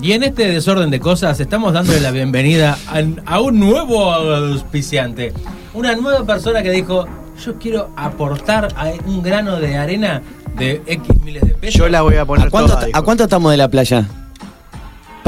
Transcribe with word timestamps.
Y 0.00 0.12
en 0.12 0.22
este 0.22 0.46
desorden 0.46 0.90
de 0.90 1.00
cosas 1.00 1.38
estamos 1.40 1.72
dándole 1.72 2.00
la 2.00 2.10
bienvenida 2.10 2.78
a, 2.88 3.02
a 3.26 3.40
un 3.40 3.58
nuevo 3.58 4.12
auspiciante. 4.12 5.34
Una 5.74 5.94
nueva 5.96 6.24
persona 6.24 6.62
que 6.62 6.70
dijo, 6.70 7.06
yo 7.44 7.58
quiero 7.58 7.90
aportar 7.96 8.68
a 8.76 8.92
un 9.06 9.22
grano 9.22 9.60
de 9.60 9.76
arena 9.76 10.22
de 10.56 10.82
X 10.86 11.22
miles 11.22 11.42
de 11.42 11.54
pesos. 11.54 11.78
Yo 11.78 11.88
la 11.88 12.02
voy 12.02 12.16
a 12.16 12.24
poner 12.24 12.46
¿A 12.46 12.50
cuánto, 12.50 12.74
toda. 12.74 12.86
¿A 12.92 13.02
cuánto 13.02 13.24
estamos 13.24 13.50
de 13.50 13.56
la 13.56 13.68
playa? 13.68 14.06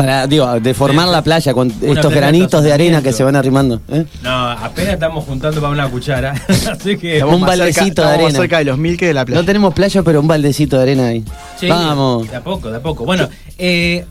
Para, 0.01 0.27
digo, 0.27 0.61
de 0.61 0.75
formar 0.75 1.07
Sí, 1.07 1.13
la 1.13 1.23
playa 1.23 1.53
con 1.55 1.73
estos 1.83 2.13
granitos 2.13 2.63
de 2.65 2.73
arena 2.73 3.03
que 3.03 3.13
se 3.13 3.23
van 3.23 3.37
arrimando. 3.37 3.81
¿eh? 3.91 4.05
No, 4.23 4.31
apenas 4.51 4.95
estamos 4.95 5.25
juntando 5.25 5.61
para 5.61 5.73
una 5.73 5.89
cuchara. 5.89 6.33
Así 6.73 6.97
que... 6.97 7.15
Estamos 7.15 7.35
un 7.37 7.41
más 7.43 7.51
cerca- 7.51 7.65
baldecito 7.65 8.03
de 8.03 8.09
más 8.09 8.15
arena. 8.19 8.31
cerca 8.39 8.59
de 8.59 8.65
los 8.65 8.79
mil 8.79 8.97
que 8.97 9.07
de 9.09 9.15
la 9.15 9.25
playa. 9.25 9.41
No 9.41 9.47
tenemos 9.47 9.75
playa, 9.75 10.03
pero 10.03 10.21
un 10.21 10.27
baldecito 10.29 10.77
de 10.77 10.83
arena 10.83 11.07
ahí. 11.09 11.25
Sí, 11.59 11.69
Vamos. 11.69 12.31
De 12.31 12.37
a 12.37 12.41
poco, 12.43 12.71
de 12.71 12.77
a 12.79 12.83
poco. 12.83 13.05
Bueno, 13.05 13.29
eh, 13.59 14.05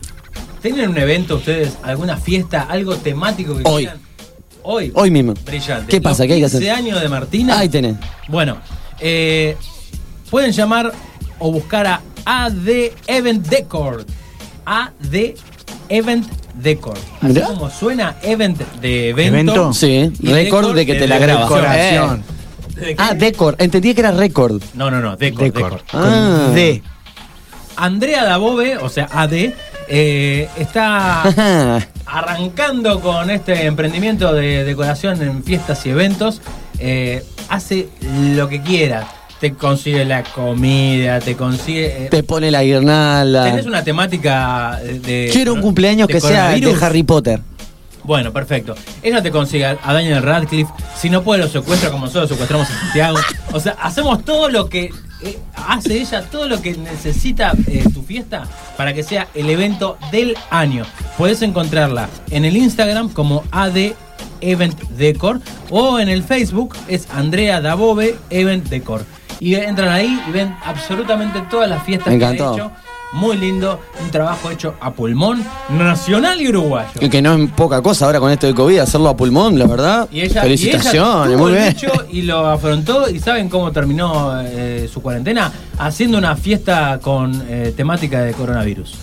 ¿tienen 0.62 0.90
un 0.90 0.98
evento 0.98 1.36
ustedes, 1.36 1.72
alguna 1.82 2.16
fiesta, 2.16 2.62
algo 2.68 2.96
temático 2.96 3.56
que 3.56 3.62
Hoy. 3.64 3.82
quieran? 3.84 3.98
Hoy. 4.62 4.92
Hoy 4.94 5.10
mismo. 5.10 5.34
Brillante. 5.44 5.86
¿Qué 5.88 6.00
pasa? 6.00 6.22
Los 6.22 6.28
¿Qué 6.28 6.32
hay 6.34 6.40
que 6.40 6.46
hacer? 6.46 6.60
15 6.60 6.70
años 6.70 7.00
de 7.00 7.08
Martina. 7.08 7.58
Ahí 7.58 7.68
tenés. 7.68 7.96
Bueno, 8.28 8.58
eh, 9.00 9.56
pueden 10.30 10.52
llamar 10.52 10.92
o 11.38 11.50
buscar 11.50 11.86
a 11.86 12.00
AD 12.24 12.68
Event 13.06 13.46
Decor. 13.48 14.04
AD 14.66 15.34
Event 15.88 16.26
Decor. 16.54 16.98
Así 17.20 17.32
Mirá. 17.32 17.46
como 17.46 17.70
suena 17.70 18.16
Event 18.22 18.58
de 18.80 19.10
evento. 19.10 19.34
¿Evento? 19.36 19.72
Sí, 19.72 20.12
récord 20.22 20.64
decor 20.64 20.74
de 20.74 20.86
que 20.86 20.94
te 20.94 21.08
la 21.08 21.18
grabas. 21.18 21.48
Decoración. 21.48 22.22
¿De? 22.74 22.94
Ah, 22.98 23.14
Decor. 23.14 23.56
Entendí 23.58 23.94
que 23.94 24.00
era 24.00 24.10
récord. 24.12 24.62
No, 24.74 24.90
no, 24.90 25.00
no, 25.00 25.16
Decor. 25.16 25.44
Decor. 25.44 25.72
Decor. 25.72 25.84
Ah. 25.92 26.50
D. 26.54 26.82
Andrea 27.76 28.24
Dabove, 28.24 28.76
o 28.76 28.88
sea, 28.88 29.08
AD, 29.10 29.54
eh, 29.88 30.48
está 30.58 31.22
arrancando 32.06 33.00
con 33.00 33.30
este 33.30 33.64
emprendimiento 33.66 34.32
de 34.34 34.64
decoración 34.64 35.20
en 35.22 35.42
fiestas 35.42 35.84
y 35.86 35.90
eventos. 35.90 36.40
Eh, 36.78 37.24
hace 37.48 37.88
lo 38.34 38.48
que 38.48 38.60
quiera. 38.62 39.06
Te 39.40 39.54
consigue 39.54 40.04
la 40.04 40.22
comida, 40.22 41.18
te 41.20 41.34
consigue. 41.34 42.04
eh, 42.06 42.08
Te 42.10 42.22
pone 42.22 42.50
la 42.50 42.62
guirnalda. 42.62 43.44
¿Tenés 43.44 43.66
una 43.66 43.82
temática 43.82 44.78
de. 44.82 45.30
Quiero 45.32 45.54
un 45.54 45.62
cumpleaños 45.62 46.08
que 46.08 46.20
sea 46.20 46.50
de? 46.50 46.76
Harry 46.80 47.02
Potter. 47.02 47.40
Bueno, 48.04 48.32
perfecto. 48.32 48.74
Ella 49.02 49.22
te 49.22 49.30
consigue 49.30 49.64
a 49.66 49.92
Daniel 49.92 50.22
Radcliffe. 50.22 50.70
Si 50.96 51.08
no 51.10 51.22
puede, 51.22 51.42
lo 51.42 51.48
secuestra 51.48 51.90
como 51.90 52.06
nosotros 52.06 52.30
secuestramos 52.30 52.68
a 52.70 52.80
Santiago. 52.80 53.18
O 53.52 53.60
sea, 53.60 53.76
hacemos 53.80 54.24
todo 54.24 54.48
lo 54.48 54.68
que 54.68 54.90
eh, 55.22 55.38
hace 55.54 56.00
ella, 56.00 56.22
todo 56.22 56.48
lo 56.48 56.60
que 56.62 56.74
necesita 56.76 57.52
eh, 57.66 57.84
tu 57.92 58.02
fiesta 58.02 58.44
para 58.76 58.94
que 58.94 59.02
sea 59.02 59.28
el 59.34 59.48
evento 59.50 59.98
del 60.12 60.34
año. 60.50 60.84
Puedes 61.18 61.42
encontrarla 61.42 62.08
en 62.30 62.44
el 62.46 62.56
Instagram 62.56 63.10
como 63.10 63.44
AD 63.50 63.92
Event 64.42 64.80
Decor 64.96 65.40
o 65.68 65.98
en 65.98 66.08
el 66.08 66.22
Facebook 66.24 66.74
es 66.88 67.06
Andrea 67.10 67.60
Dabove 67.60 68.16
Event 68.30 68.68
Decor. 68.68 69.04
Y 69.40 69.54
entran 69.54 69.88
ahí 69.88 70.20
y 70.28 70.30
ven 70.30 70.54
absolutamente 70.64 71.42
todas 71.50 71.68
las 71.68 71.82
fiestas 71.82 72.12
Me 72.12 72.18
que 72.18 72.24
ha 72.26 72.30
encantó. 72.32 72.54
hecho. 72.54 72.70
Muy 73.12 73.36
lindo, 73.36 73.80
un 74.04 74.10
trabajo 74.12 74.52
hecho 74.52 74.76
a 74.80 74.92
pulmón, 74.92 75.44
nacional 75.70 76.40
y 76.40 76.48
uruguayo. 76.48 76.92
Y 77.00 77.08
que 77.08 77.20
no 77.20 77.34
es 77.34 77.50
poca 77.50 77.82
cosa 77.82 78.06
ahora 78.06 78.20
con 78.20 78.30
esto 78.30 78.46
de 78.46 78.54
COVID, 78.54 78.78
hacerlo 78.78 79.08
a 79.08 79.16
pulmón, 79.16 79.58
la 79.58 79.66
verdad. 79.66 80.08
Y 80.12 80.20
ella, 80.20 80.42
Felicitaciones, 80.42 81.30
y 81.30 81.32
ella 81.32 81.36
muy 81.42 81.52
bien. 81.52 81.76
y 82.12 82.22
lo 82.22 82.46
afrontó. 82.46 83.10
¿Y 83.10 83.18
saben 83.18 83.48
cómo 83.48 83.72
terminó 83.72 84.40
eh, 84.42 84.88
su 84.92 85.02
cuarentena? 85.02 85.50
Haciendo 85.78 86.18
una 86.18 86.36
fiesta 86.36 87.00
con 87.02 87.44
eh, 87.48 87.74
temática 87.76 88.20
de 88.20 88.32
coronavirus. 88.32 88.94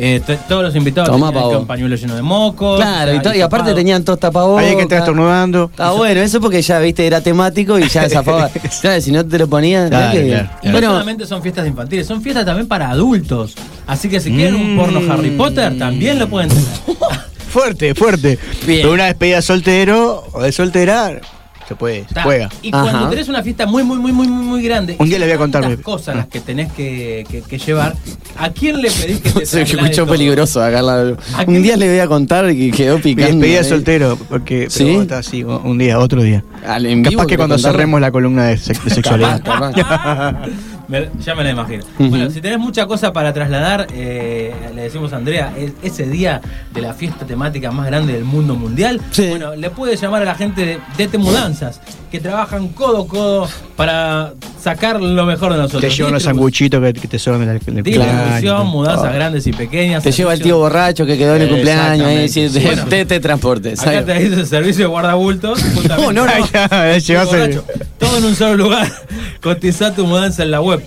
Eh, 0.00 0.22
todos 0.48 0.62
los 0.62 0.76
invitados 0.76 1.10
Tomá, 1.10 1.32
tenían 1.32 1.56
un 1.56 1.66
pañuelo 1.66 1.96
lleno 1.96 2.14
de 2.14 2.22
mocos. 2.22 2.80
Claro, 2.80 3.20
y, 3.34 3.40
aparte 3.40 3.74
tenían 3.74 4.04
todos 4.04 4.20
tapabocas. 4.20 4.64
Hay 4.64 4.76
que 4.76 4.82
estar 4.82 5.00
estornudando. 5.00 5.64
Está 5.64 5.90
bueno, 5.90 6.20
eso 6.20 6.40
porque 6.40 6.62
ya, 6.62 6.78
viste, 6.78 7.04
era 7.04 7.20
temático 7.20 7.78
y 7.78 7.88
ya 7.88 8.08
zafaba. 8.08 8.48
claro, 8.80 9.00
si 9.00 9.10
no 9.10 9.26
te 9.26 9.38
lo 9.38 9.48
Claro, 9.48 9.88
claro, 9.90 10.50
Y 10.62 10.68
no 10.68 10.80
solamente 10.80 11.26
son 11.26 11.42
fiestas 11.42 11.66
infantiles, 11.66 12.06
son 12.06 12.22
fiestas 12.22 12.46
también 12.46 12.68
para 12.68 12.90
adultos. 12.90 13.54
Así 13.86 14.08
que 14.08 14.20
si 14.20 14.30
quieren 14.30 14.54
un 14.54 14.76
porno 14.76 15.00
Mm. 15.00 15.10
Harry 15.10 15.30
Potter, 15.30 15.78
también 15.78 16.18
lo 16.18 16.28
pueden 16.28 16.50
tener. 16.50 16.64
Fuerte, 17.48 17.94
fuerte. 17.94 18.38
Bien. 18.66 18.82
Pero 18.82 18.92
una 18.92 19.06
despedida 19.06 19.36
de 19.36 19.42
soltero 19.42 20.22
o 20.32 20.42
de 20.42 20.52
soltera, 20.52 21.18
se 21.68 21.74
puede, 21.76 22.08
se 22.08 22.14
Ta. 22.14 22.22
juega. 22.22 22.48
Y 22.62 22.70
cuando 22.70 23.10
tenés 23.10 23.28
una 23.28 23.42
fiesta 23.42 23.66
muy, 23.66 23.82
muy, 23.84 23.98
muy, 23.98 24.10
muy, 24.12 24.26
muy, 24.26 24.44
muy 24.46 24.62
grande. 24.62 24.96
Un 24.98 25.08
día 25.08 25.18
le 25.18 25.26
voy 25.26 25.34
a 25.34 25.38
contar 25.38 25.68
mi- 25.68 25.76
cosas 25.76 26.16
las 26.16 26.26
que 26.26 26.40
tenés 26.40 26.72
que, 26.72 27.26
que- 27.30 27.42
que 27.42 27.58
llevar. 27.58 27.94
¿A 28.38 28.48
quién 28.50 28.80
le 28.80 28.90
pedís 28.90 29.20
que 29.20 29.30
te 29.30 29.46
se 29.46 29.62
escuchó 29.62 30.06
peligroso 30.06 30.62
acá. 30.62 30.80
la- 30.80 31.14
¿A 31.36 31.44
Un 31.46 31.62
día 31.62 31.76
le 31.76 31.88
voy 31.90 31.98
a 31.98 32.06
contar 32.06 32.50
y 32.50 32.70
quedó 32.70 32.98
picando. 33.00 33.32
despedida 33.32 33.58
de 33.58 33.64
soltero, 33.64 34.18
porque 34.28 34.68
¿Sí? 34.70 34.84
pero 34.86 35.02
está 35.02 35.18
así, 35.18 35.44
un 35.44 35.76
día, 35.76 35.98
otro 35.98 36.22
día. 36.22 36.42
Al 36.66 36.84
Capaz 37.02 37.26
que 37.26 37.36
cuando 37.36 37.56
contarlo. 37.56 37.58
cerremos 37.76 38.00
la 38.00 38.10
columna 38.10 38.44
de, 38.46 38.56
sex- 38.56 38.82
de 38.84 38.90
sexualidad. 38.90 39.42
Me- 40.88 41.10
ya 41.22 41.34
me 41.34 41.44
la 41.44 41.50
imagino. 41.50 41.84
Bueno, 41.98 42.30
si 42.30 42.40
tenés 42.40 42.58
mucha 42.58 42.86
cosa 42.86 43.12
para 43.12 43.32
trasladar, 43.34 43.86
eh, 43.92 44.54
le 44.74 44.82
decimos 44.82 45.12
a 45.12 45.16
Andrea, 45.16 45.52
es- 45.56 45.72
ese 45.82 46.06
día 46.06 46.40
de 46.72 46.80
la 46.80 46.94
fiesta 46.94 47.26
temática 47.26 47.70
más 47.70 47.86
grande 47.86 48.14
del 48.14 48.24
mundo 48.24 48.54
mundial, 48.54 49.00
Sí. 49.10 49.28
bueno, 49.28 49.54
le 49.54 49.68
puedes 49.70 50.00
llamar 50.00 50.22
a 50.22 50.24
la 50.24 50.34
gente 50.34 50.64
de 50.64 50.78
DT 50.96 51.18
Mudanzas, 51.18 51.80
que 52.10 52.20
trabajan 52.20 52.68
codo 52.68 53.02
a 53.02 53.06
codo 53.06 53.48
para 53.76 54.32
sacar 54.62 54.98
lo 55.00 55.26
mejor 55.26 55.52
de 55.52 55.58
nosotros. 55.58 55.82
Te 55.82 55.90
llevan 55.90 56.14
los 56.14 56.22
sanguchitos 56.22 56.82
que, 56.82 56.92
que 56.94 57.06
te 57.08 57.18
sobran 57.18 57.40
del, 57.46 57.58
del 57.58 57.82
Distribución, 57.84 58.16
cumpleaños. 58.16 58.66
mudanzas 58.66 59.14
grandes 59.14 59.46
y 59.46 59.52
pequeñas. 59.52 60.02
Te 60.02 60.10
lleva 60.12 60.32
el 60.32 60.40
tío 60.42 60.56
borracho 60.58 61.04
que 61.04 61.18
quedó 61.18 61.36
en 61.36 61.42
el 61.42 61.48
cumpleaños. 61.50 62.08
Exactamente. 62.08 62.60
sí, 62.60 62.66
Bueno. 62.66 62.84
te, 62.86 63.04
te 63.04 63.20
transporte. 63.20 63.74
Acá 63.78 64.04
te 64.06 64.14
dice 64.20 64.46
servicio 64.46 64.84
de 64.84 64.88
guardabultos. 64.90 65.62
No, 65.88 66.12
no, 66.12 66.24
no. 66.26 66.32
Ya, 66.52 66.68
Tío 66.68 66.98
llegás 66.98 67.28
a- 67.28 67.30
borracho. 67.30 67.64
Todo 67.98 68.18
en 68.18 68.24
un 68.24 68.34
solo 68.34 68.56
lugar. 68.56 68.90
Cotiza 69.42 69.94
tu 69.94 70.06
mudanza 70.06 70.42
en 70.42 70.50
la 70.50 70.60
web 70.60 70.77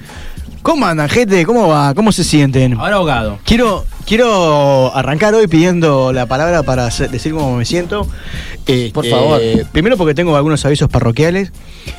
¿Cómo 0.62 0.86
andan, 0.86 1.08
gente? 1.08 1.44
¿Cómo 1.44 1.68
va? 1.68 1.94
¿Cómo 1.94 2.12
se 2.12 2.22
sienten? 2.22 2.74
Ahora 2.74 2.96
ahogado. 2.96 3.38
Quiero, 3.44 3.84
quiero 4.10 4.92
arrancar 4.96 5.36
hoy 5.36 5.46
pidiendo 5.46 6.12
la 6.12 6.26
palabra 6.26 6.64
para 6.64 6.86
decir 6.88 7.32
cómo 7.32 7.56
me 7.56 7.64
siento. 7.64 8.08
Este, 8.66 8.90
Por 8.90 9.06
favor. 9.06 9.40
Primero 9.70 9.96
porque 9.96 10.14
tengo 10.14 10.34
algunos 10.34 10.64
avisos 10.64 10.88
parroquiales 10.88 11.52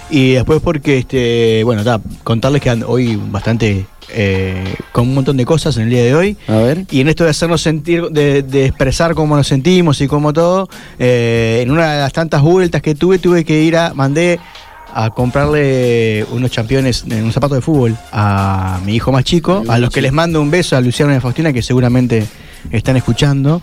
y 0.09 0.33
después 0.33 0.59
porque, 0.61 0.97
este, 0.97 1.63
bueno, 1.63 1.85
ta, 1.85 2.01
contarles 2.25 2.61
que 2.61 2.69
ando 2.69 2.89
hoy 2.89 3.15
bastante 3.15 3.85
eh, 4.09 4.75
con 4.91 5.07
un 5.07 5.13
montón 5.13 5.37
de 5.37 5.45
cosas 5.45 5.77
en 5.77 5.83
el 5.83 5.89
día 5.89 6.03
de 6.03 6.13
hoy. 6.13 6.37
A 6.49 6.57
ver. 6.57 6.85
Y 6.91 6.99
en 6.99 7.07
esto 7.07 7.23
de 7.23 7.29
hacernos 7.29 7.61
sentir, 7.61 8.09
de, 8.09 8.43
de 8.43 8.65
expresar 8.65 9.15
cómo 9.15 9.37
nos 9.37 9.47
sentimos 9.47 10.01
y 10.01 10.07
cómo 10.07 10.33
todo, 10.33 10.67
eh, 10.99 11.61
en 11.63 11.71
una 11.71 11.93
de 11.93 11.99
las 12.01 12.11
tantas 12.11 12.41
vueltas 12.41 12.81
que 12.81 12.93
tuve, 12.93 13.19
tuve 13.19 13.45
que 13.45 13.63
ir 13.63 13.77
a, 13.77 13.93
mandé 13.93 14.37
a 14.93 15.09
comprarle 15.09 16.25
unos 16.31 16.51
championes, 16.51 17.03
un 17.03 17.31
zapato 17.31 17.55
de 17.55 17.61
fútbol 17.61 17.97
a 18.11 18.79
mi 18.85 18.95
hijo 18.95 19.11
más 19.11 19.23
chico, 19.23 19.63
a 19.67 19.77
los 19.77 19.89
que 19.89 20.01
les 20.01 20.11
mando 20.11 20.41
un 20.41 20.51
beso 20.51 20.75
a 20.75 20.81
Luciano 20.81 21.13
y 21.13 21.15
a 21.15 21.21
Faustina, 21.21 21.53
que 21.53 21.61
seguramente 21.61 22.25
están 22.71 22.97
escuchando. 22.97 23.61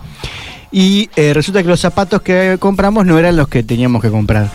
Y 0.71 1.09
eh, 1.17 1.33
resulta 1.33 1.63
que 1.63 1.69
los 1.69 1.81
zapatos 1.81 2.21
que 2.21 2.57
compramos 2.59 3.07
no 3.07 3.19
eran 3.19 3.37
los 3.37 3.49
que 3.49 3.63
teníamos 3.63 4.03
que 4.03 4.11
comprar. 4.11 4.51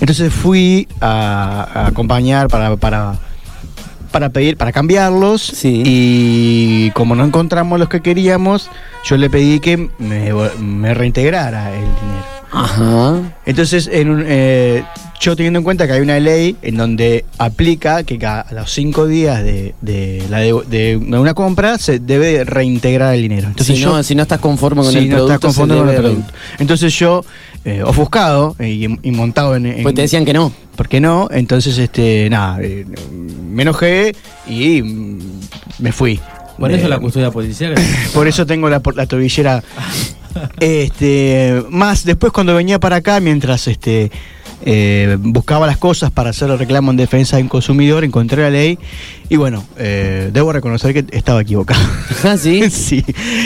Entonces 0.00 0.32
fui 0.32 0.86
a, 1.00 1.68
a 1.74 1.86
acompañar 1.88 2.46
para, 2.48 2.76
para, 2.76 3.14
para 4.12 4.28
pedir, 4.28 4.56
para 4.56 4.70
cambiarlos. 4.70 5.42
Sí. 5.42 5.82
Y 5.84 6.90
como 6.92 7.16
no 7.16 7.24
encontramos 7.24 7.80
los 7.80 7.88
que 7.88 8.00
queríamos, 8.00 8.70
yo 9.04 9.16
le 9.16 9.28
pedí 9.28 9.58
que 9.58 9.88
me, 9.98 10.32
me 10.60 10.94
reintegrara 10.94 11.72
el 11.72 11.80
dinero. 11.80 12.36
Ajá. 12.52 13.22
Entonces, 13.44 13.88
en 13.92 14.10
un, 14.10 14.24
eh, 14.26 14.84
yo 15.20 15.34
teniendo 15.36 15.58
en 15.60 15.64
cuenta 15.64 15.86
que 15.86 15.94
hay 15.94 16.00
una 16.00 16.18
ley 16.20 16.56
en 16.62 16.76
donde 16.76 17.24
aplica 17.38 18.02
que 18.04 18.24
a 18.26 18.46
los 18.52 18.70
cinco 18.72 19.06
días 19.06 19.42
de, 19.42 19.74
de 19.80 20.22
la 20.30 20.38
de, 20.40 20.52
de 20.68 20.96
una 20.96 21.34
compra 21.34 21.78
se 21.78 21.98
debe 21.98 22.44
reintegrar 22.44 23.14
el 23.14 23.22
dinero. 23.22 23.48
Entonces 23.48 23.76
si, 23.76 23.82
yo, 23.82 23.96
no, 23.96 24.02
si 24.02 24.14
no 24.14 24.22
estás 24.22 24.40
conforme 24.40 24.82
con 24.82 24.92
si 24.92 24.98
el 24.98 25.08
no 25.08 25.16
producto, 25.16 25.34
estás 25.34 25.52
se 25.54 25.58
conforme 25.60 25.80
con 25.80 25.88
el 25.88 25.96
producto. 26.00 26.32
Entonces 26.58 26.98
yo, 26.98 27.24
eh, 27.64 27.82
ofuscado 27.82 28.54
eh, 28.58 28.68
y, 28.68 28.84
y 29.08 29.10
montado 29.12 29.56
en, 29.56 29.66
en- 29.66 29.82
Pues 29.82 29.94
te 29.94 30.02
decían 30.02 30.24
que 30.24 30.32
no. 30.32 30.52
¿Por 30.76 30.88
qué 30.88 31.00
no? 31.00 31.28
Entonces, 31.30 31.78
este, 31.78 32.28
nada, 32.28 32.58
eh, 32.60 32.84
me 33.50 33.62
enojé 33.62 34.14
y 34.46 34.82
mm, 34.82 35.18
me 35.78 35.90
fui. 35.92 36.20
Por 36.58 36.70
eso 36.70 36.86
Eh, 36.86 36.88
la 36.88 36.98
custodia 36.98 37.30
policial. 37.30 37.74
por 38.14 38.28
eso 38.28 38.44
tengo 38.46 38.68
la, 38.68 38.82
la 38.94 39.06
tobillera. 39.06 39.62
Este, 40.60 41.62
más 41.70 42.04
después 42.04 42.30
cuando 42.30 42.54
venía 42.54 42.78
para 42.78 42.96
acá, 42.96 43.20
mientras 43.20 43.66
este 43.68 44.10
eh, 44.62 45.16
buscaba 45.20 45.66
las 45.66 45.76
cosas 45.76 46.10
para 46.10 46.30
hacer 46.30 46.50
el 46.50 46.58
reclamo 46.58 46.90
en 46.90 46.96
defensa 46.96 47.36
del 47.36 47.48
consumidor, 47.48 48.04
encontré 48.04 48.42
la 48.42 48.50
ley 48.50 48.78
y 49.28 49.36
bueno, 49.36 49.64
eh, 49.76 50.30
debo 50.32 50.52
reconocer 50.52 50.92
que 50.94 51.16
estaba 51.16 51.42
equivocado. 51.42 51.80
Ah, 52.24 52.36
sí. 52.36 52.70
sí, 52.70 53.04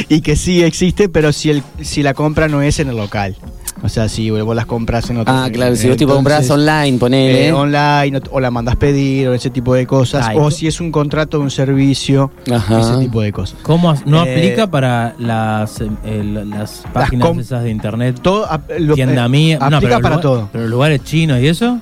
y 0.09 0.21
que 0.21 0.37
sí 0.37 0.63
existe, 0.63 1.09
pero 1.09 1.33
si 1.33 1.51
el, 1.51 1.63
si 1.83 2.03
la 2.03 2.15
compra 2.15 2.49
no 2.49 2.63
es 2.63 2.79
en 2.79 2.89
el 2.89 2.97
local. 2.97 3.37
O 3.83 3.89
sea, 3.89 4.09
si 4.09 4.29
vos 4.31 4.55
las 4.55 4.67
compras 4.67 5.09
en 5.09 5.17
otro 5.19 5.33
Ah, 5.35 5.49
claro, 5.51 5.75
si 5.75 5.89
vos 5.89 5.97
tipo 5.97 6.13
compras 6.15 6.49
online, 6.51 6.99
ponele. 6.99 7.49
eh, 7.49 7.53
online 7.53 8.19
o, 8.19 8.37
o 8.37 8.41
la 8.41 8.51
mandas 8.51 8.77
pedir 8.77 9.29
o 9.29 9.35
ese 9.35 9.49
tipo 9.51 9.75
de 9.75 9.87
cosas, 9.87 10.27
Ay, 10.29 10.37
o 10.39 10.51
si 10.51 10.67
es 10.67 10.81
un 10.81 10.93
contrato 10.93 11.39
de 11.39 11.45
un 11.45 11.51
servicio, 11.51 12.31
Ajá. 12.53 12.81
ese 12.81 12.99
tipo 12.99 13.23
de 13.23 13.33
cosas. 13.33 13.59
¿Cómo 13.63 13.95
no 14.05 14.25
Eh, 14.27 14.37
aplica 14.37 14.67
para 14.71 15.15
las, 15.19 15.81
eh, 15.81 15.89
el- 16.05 16.51
las 16.51 16.83
páginas 16.93 17.37
esas 17.39 17.63
de 17.65 17.71
internet? 17.71 18.19
Todo 18.21 18.47
lo- 18.79 18.95
Tienda 18.95 19.25
eh, 19.25 19.29
mía. 19.31 19.59
no, 19.59 19.65
aplica 19.77 19.81
pero 19.81 20.03
para 20.03 20.15
lugar- 20.17 20.21
todo. 20.23 20.49
Pero 20.53 20.67
lugares 20.69 21.03
chinos 21.05 21.41
y 21.41 21.47
eso. 21.49 21.81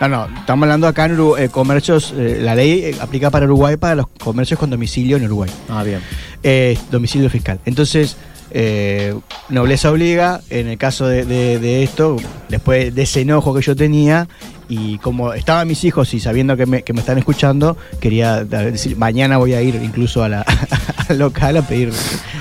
No, 0.00 0.08
no, 0.08 0.26
estamos 0.38 0.62
hablando 0.64 0.86
acá 0.86 1.06
en 1.06 1.12
Uruguay, 1.12 1.44
eh, 1.44 1.48
comercios, 1.48 2.12
eh, 2.16 2.38
la 2.42 2.54
ley 2.54 2.80
eh, 2.84 2.96
aplica 3.00 3.30
para 3.30 3.46
Uruguay 3.46 3.76
para 3.78 3.94
los 3.94 4.06
comercios 4.22 4.60
con 4.60 4.68
domicilio 4.68 5.16
en 5.16 5.24
Uruguay, 5.24 5.50
Ah, 5.70 5.82
bien. 5.82 6.00
eh, 6.42 6.76
domicilio 6.90 7.30
fiscal. 7.30 7.60
Entonces, 7.64 8.14
eh, 8.50 9.14
nobleza 9.48 9.90
obliga, 9.90 10.40
en 10.50 10.68
el 10.68 10.78
caso 10.78 11.06
de, 11.06 11.24
de- 11.24 11.58
de 11.58 11.82
esto, 11.82 12.16
después 12.48 12.94
de 12.94 13.02
ese 13.02 13.22
enojo 13.22 13.54
que 13.54 13.62
yo 13.62 13.74
tenía, 13.76 14.28
y 14.68 14.98
como 14.98 15.32
estaban 15.32 15.68
mis 15.68 15.84
hijos 15.84 16.12
y 16.14 16.20
sabiendo 16.20 16.56
que 16.56 16.66
me, 16.66 16.82
que 16.82 16.92
me 16.92 17.00
están 17.00 17.18
escuchando, 17.18 17.76
quería 18.00 18.44
decir, 18.44 18.96
mañana 18.96 19.36
voy 19.38 19.54
a 19.54 19.62
ir 19.62 19.76
incluso 19.82 20.24
a 20.24 20.28
la, 20.28 20.40
al 21.08 21.18
local 21.18 21.56
a 21.56 21.62
pedir 21.62 21.92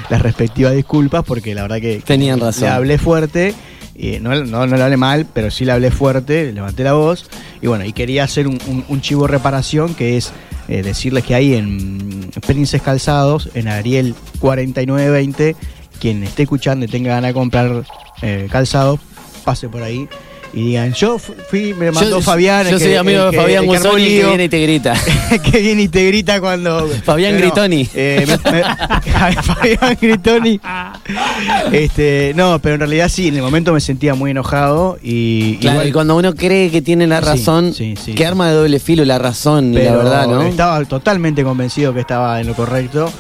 las 0.10 0.22
respectivas 0.22 0.74
disculpas, 0.74 1.24
porque 1.24 1.54
la 1.54 1.62
verdad 1.64 1.80
que 1.82 2.02
Tenían 2.06 2.40
razón. 2.40 2.64
le 2.64 2.70
hablé 2.70 2.98
fuerte. 2.98 3.54
Y 3.98 4.20
no, 4.20 4.36
no, 4.44 4.68
no 4.68 4.76
le 4.76 4.84
hablé 4.84 4.98
mal, 4.98 5.26
pero 5.34 5.50
sí 5.50 5.64
le 5.64 5.72
hablé 5.72 5.90
fuerte, 5.90 6.52
levanté 6.52 6.84
la 6.84 6.92
voz. 6.94 7.28
Y 7.62 7.68
bueno, 7.68 7.86
y 7.86 7.94
quería 7.94 8.26
hacer 8.26 8.46
un, 8.46 8.60
un- 8.68 8.84
un 8.90 9.00
chivo 9.00 9.26
reparación 9.26 9.94
que 9.96 10.18
es 10.18 10.34
eh, 10.68 10.82
decirles 10.84 11.24
que 11.24 11.34
ahí 11.34 11.54
en 11.54 12.30
Princes 12.46 12.82
Calzados, 12.82 13.50
en 13.54 13.70
Ariel 13.70 14.14
4920, 14.42 15.56
quien 16.00 16.24
esté 16.24 16.44
escuchando 16.44 16.86
y 16.86 16.88
tenga 16.90 17.10
ganas 17.16 17.30
de 17.30 17.34
comprar 17.34 17.84
eh, 18.22 18.48
calzado, 18.52 19.00
pase 19.44 19.70
por 19.70 19.84
ahí 19.84 20.08
y 20.54 20.68
digan, 20.68 20.94
yo 20.94 21.20
fu- 21.20 21.34
fui, 21.50 21.74
me 21.74 21.92
mandó 21.92 22.12
yo, 22.12 22.22
Fabián. 22.22 22.66
Yo 22.70 22.78
que- 22.78 22.86
soy 22.86 22.96
amigo 22.96 23.30
de 23.30 23.38
Fabián 23.38 23.64
que 23.64 23.68
Guzzoni 23.68 24.04
que 24.06 24.10
lío". 24.10 24.28
viene 24.30 24.44
y 24.46 24.50
te 24.50 24.62
grita. 24.62 24.94
que 25.52 25.60
viene 25.60 25.82
y 25.82 25.88
te 25.90 26.08
grita 26.08 26.40
cuando. 26.40 26.88
Fabián 27.04 27.38
Gritoni. 27.38 27.90
eh, 27.94 28.26
me- 28.26 28.52
me- 28.52 28.64
Fabián 29.44 29.98
Gritoni. 30.00 30.62
Este, 31.74 32.34
no, 32.36 32.60
pero 32.60 32.76
en 32.76 32.80
realidad 32.82 33.10
sí, 33.10 33.28
en 33.28 33.36
el 33.36 33.42
momento 33.42 33.74
me 33.74 33.82
sentía 33.82 34.16
muy 34.16 34.32
enojado 34.32 34.98
y. 35.04 35.58
Claro, 35.58 35.76
igual- 35.78 35.88
y 35.90 35.92
cuando 35.92 36.16
uno 36.16 36.34
cree 36.36 36.72
que 36.72 36.82
tiene 36.82 37.06
la 37.08 37.20
razón, 37.22 37.74
sí, 37.74 37.96
sí. 38.02 38.14
que 38.14 38.26
arma 38.26 38.48
de 38.50 38.56
doble 38.56 38.80
filo 38.80 39.04
la 39.04 39.18
razón 39.20 39.74
y 39.74 39.78
la 39.78 39.82
pero 39.84 39.98
verdad, 39.98 40.28
¿no? 40.28 40.42
Estaba 40.44 40.84
totalmente 40.86 41.44
convencido 41.44 41.94
que 41.94 42.00
estaba 42.00 42.40
en 42.40 42.48
lo 42.48 42.54
correcto. 42.56 43.12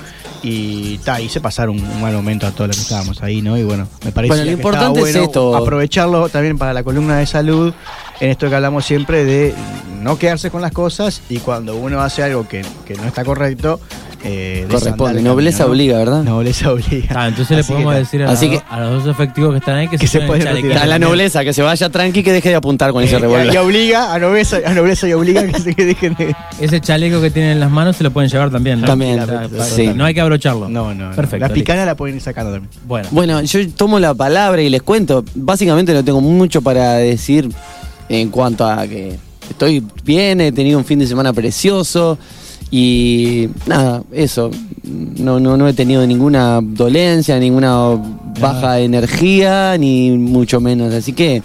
Y 0.48 1.00
ta, 1.00 1.20
hice 1.20 1.42
pasar 1.42 1.70
un, 1.72 1.82
un 1.82 2.02
mal 2.02 2.14
momento 2.14 2.46
a 2.46 2.52
todos 2.52 2.68
los 2.68 2.78
que 2.78 2.84
estábamos 2.84 3.24
ahí, 3.24 3.42
¿no? 3.42 3.58
Y 3.58 3.64
bueno, 3.64 3.88
me 4.04 4.12
parece 4.12 4.30
Bueno, 4.30 4.44
lo 4.44 4.50
que 4.50 4.54
importante 4.54 5.00
es 5.00 5.06
bueno 5.06 5.24
esto. 5.24 5.56
aprovecharlo 5.56 6.30
también 6.30 6.60
para 6.60 6.72
la 6.72 6.84
columna 6.84 7.18
de 7.18 7.26
salud, 7.26 7.74
en 8.20 8.30
esto 8.30 8.48
que 8.48 8.56
hablamos 8.56 8.86
siempre 8.86 9.26
de 9.26 9.56
no 10.02 10.20
quedarse 10.20 10.52
con 10.52 10.62
las 10.62 10.72
cosas 10.72 11.22
y 11.30 11.40
cuando 11.40 11.76
uno 11.76 12.00
hace 12.02 12.22
algo 12.22 12.48
que, 12.48 12.64
que 12.86 12.94
no 12.94 13.06
está 13.06 13.26
correcto, 13.26 13.80
eh, 14.26 14.68
Corresponde. 14.70 15.22
Nobleza 15.22 15.60
camino, 15.60 15.68
¿no? 15.68 15.72
obliga, 15.74 15.98
¿verdad? 16.00 16.24
Nobleza 16.24 16.72
obliga. 16.74 17.08
Ah, 17.16 17.28
entonces 17.28 17.52
le 17.52 17.60
Así 17.62 17.68
que 17.68 17.74
podemos 17.74 17.96
decir 17.96 18.24
a, 18.24 18.32
Así 18.32 18.48
la- 18.48 18.52
que- 18.54 18.64
a 18.70 18.80
los 18.82 19.04
dos 19.04 19.14
efectivos 19.16 19.52
que 19.54 19.58
están 19.60 19.76
ahí 19.76 19.88
que, 19.88 19.98
Que 19.98 20.08
se 20.08 20.20
pongan 20.20 20.28
pueden 20.40 20.56
retirar. 20.56 20.78
A 20.84 20.86
la 20.86 21.00
nobleza, 21.00 21.44
que 21.44 21.54
se 21.54 21.62
vaya 21.62 21.90
tranqui 21.90 22.24
que 22.24 22.34
deje 22.34 22.50
de 22.50 22.56
apuntar 22.56 22.92
con 22.92 23.04
ese 23.04 23.16
Eh, 23.16 23.20
revólver. 23.20 23.48
y, 23.52 23.54
y 23.54 23.58
obliga 23.58 24.14
a 24.14 24.20
nobleza, 24.20 24.58
a 24.66 24.74
nobleza 24.74 25.08
y 25.08 25.14
obliga 25.14 25.46
que 25.46 25.60
se 25.60 25.76
que 25.76 25.86
dejen 25.86 26.16
de. 26.16 26.36
Ese 26.60 26.82
chaleco 26.82 27.22
que 27.22 27.30
tienen 27.32 27.52
en 27.52 27.60
las 27.60 27.70
manos 27.72 27.96
se 27.96 28.04
lo 28.04 28.12
pueden 28.12 28.30
llevar 28.30 28.50
también, 28.50 28.82
¿no? 28.82 28.88
También, 28.88 29.22
sí. 29.76 29.88
No 29.96 30.06
hay 30.06 30.14
que 30.14 30.22
abrocharlo. 30.22 30.68
No, 30.70 30.94
no. 30.94 31.10
no. 31.10 31.16
Perfecto. 31.16 31.48
La 31.48 31.54
picana 31.54 31.86
la 31.86 31.96
pueden 31.96 32.16
ir 32.16 32.22
sacando 32.22 32.52
también. 32.52 32.72
Bueno. 32.88 33.08
Bueno, 33.12 33.42
yo 33.42 33.70
tomo 33.72 34.00
la 34.00 34.14
palabra 34.14 34.62
y 34.62 34.70
les 34.70 34.82
cuento. 34.82 35.24
Básicamente 35.36 35.94
no 35.94 36.04
tengo 36.04 36.22
mucho 36.22 36.62
para 36.62 36.94
decir 36.96 37.50
en 38.10 38.30
cuanto 38.30 38.66
a 38.68 38.88
que 38.88 39.16
estoy 39.50 39.84
bien, 40.04 40.42
he 40.42 40.52
tenido 40.52 40.78
un 40.78 40.86
fin 40.86 41.00
de 41.00 41.08
semana 41.08 41.34
precioso 41.34 42.18
y 42.80 43.50
nada, 43.68 44.04
eso. 44.12 44.52
No, 44.84 45.40
no, 45.40 45.56
no 45.56 45.66
he 45.68 45.74
tenido 45.74 46.06
ninguna 46.06 46.60
dolencia, 46.62 47.40
ninguna 47.40 47.98
baja 48.40 48.74
de 48.74 48.84
energía, 48.84 49.78
ni 49.78 50.12
mucho 50.12 50.60
menos. 50.60 50.94
Así 50.94 51.14
que 51.14 51.42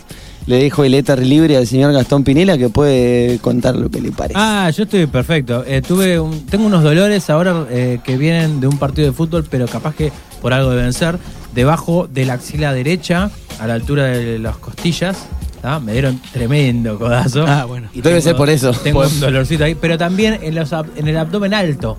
le 0.47 0.57
dejo 0.61 0.83
el 0.83 0.95
éter 0.95 1.25
libre 1.25 1.57
al 1.57 1.69
señor 1.69 1.93
Gastón 1.93 2.25
Pinela 2.25 2.59
que 2.59 2.69
puede 2.69 3.39
contar 3.39 3.77
lo 3.77 3.89
que 3.91 4.01
le 4.01 4.11
parece. 4.11 4.35
Ah, 4.37 4.69
yo 4.71 4.83
estoy 4.83 5.07
perfecto. 5.07 5.63
Eh, 5.67 5.83
tuve 5.87 6.19
un- 6.19 6.47
tengo 6.47 6.67
unos 6.67 6.83
dolores 6.83 7.31
ahora 7.31 7.65
eh, 7.71 8.01
que 8.03 8.17
vienen 8.17 8.61
de 8.61 8.67
un 8.67 8.77
partido 8.79 9.07
de 9.07 9.13
fútbol, 9.13 9.47
pero 9.49 9.67
capaz 9.69 9.95
que 9.95 10.11
por 10.43 10.53
algo 10.53 10.71
deben 10.71 10.93
ser. 10.93 11.17
Debajo 11.55 12.09
de 12.13 12.25
la 12.27 12.35
axila 12.35 12.73
derecha, 12.73 13.31
a 13.61 13.67
la 13.69 13.75
altura 13.75 14.05
de 14.07 14.39
las 14.41 14.57
costillas. 14.57 15.17
¿Tá? 15.61 15.81
Me 15.81 15.93
dieron 15.93 16.21
tremendo 16.33 16.99
codazo. 16.99 17.45
Ah, 17.47 17.65
bueno. 17.65 17.89
Y 17.95 18.01
Debe 18.01 18.21
ser 18.21 18.37
por 18.37 18.49
eso. 18.51 18.73
Tengo 18.73 19.01
un 19.01 19.21
dolorcito 19.21 19.65
ahí, 19.65 19.75
pero 19.75 19.97
también 19.99 20.39
en, 20.43 20.55
los 20.55 20.73
ab- 20.73 20.91
en 20.97 21.09
el 21.09 21.17
abdomen 21.17 21.55
alto. 21.55 21.97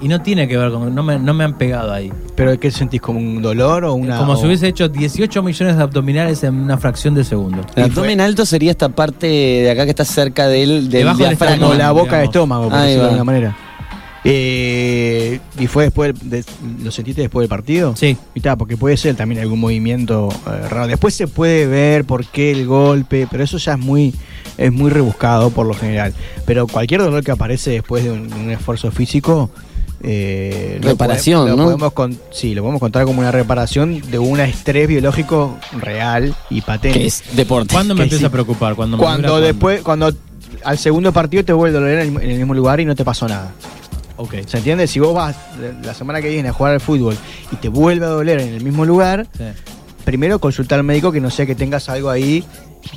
Y 0.00 0.08
no 0.08 0.20
tiene 0.20 0.46
que 0.48 0.56
ver 0.58 0.70
con. 0.70 0.94
No 0.94 1.02
me, 1.02 1.18
no 1.18 1.32
me 1.32 1.44
han 1.44 1.56
pegado 1.56 1.92
ahí. 1.92 2.12
¿Pero 2.36 2.58
qué 2.58 2.70
sentís? 2.70 3.00
¿Como 3.00 3.18
un 3.20 3.40
dolor 3.40 3.84
o 3.84 3.94
una.? 3.94 4.18
Como 4.18 4.32
o- 4.32 4.36
si 4.36 4.44
hubiese 4.46 4.68
hecho 4.68 4.88
18 4.88 5.42
millones 5.42 5.76
de 5.76 5.82
abdominales 5.82 6.42
en 6.44 6.54
una 6.56 6.76
fracción 6.76 7.14
de 7.14 7.24
segundo. 7.24 7.60
El 7.76 7.84
abdomen 7.84 8.20
alto 8.20 8.44
sería 8.44 8.70
esta 8.72 8.88
parte 8.90 9.26
de 9.28 9.70
acá 9.70 9.84
que 9.84 9.90
está 9.90 10.04
cerca 10.04 10.48
del, 10.48 10.90
del 10.90 10.90
Debajo 10.90 11.18
del. 11.24 11.38
Como 11.38 11.74
la 11.74 11.92
boca 11.92 12.04
digamos. 12.04 12.18
de 12.18 12.24
estómago, 12.24 12.68
por 12.68 12.78
decirlo 12.80 13.02
de 13.02 13.08
alguna 13.10 13.24
manera. 13.24 13.56
Eh, 14.26 15.38
¿Y 15.58 15.66
fue 15.66 15.84
después, 15.84 16.14
de- 16.22 16.44
lo 16.82 16.90
sentiste 16.90 17.20
después 17.20 17.42
del 17.44 17.48
partido? 17.50 17.94
Sí. 17.96 18.16
Y 18.34 18.40
porque 18.40 18.76
puede 18.76 18.96
ser 18.96 19.14
también 19.16 19.40
algún 19.40 19.60
movimiento 19.60 20.28
eh, 20.46 20.68
raro. 20.68 20.86
Después 20.86 21.14
se 21.14 21.26
puede 21.28 21.66
ver 21.66 22.04
por 22.04 22.24
qué 22.26 22.50
el 22.50 22.66
golpe, 22.66 23.28
pero 23.30 23.44
eso 23.44 23.58
ya 23.58 23.72
es 23.74 23.78
muy, 23.78 24.14
es 24.56 24.72
muy 24.72 24.90
rebuscado 24.90 25.50
por 25.50 25.66
lo 25.66 25.74
general. 25.74 26.14
Pero 26.46 26.66
cualquier 26.66 27.02
dolor 27.02 27.22
que 27.22 27.30
aparece 27.32 27.70
después 27.70 28.02
de 28.04 28.12
un, 28.12 28.32
un 28.32 28.50
esfuerzo 28.50 28.90
físico... 28.90 29.50
eh, 30.02 30.78
lo 30.82 30.88
Reparación, 30.90 31.48
lo 31.48 31.56
¿no? 31.56 31.64
Podemos 31.64 31.92
con- 31.92 32.18
sí, 32.30 32.54
lo 32.54 32.62
podemos 32.62 32.80
contar 32.80 33.04
como 33.04 33.20
una 33.20 33.30
reparación 33.32 34.00
de 34.10 34.18
un 34.18 34.40
estrés 34.40 34.88
biológico 34.88 35.58
real 35.80 36.34
y 36.50 36.60
patente. 36.62 36.98
Que 36.98 37.06
es 37.06 37.22
deporte. 37.36 37.72
¿Cuándo 37.74 37.94
me 37.94 37.98
Que 38.00 38.04
empieza 38.04 38.20
sí. 38.20 38.26
a 38.26 38.30
preocupar? 38.30 38.74
Cuando, 38.74 38.96
me 38.96 39.02
Cuando 39.02 39.34
dura, 39.36 39.46
después, 39.46 39.82
cuando 39.82 40.12
al 40.64 40.78
segundo 40.78 41.12
partido 41.12 41.44
te 41.44 41.52
vuelve 41.52 41.76
a 41.76 41.80
doler 41.80 41.98
en 42.00 42.16
el, 42.16 42.22
en 42.22 42.30
el 42.30 42.38
mismo 42.38 42.54
lugar 42.54 42.80
y 42.80 42.84
no 42.84 42.94
te 42.94 43.04
pasó 43.04 43.26
nada. 43.28 43.52
Ok. 44.16 44.34
¿Se 44.46 44.58
entiende? 44.58 44.86
Si 44.86 45.00
vos 45.00 45.14
vas 45.14 45.36
la- 45.82 45.94
semana 45.94 46.20
que 46.22 46.28
viene 46.28 46.48
a 46.48 46.52
jugar 46.52 46.72
al 46.74 46.80
fútbol 46.80 47.16
y 47.50 47.56
te 47.56 47.68
vuelve 47.68 48.06
a 48.06 48.10
doler 48.10 48.40
en 48.40 48.54
el 48.54 48.62
mismo 48.62 48.84
lugar, 48.84 49.26
Sí. 49.36 49.44
primero 50.04 50.38
consultar 50.38 50.78
al 50.78 50.84
médico 50.84 51.10
que 51.12 51.20
no 51.20 51.30
sea 51.30 51.46
que 51.46 51.54
tengas 51.54 51.88
algo 51.88 52.10
ahí 52.10 52.44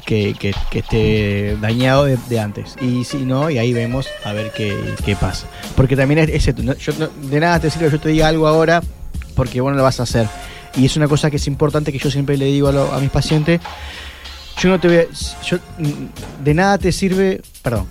que, 0.06 0.36
que- 0.38 0.54
que 0.70 0.80
esté 0.80 1.58
dañado 1.62 2.06
de, 2.06 2.18
de 2.30 2.40
antes. 2.40 2.76
Y 2.82 3.04
si 3.06 3.18
no, 3.18 3.50
y 3.50 3.58
ahí 3.58 3.74
vemos 3.74 4.06
a 4.26 4.34
ver 4.34 4.52
qué, 4.56 4.78
qué 5.06 5.16
pasa. 5.16 5.48
Porque 5.76 5.96
también 5.96 6.20
es, 6.20 6.30
es 6.30 6.48
esto, 6.50 6.62
no- 6.62 6.76
yo 6.76 6.94
no- 7.00 7.08
de 7.30 7.40
nada 7.40 7.60
te 7.60 7.70
sirve 7.72 7.86
que 7.88 7.92
yo 7.94 8.00
te 8.00 8.10
diga 8.10 8.28
algo 8.28 8.48
ahora 8.48 8.84
porque 9.36 9.60
vos 9.62 9.72
no 9.72 9.78
lo 9.78 9.84
vas 9.84 10.00
a 10.00 10.04
hacer. 10.04 10.28
Y 10.76 10.86
es 10.86 10.96
una 10.98 11.08
cosa 11.08 11.32
que 11.32 11.38
es 11.38 11.48
importante 11.48 11.92
que 11.92 11.98
yo 11.98 12.12
siempre 12.12 12.38
le 12.38 12.46
digo 12.46 12.68
a, 12.68 12.72
lo- 12.72 12.94
a 12.94 13.00
mis 13.00 13.10
pacientes. 13.10 13.60
yo 14.62 14.70
no 14.70 14.80
te 14.80 14.88
voy 14.88 14.98
a. 14.98 15.06
yo, 15.46 15.58
mm, 15.80 16.44
de 16.44 16.54
nada 16.54 16.78
te 16.78 16.92
sirve. 16.92 17.42
Perdón. 17.64 17.88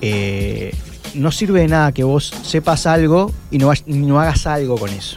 Eh, 0.00 0.72
no 1.14 1.30
sirve 1.32 1.60
de 1.60 1.68
nada 1.68 1.92
que 1.92 2.04
vos 2.04 2.32
sepas 2.42 2.86
algo 2.86 3.30
y 3.50 3.58
no, 3.58 3.72
no 3.86 4.20
hagas 4.20 4.46
algo 4.46 4.76
con 4.76 4.90
eso. 4.90 5.16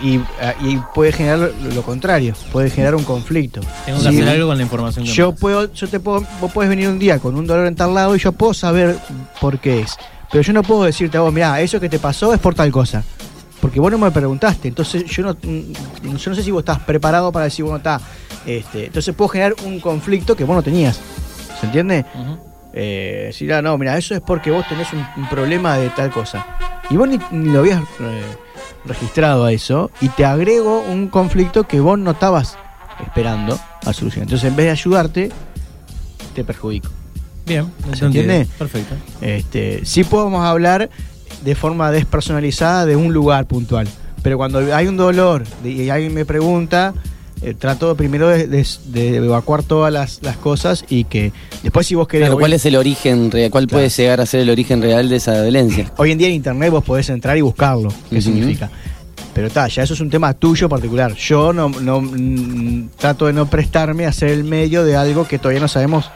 Y, 0.00 0.18
ah, 0.40 0.54
y 0.60 0.76
puede 0.94 1.12
generar 1.12 1.38
lo, 1.38 1.52
lo 1.74 1.82
contrario, 1.82 2.34
puede 2.52 2.70
generar 2.70 2.94
un 2.94 3.04
conflicto. 3.04 3.60
Tengo 3.84 3.98
que 3.98 4.08
Sí. 4.10 4.16
hacer 4.20 4.28
algo 4.28 4.48
con 4.48 4.56
la 4.56 4.62
información 4.62 5.04
que 5.04 5.10
Yo 5.12 5.30
das. 5.32 5.40
puedo, 5.40 5.72
yo 5.72 5.88
te 5.88 6.00
puedo, 6.00 6.24
vos 6.40 6.52
puedes 6.52 6.68
venir 6.70 6.88
un 6.88 6.98
día 6.98 7.18
con 7.18 7.34
un 7.36 7.46
dolor 7.46 7.66
en 7.66 7.74
tal 7.74 7.94
lado 7.94 8.14
y 8.16 8.18
yo 8.18 8.32
puedo 8.32 8.54
saber 8.54 8.96
por 9.40 9.58
qué 9.58 9.80
es. 9.80 9.96
Pero 10.30 10.42
yo 10.42 10.52
no 10.52 10.62
puedo 10.62 10.84
decirte 10.84 11.18
a 11.18 11.20
vos, 11.20 11.32
mira, 11.32 11.60
eso 11.60 11.78
que 11.80 11.88
te 11.88 11.98
pasó 11.98 12.32
es 12.32 12.40
por 12.40 12.54
tal 12.54 12.70
cosa. 12.72 13.02
Porque 13.60 13.78
vos 13.80 13.90
no 13.92 13.98
me 13.98 14.10
preguntaste. 14.10 14.68
Entonces 14.68 15.04
yo 15.04 15.22
no, 15.22 15.32
mm, 15.34 15.72
yo 16.16 16.30
no 16.30 16.34
sé 16.36 16.42
si 16.42 16.50
vos 16.50 16.60
estás 16.62 16.78
preparado 16.80 17.30
para 17.30 17.44
decir, 17.44 17.64
bueno, 17.64 17.76
está. 17.78 18.00
Este, 18.46 18.86
entonces 18.86 19.14
puedo 19.14 19.28
generar 19.28 19.54
un 19.64 19.78
conflicto 19.78 20.34
que 20.34 20.44
vos 20.44 20.56
no 20.56 20.62
tenías. 20.62 20.98
¿Se 21.60 21.66
entiende? 21.66 22.04
Ujú. 22.14 22.38
Eh, 22.72 23.24
decir, 23.26 23.52
ah, 23.52 23.62
no, 23.62 23.76
mira, 23.78 23.98
eso 23.98 24.14
es 24.14 24.20
porque 24.20 24.50
vos 24.50 24.66
tenés 24.68 24.92
un, 24.92 25.04
un 25.16 25.28
problema 25.28 25.76
de 25.76 25.90
tal 25.90 26.10
cosa. 26.10 26.46
Y 26.90 26.96
vos 26.96 27.08
ni, 27.08 27.18
ni 27.30 27.50
lo 27.50 27.60
habías 27.60 27.82
eh, 28.00 28.22
registrado 28.84 29.44
a 29.44 29.52
eso 29.52 29.90
y 30.00 30.08
te 30.08 30.24
agrego 30.24 30.80
un 30.80 31.08
conflicto 31.08 31.64
que 31.64 31.80
vos 31.80 31.98
no 31.98 32.12
estabas 32.12 32.58
esperando 33.04 33.58
a 33.84 33.92
solucionar. 33.92 34.24
Entonces, 34.26 34.48
en 34.48 34.56
vez 34.56 34.66
de 34.66 34.72
ayudarte, 34.72 35.30
te 36.34 36.44
perjudico. 36.44 36.88
Bien, 37.46 37.70
¿Se 37.94 38.04
entiende? 38.04 38.46
Perfecto. 38.56 38.94
Este, 39.20 39.84
sí 39.84 40.04
podemos 40.04 40.44
hablar 40.44 40.88
de 41.44 41.54
forma 41.54 41.90
despersonalizada 41.90 42.86
de 42.86 42.94
un 42.94 43.12
lugar 43.12 43.46
puntual, 43.46 43.88
pero 44.22 44.36
cuando 44.36 44.74
hay 44.74 44.86
un 44.86 44.96
dolor 44.96 45.42
y 45.64 45.88
alguien 45.88 46.14
me 46.14 46.24
pregunta, 46.24 46.94
eh, 47.42 47.54
trato 47.58 47.94
primero 47.96 48.28
de, 48.28 48.46
de- 48.46 48.66
de 48.86 49.16
evacuar 49.16 49.62
todas 49.62 49.92
las, 49.92 50.20
las 50.22 50.36
cosas 50.36 50.84
y 50.88 51.04
que 51.04 51.32
después 51.62 51.86
si 51.86 51.94
vos 51.94 52.06
querés... 52.08 52.26
Claro, 52.26 52.36
hoy- 52.36 52.40
¿cuál 52.42 52.52
es 52.52 52.64
el 52.66 52.76
origen 52.76 53.30
real? 53.30 53.50
¿Cuál 53.50 53.66
Claro. 53.66 53.78
puede 53.80 53.88
llegar 53.90 54.20
a 54.20 54.26
ser 54.26 54.40
el 54.40 54.50
origen 54.50 54.80
real 54.82 55.08
de 55.08 55.16
esa 55.16 55.42
violencia? 55.42 55.92
Hoy 55.96 56.12
en 56.12 56.18
día 56.18 56.28
en 56.28 56.34
internet 56.34 56.70
vos 56.70 56.84
podés 56.84 57.08
entrar 57.10 57.36
y 57.36 57.40
buscarlo, 57.40 57.92
qué 58.10 58.20
significa. 58.22 58.70
Pero 59.34 59.46
está, 59.46 59.66
ya 59.68 59.82
eso 59.82 59.94
es 59.94 60.00
un 60.00 60.10
tema 60.10 60.34
tuyo 60.34 60.68
particular. 60.68 61.14
Yo 61.14 61.54
no, 61.54 61.68
no 61.70 62.02
mm, 62.02 62.88
trato 62.98 63.26
de 63.26 63.32
no 63.32 63.46
prestarme 63.48 64.04
a 64.04 64.12
ser 64.12 64.28
el 64.28 64.44
medio 64.44 64.84
de 64.84 64.94
algo 64.94 65.26
que 65.26 65.38
todavía 65.38 65.60
no 65.60 65.68
sabemos 65.68 66.10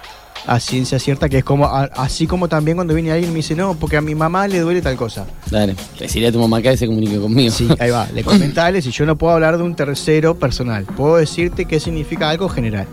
a 0.46 0.60
ciencia 0.60 0.98
cierta, 0.98 1.28
que 1.28 1.38
es 1.38 1.44
como 1.44 1.64
a- 1.66 1.84
así 1.96 2.26
como 2.26 2.48
también 2.48 2.76
cuando 2.76 2.94
viene 2.94 3.10
alguien 3.10 3.30
y 3.30 3.32
me 3.32 3.36
dice, 3.38 3.54
no, 3.56 3.74
porque 3.74 3.96
a 3.96 4.00
mi 4.00 4.14
mamá 4.14 4.46
le 4.46 4.60
duele 4.60 4.80
tal 4.82 4.96
cosa. 4.96 5.26
Dale, 5.50 5.74
decirle 5.98 6.28
a 6.28 6.32
tu 6.32 6.38
mamá 6.38 6.62
que 6.62 6.76
se 6.76 6.86
comunique 6.86 7.18
conmigo. 7.18 7.50
Sí, 7.52 7.68
ahí 7.78 7.90
va, 7.90 8.06
le 8.14 8.22
comentales 8.24 8.86
y 8.86 8.90
yo 8.90 9.06
no 9.06 9.16
puedo 9.16 9.32
hablar 9.34 9.56
de 9.58 9.64
un 9.64 9.74
tercero 9.74 10.36
personal. 10.36 10.84
Puedo 10.84 11.16
decirte 11.16 11.64
qué 11.64 11.80
significa 11.80 12.30
algo 12.30 12.48
general 12.48 12.86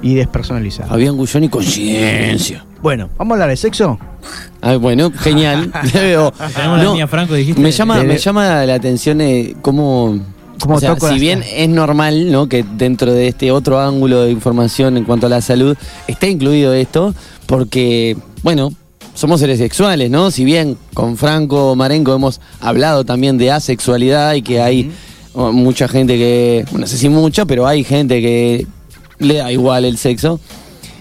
y 0.00 0.14
despersonalizado. 0.14 0.92
Había 0.92 1.10
un 1.12 1.18
gullón 1.18 1.44
y 1.44 1.48
conciencia. 1.48 2.64
Bueno, 2.80 3.10
¿vamos 3.18 3.32
a 3.32 3.34
hablar 3.34 3.48
de 3.50 3.56
sexo? 3.56 3.98
Ah, 4.62 4.76
bueno, 4.76 5.10
genial. 5.12 5.72
Tenemos 5.92 6.32
la 6.54 6.82
no, 6.82 6.90
línea 6.92 7.06
Franco, 7.08 7.34
dijiste. 7.34 7.60
me 7.60 7.72
llama, 7.72 7.98
de- 7.98 8.04
me 8.04 8.16
llama 8.18 8.64
la 8.64 8.74
atención 8.76 9.20
eh, 9.20 9.56
cómo, 9.62 10.18
Cómo 10.60 10.76
o 10.76 10.80
sea, 10.80 10.94
toco 10.94 11.08
si 11.08 11.18
bien 11.18 11.42
es 11.54 11.68
normal, 11.68 12.32
¿no? 12.32 12.48
Que 12.48 12.64
dentro 12.76 13.12
de 13.12 13.28
este 13.28 13.52
otro 13.52 13.80
ángulo 13.80 14.22
de 14.22 14.30
información 14.30 14.96
en 14.96 15.04
cuanto 15.04 15.26
a 15.26 15.30
la 15.30 15.40
salud 15.40 15.76
esté 16.06 16.28
incluido 16.28 16.72
esto, 16.72 17.14
porque, 17.46 18.16
bueno, 18.42 18.72
somos 19.14 19.40
seres 19.40 19.58
sexuales, 19.58 20.10
¿no? 20.10 20.30
Si 20.30 20.44
bien 20.44 20.76
con 20.94 21.16
Franco 21.16 21.74
Marenco 21.76 22.14
hemos 22.14 22.40
hablado 22.60 23.04
también 23.04 23.38
de 23.38 23.50
asexualidad 23.50 24.34
y 24.34 24.42
que 24.42 24.60
hay 24.60 24.90
mucha 25.34 25.88
gente 25.88 26.16
que, 26.16 26.64
no 26.72 26.86
sé 26.86 26.96
si 26.96 27.08
mucha, 27.08 27.44
pero 27.44 27.66
hay 27.66 27.84
gente 27.84 28.20
que 28.20 28.66
le 29.18 29.34
da 29.34 29.52
igual 29.52 29.84
el 29.84 29.98
sexo. 29.98 30.40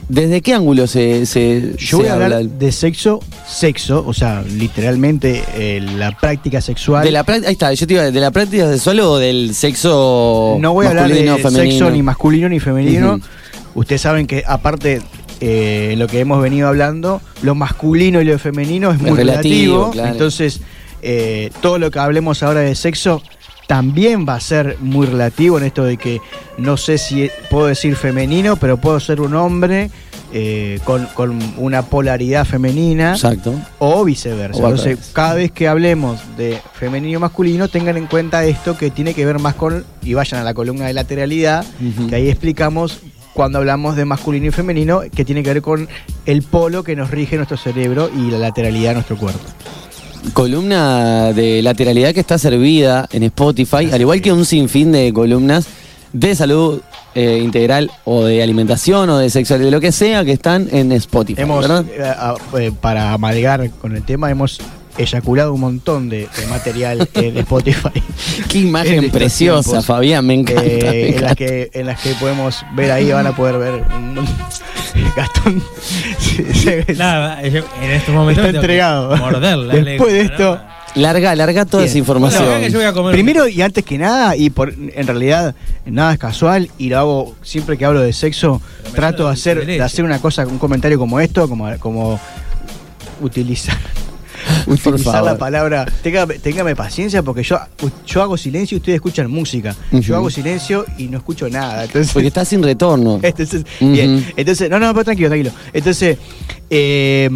¿Desde 0.09 0.41
qué 0.41 0.53
ángulo 0.53 0.87
se, 0.87 1.25
se, 1.25 1.73
Yo 1.77 1.87
se 1.87 1.95
voy 1.97 2.05
a 2.07 2.13
hablar 2.13 2.33
habla? 2.33 2.49
de 2.57 2.71
sexo, 2.71 3.19
sexo, 3.45 4.05
o 4.07 4.13
sea, 4.13 4.41
literalmente 4.41 5.43
eh, 5.55 5.81
la 5.97 6.17
práctica 6.17 6.61
sexual. 6.61 7.03
De 7.03 7.11
la 7.11 7.25
práct- 7.25 7.45
ahí 7.45 7.51
está, 7.51 7.73
yo 7.73 7.85
te 7.85 7.93
iba 7.95 8.03
¿de 8.09 8.19
la 8.21 8.31
práctica 8.31 8.71
sexual 8.71 8.99
o 9.01 9.17
del 9.17 9.53
sexo 9.53 10.57
no 10.61 10.73
voy 10.73 10.85
a 10.85 10.89
hablar 10.89 11.09
de 11.09 11.15
femenino? 11.15 11.49
sexo 11.49 11.89
ni 11.91 12.01
masculino 12.03 12.47
ni 12.47 12.59
femenino. 12.61 13.19
Ustedes 13.75 14.01
saben 14.01 14.27
que 14.27 14.43
aparte 14.47 15.01
eh, 15.41 15.95
lo 15.97 16.07
que 16.07 16.19
hemos 16.21 16.41
venido 16.41 16.67
hablando, 16.69 17.21
lo 17.41 17.53
masculino 17.53 18.21
y 18.21 18.25
lo 18.25 18.39
femenino 18.39 18.89
es 18.91 18.95
Es 18.95 19.01
muy 19.01 19.11
relativo, 19.17 19.75
relativo. 19.75 19.91
claro. 19.91 20.11
Entonces, 20.13 20.61
eh, 21.01 21.51
todo 21.61 21.77
lo 21.79 21.91
que 21.91 21.99
hablemos 21.99 22.41
ahora 22.43 22.61
de 22.61 22.73
sexo 22.75 23.21
también 23.67 24.25
va 24.27 24.35
a 24.35 24.39
ser 24.39 24.77
muy 24.79 25.05
relativo 25.05 25.57
en 25.57 25.65
esto 25.65 25.83
de 25.83 25.97
que 25.97 26.21
no 26.57 26.77
sé 26.77 26.97
si 26.97 27.29
puedo 27.49 27.67
decir 27.67 27.95
femenino, 27.95 28.55
pero 28.55 28.77
puedo 28.77 28.99
ser 28.99 29.21
un 29.21 29.35
hombre 29.35 29.89
eh, 30.33 30.79
con, 30.83 31.05
con 31.13 31.39
una 31.57 31.83
polaridad 31.83 32.45
femenina 32.45 33.11
Exacto. 33.11 33.53
o 33.79 34.03
viceversa. 34.03 34.61
O 34.61 34.69
Entonces, 34.69 35.11
cada 35.13 35.35
vez 35.35 35.51
que 35.51 35.67
hablemos 35.67 36.19
de 36.35 36.59
femenino 36.73 37.17
y 37.17 37.21
masculino, 37.21 37.67
tengan 37.67 37.95
en 37.95 38.07
cuenta 38.07 38.43
esto 38.45 38.77
que 38.77 38.89
tiene 38.89 39.13
que 39.13 39.25
ver 39.25 39.39
más 39.39 39.55
con, 39.55 39.85
y 40.03 40.15
vayan 40.15 40.41
a 40.41 40.43
la 40.43 40.53
columna 40.53 40.87
de 40.87 40.93
lateralidad, 40.93 41.65
que 42.09 42.15
ahí 42.15 42.29
explicamos 42.29 42.99
cuando 43.33 43.59
hablamos 43.59 43.95
de 43.95 44.03
masculino 44.03 44.47
y 44.47 44.51
femenino, 44.51 45.01
que 45.15 45.23
tiene 45.23 45.43
que 45.43 45.53
ver 45.53 45.61
con 45.61 45.87
el 46.25 46.41
polo 46.41 46.83
que 46.83 46.95
nos 46.95 47.11
rige 47.11 47.35
nuestro 47.35 47.55
cerebro 47.55 48.09
y 48.13 48.31
la 48.31 48.39
lateralidad 48.39 48.89
de 48.89 48.93
nuestro 48.95 49.17
cuerpo. 49.17 49.39
Columna 50.33 51.31
de 51.33 51.61
lateralidad 51.61 52.13
que 52.13 52.19
está 52.19 52.37
servida 52.37 53.07
en 53.11 53.23
Spotify, 53.23 53.89
al 53.91 54.01
igual 54.01 54.21
que 54.21 54.33
un 54.33 54.43
sinfín 54.43 54.91
de 54.91 55.13
columnas 55.13 55.67
de 56.13 56.35
salud 56.35 56.81
eh, 57.15 57.39
integral 57.43 57.91
o 58.05 58.23
de 58.23 58.41
alimentación 58.43 59.09
o 59.09 59.17
de 59.17 59.29
sexualidad, 59.29 59.67
de 59.67 59.71
lo 59.71 59.81
que 59.81 59.91
sea, 59.91 60.23
que 60.25 60.31
están 60.31 60.67
en 60.71 60.91
Spotify. 60.93 61.41
Hemos, 61.41 61.61
¿verdad? 61.67 61.85
eh, 61.89 62.03
a- 62.03 62.35
eh, 62.59 62.71
para 62.79 63.13
amalgar 63.13 63.69
con 63.81 63.95
el 63.95 64.03
tema, 64.03 64.29
hemos 64.31 64.59
eyaculado 64.97 65.53
un 65.53 65.59
montón 65.61 66.09
de, 66.09 66.27
de 66.37 66.47
material 66.49 67.07
en 67.13 67.37
Spotify. 67.37 68.01
Qué 68.49 68.59
en 68.59 68.67
imagen 68.67 69.09
preciosa, 69.11 69.63
tiempos. 69.69 69.85
Fabián, 69.85 70.25
me 70.25 70.33
encanta. 70.33 70.63
Eh, 70.65 70.79
me 71.11 71.15
en, 71.17 71.21
las 71.23 71.35
que, 71.35 71.69
en 71.73 71.85
las 71.85 72.01
que 72.01 72.13
podemos 72.15 72.63
ver 72.75 72.91
ahí, 72.91 73.11
van 73.11 73.27
a 73.27 73.35
poder 73.35 73.57
ver 73.59 73.73
un 73.95 74.15
Gastón. 75.15 75.61
se- 76.19 76.53
se- 76.85 76.93
Nada, 76.95 77.41
yo 77.43 77.63
en 77.81 77.91
estos 77.91 78.13
momentos. 78.15 78.43
Está 78.45 78.57
entregado. 78.57 79.15
Morder 79.17 79.57
la 79.57 79.73
Después 79.75 80.13
de 80.13 80.21
esto-. 80.21 80.59
Larga, 80.95 81.35
larga 81.35 81.65
toda 81.65 81.83
Bien. 81.83 81.89
esa 81.89 81.97
información. 81.97 82.43
Bueno, 82.43 82.55
acá 82.57 82.65
que 82.65 82.71
yo 82.71 82.79
voy 82.79 82.87
a 82.87 82.93
comer. 82.93 83.11
Primero 83.13 83.47
y 83.47 83.61
antes 83.61 83.83
que 83.83 83.97
nada, 83.97 84.35
y 84.35 84.49
por 84.49 84.73
en 84.73 85.07
realidad 85.07 85.53
nada 85.85 86.13
es 86.13 86.19
casual, 86.19 86.69
y 86.77 86.89
lo 86.89 86.97
hago 86.97 87.35
siempre 87.43 87.77
que 87.77 87.85
hablo 87.85 88.01
de 88.01 88.13
sexo, 88.13 88.61
Pero 88.83 88.95
trato 88.95 89.27
de 89.27 89.33
hacer, 89.33 89.65
de 89.65 89.81
hacer 89.81 90.05
una 90.05 90.19
cosa, 90.19 90.45
un 90.47 90.57
comentario 90.57 90.97
como 90.97 91.19
esto, 91.19 91.47
como, 91.47 91.69
como 91.79 92.19
utilizar. 93.21 93.77
Utilizar 94.67 95.23
la 95.23 95.37
palabra. 95.37 95.85
Téngame, 96.01 96.39
téngame 96.39 96.75
paciencia 96.75 97.23
porque 97.23 97.43
yo, 97.43 97.59
yo 98.05 98.21
hago 98.21 98.37
silencio 98.37 98.75
y 98.75 98.79
ustedes 98.79 98.95
escuchan 98.95 99.29
música. 99.29 99.75
Yo 99.91 100.15
hago 100.15 100.29
silencio 100.29 100.85
y 100.97 101.07
no 101.07 101.17
escucho 101.17 101.49
nada. 101.49 101.85
Entonces, 101.85 102.13
Porque 102.13 102.27
está 102.27 102.45
sin 102.45 102.63
retorno. 102.63 103.19
Entonces, 103.23 103.65
bien. 103.79 104.25
Entonces, 104.35 104.69
no, 104.69 104.79
no, 104.79 104.93
pero 104.93 105.05
tranquilo, 105.05 105.29
tranquilo. 105.29 105.51
Entonces, 105.73 106.17
eh, 106.69 107.29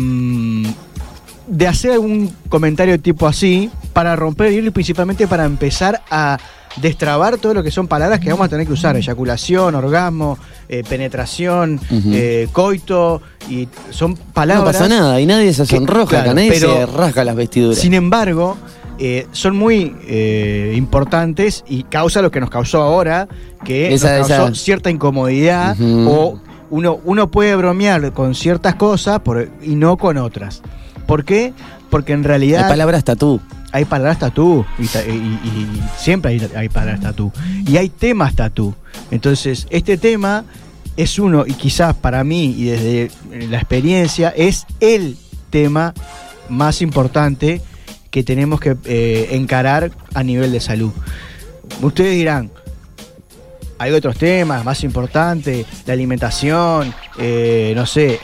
de 1.48 1.67
hacer 1.67 1.91
algún 1.91 2.31
comentario 2.50 3.00
tipo 3.00 3.27
así, 3.27 3.69
para 3.93 4.15
romper 4.15 4.48
el 4.48 4.53
hilo 4.55 4.67
y 4.67 4.71
principalmente 4.71 5.27
para 5.27 5.45
empezar 5.45 6.01
a 6.10 6.38
destrabar 6.77 7.38
todo 7.38 7.53
lo 7.53 7.63
que 7.63 7.71
son 7.71 7.88
palabras 7.88 8.19
que 8.21 8.29
vamos 8.29 8.45
a 8.45 8.50
tener 8.50 8.65
que 8.65 8.71
usar. 8.74 8.95
Eyaculación, 8.95 9.75
orgasmo, 9.75 10.38
eh, 10.69 10.83
penetración, 10.88 11.79
eh, 11.91 12.48
coito, 12.53 13.21
y 13.50 13.67
son 13.89 14.12
No 14.12 14.17
palabras... 14.33 14.75
pasa 14.77 14.88
nada 14.88 15.19
y 15.19 15.25
nadie 15.25 15.53
se 15.53 15.63
que- 15.63 15.75
sonroja, 15.75 16.10
claro, 16.21 16.33
nadie 16.33 16.51
pero- 16.53 16.74
se 16.74 16.86
rasga 16.86 17.24
las 17.25 17.36
vestiduras. 17.36 17.77
Sin 17.77 17.93
embargo, 17.93 18.55
eh, 19.00 19.27
son 19.33 19.57
muy 19.57 19.95
eh, 20.07 20.74
importantes 20.77 21.65
y 21.67 21.83
causa 21.83 22.21
lo 22.21 22.31
que 22.31 22.39
nos 22.39 22.50
causó 22.50 22.81
ahora, 22.81 23.27
que 23.65 23.93
Esa- 23.93 24.19
nos 24.19 24.27
causó 24.29 24.48
esa- 24.53 24.55
cierta 24.63 24.89
incomodidad 24.89 25.75
o 25.81 26.39
uno, 26.69 27.00
uno 27.03 27.29
puede 27.29 27.53
bromear 27.57 28.13
con 28.13 28.33
ciertas 28.33 28.75
cosas 28.75 29.19
por- 29.19 29.50
y 29.62 29.75
no 29.75 29.98
con 29.98 30.15
otras. 30.17 30.62
¿Por 31.12 31.25
qué? 31.25 31.51
Porque 31.89 32.13
en 32.13 32.24
realidad 32.24 32.63
Hay 32.63 32.70
palabras 32.70 33.03
tatú. 33.03 33.41
hay 33.74 33.84
palabras 33.84 34.20
tatú 34.20 34.65
y, 34.80 34.86
siempre 35.98 36.32
hay, 36.32 36.50
hay 36.56 36.70
palabras 36.70 37.01
tatú 37.01 37.34
y 37.68 37.75
hay 37.75 37.89
temas 37.89 38.34
tatú. 38.34 38.74
Entonces, 39.12 39.68
este 39.72 39.98
tema 39.98 40.46
es 40.96 41.20
uno 41.20 41.44
y 41.46 41.51
quizás 41.56 41.96
para 41.98 42.24
mí 42.24 42.56
y 42.58 42.63
desde 42.63 43.01
eh, 43.34 43.48
la 43.50 43.58
experiencia 43.58 44.30
es 44.30 44.65
el 44.80 45.18
tema 45.50 45.94
más 46.48 46.82
importante 46.82 47.62
que 48.10 48.24
tenemos 48.24 48.62
que 48.62 48.77
eh, 48.86 49.27
encarar 49.32 49.91
a 50.13 50.24
nivel 50.24 50.53
de 50.53 50.62
salud. 50.62 50.94
Ustedes 51.82 52.15
dirán, 52.15 52.51
hay 53.80 53.91
otros 53.91 54.15
temas 54.18 54.63
más 54.63 54.84
importantes, 54.86 55.65
la 55.86 55.94
alimentación, 55.94 56.94
eh, 57.18 57.74
no 57.75 57.86
sé, 57.86 58.18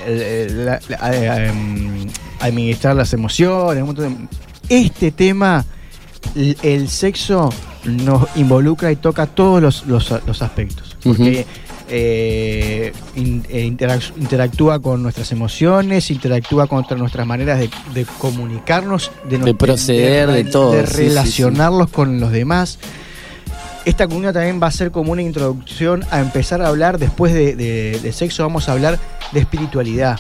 la- 0.49 0.79
eh, 1.11 1.47
em, 1.49 1.96
administrar 2.39 2.95
las 2.95 3.13
emociones, 3.13 3.81
un 3.81 3.87
montón 3.87 4.27
de- 4.69 4.75
Este 4.75 5.11
tema, 5.11 5.65
el, 6.35 6.57
el 6.63 6.89
sexo 6.89 7.49
nos 7.85 8.27
involucra 8.35 8.91
y 8.91 8.95
toca 8.97 9.25
todos 9.27 9.61
los, 9.61 9.85
los- 9.87 10.13
los 10.25 10.41
aspectos. 10.41 10.97
Porque 11.03 11.45
eh, 11.89 12.91
in- 13.15 13.45
eh, 13.49 13.65
interac- 13.65 14.11
interactúa 14.17 14.79
con 14.81 15.01
nuestras 15.01 15.31
emociones, 15.31 16.11
interactúa 16.11 16.67
con 16.67 16.85
nuestras 16.97 17.25
maneras 17.25 17.59
de, 17.59 17.69
de 17.93 18.05
comunicarnos, 18.17 19.09
de, 19.29 19.37
no- 19.37 19.45
De 19.45 19.53
proceder, 19.53 20.29
de 20.31 20.43
todo, 20.43 20.73
de 20.73 20.81
sí, 20.85 20.87
sí, 20.87 20.93
sí. 20.97 21.07
relacionarlos 21.07 21.89
con 21.89 22.19
los 22.19 22.31
demás. 22.33 22.77
Esta 23.85 24.05
comunidad 24.05 24.33
también 24.33 24.59
va 24.61 24.67
a 24.67 24.71
ser 24.71 24.91
como 24.91 25.13
una 25.13 25.21
introducción 25.21 26.03
a 26.11 26.19
empezar 26.19 26.61
a 26.61 26.67
hablar, 26.67 26.97
después 26.99 27.33
de, 27.33 27.55
de- 27.55 27.99
de 28.03 28.11
sexo, 28.11 28.43
vamos 28.43 28.67
a 28.67 28.73
hablar 28.73 28.99
de 29.31 29.39
espiritualidad 29.39 30.19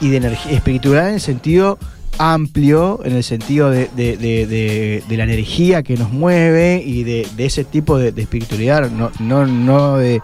y 0.00 0.08
de 0.10 0.16
energía. 0.18 0.52
Espiritualidad 0.52 1.08
en 1.08 1.14
el 1.14 1.20
sentido 1.20 1.78
amplio, 2.18 3.00
en 3.04 3.14
el 3.14 3.22
sentido 3.22 3.70
de, 3.70 3.90
de- 3.94 4.16
de- 4.16 4.46
de- 4.46 5.02
de 5.06 5.16
la 5.16 5.24
energía 5.24 5.82
que 5.82 5.96
nos 5.96 6.10
mueve 6.10 6.82
y 6.84 7.04
de, 7.04 7.26
ese 7.38 7.64
tipo 7.64 7.98
de, 7.98 8.08
espiritualidad, 8.20 8.90
no, 8.90 9.10
no, 9.20 9.46
no 9.46 9.98
de, 9.98 10.20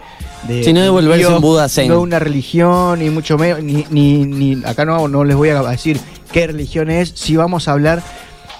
de. 0.47 0.63
Sí, 0.63 0.73
no 0.73 0.81
de 0.81 0.89
volverse 0.89 1.27
un 1.27 1.41
Buda 1.41 1.69
zen. 1.69 1.89
No 1.89 2.01
una 2.01 2.17
religión, 2.19 2.97
ni 2.99 3.09
mucho 3.11 3.37
menos, 3.37 3.61
ni, 3.61 3.85
ni, 3.91 4.25
ni- 4.25 4.65
acá 4.65 4.85
no, 4.85 5.07
no 5.07 5.23
les 5.23 5.35
voy 5.35 5.49
a 5.49 5.61
decir 5.61 5.99
qué 6.31 6.47
religión 6.47 6.89
es, 6.89 7.11
sí 7.15 7.35
vamos 7.35 7.67
a 7.67 7.73
hablar 7.73 8.01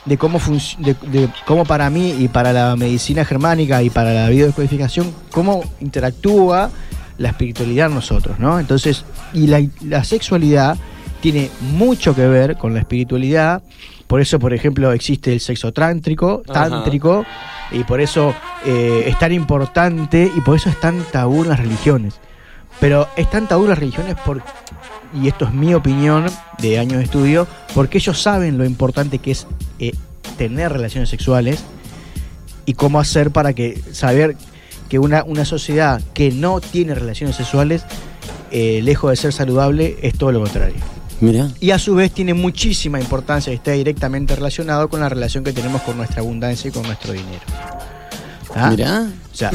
de 0.06 0.18
cómo, 0.18 0.40
de, 0.80 0.96
de 1.12 1.30
cómo 1.48 1.66
para 1.66 1.90
mí 1.90 2.14
y 2.20 2.28
para 2.28 2.54
la 2.54 2.76
medicina 2.76 3.26
germánica 3.26 3.82
y 3.82 3.90
para 3.90 4.14
la 4.14 4.30
biodescodificación, 4.30 5.12
cómo 5.32 5.64
interactúa 5.80 6.70
la 7.18 7.30
espiritualidad 7.30 7.88
en 7.88 7.96
nosotros, 7.96 8.38
¿no? 8.38 8.60
Entonces, 8.60 9.06
y 9.34 9.48
la, 9.48 9.64
la 9.82 10.04
sexualidad 10.04 10.78
tiene 11.24 11.50
mucho 11.62 12.14
que 12.14 12.28
ver 12.28 12.58
con 12.58 12.74
la 12.74 12.82
espiritualidad, 12.82 13.64
por 14.08 14.20
eso, 14.20 14.40
por 14.40 14.54
ejemplo, 14.54 14.92
existe 14.92 15.32
el 15.32 15.40
sexo 15.40 15.72
trántrico, 15.72 16.44
Ajá. 16.50 16.70
tántrico, 16.70 17.26
y 17.72 17.86
por 17.86 18.02
eso 18.02 18.36
eh, 18.66 19.06
es 19.08 19.18
tan 19.18 19.32
importante 19.32 20.30
y 20.36 20.42
por 20.42 20.58
eso 20.58 20.68
es 20.68 20.78
tan 20.82 21.02
tabú 21.14 21.44
en 21.44 21.50
las 21.50 21.62
religiones. 21.62 22.16
Pero 22.82 23.08
es 23.16 23.30
tan 23.30 23.48
tabú 23.48 23.64
en 23.64 23.70
las 23.70 23.80
religiones 23.80 24.18
por, 24.26 24.44
y 25.14 25.30
esto 25.30 25.46
es 25.46 25.54
mi 25.54 25.74
opinión 25.74 26.26
de 26.60 26.78
años 26.78 26.98
de 26.98 27.06
estudio, 27.06 27.48
porque 27.74 28.00
ellos 28.00 28.22
saben 28.22 28.58
lo 28.58 28.66
importante 28.66 29.20
que 29.20 29.32
es 29.32 29.48
eh, 29.80 29.94
tener 30.38 30.74
relaciones 30.74 31.08
sexuales 31.08 31.64
y 32.66 32.74
cómo 32.74 33.00
hacer 33.00 33.32
para 33.32 33.54
que 33.54 33.82
saber 33.94 34.36
que 34.90 35.00
una, 35.00 35.24
una 35.24 35.46
sociedad 35.46 36.02
que 36.14 36.32
no 36.32 36.60
tiene 36.60 36.96
relaciones 36.96 37.38
sexuales, 37.38 37.86
eh, 38.52 38.82
lejos 38.84 39.10
de 39.10 39.16
ser 39.16 39.32
saludable, 39.32 39.96
es 40.02 40.18
todo 40.18 40.34
lo 40.34 40.42
contrario. 40.42 40.76
Y 41.60 41.72
a 41.72 41.80
su 41.80 41.96
vez 41.96 42.12
tiene 42.12 42.34
muchísima 42.34 43.00
importancia 43.00 43.52
y 43.52 43.56
está 43.56 43.72
directamente 43.72 44.36
relacionado 44.36 44.90
con 44.90 45.00
la 45.00 45.10
relación 45.10 45.44
que 45.44 45.54
tenemos 45.54 45.82
con 45.82 45.98
nuestra 45.98 46.22
abundancia 46.22 46.68
y 46.70 46.72
con 46.72 46.84
nuestro 46.84 47.14
dinero. 47.14 47.42
¿Ah? 48.56 48.70
Mirá. 48.70 49.10
O 49.32 49.36
sea, 49.36 49.52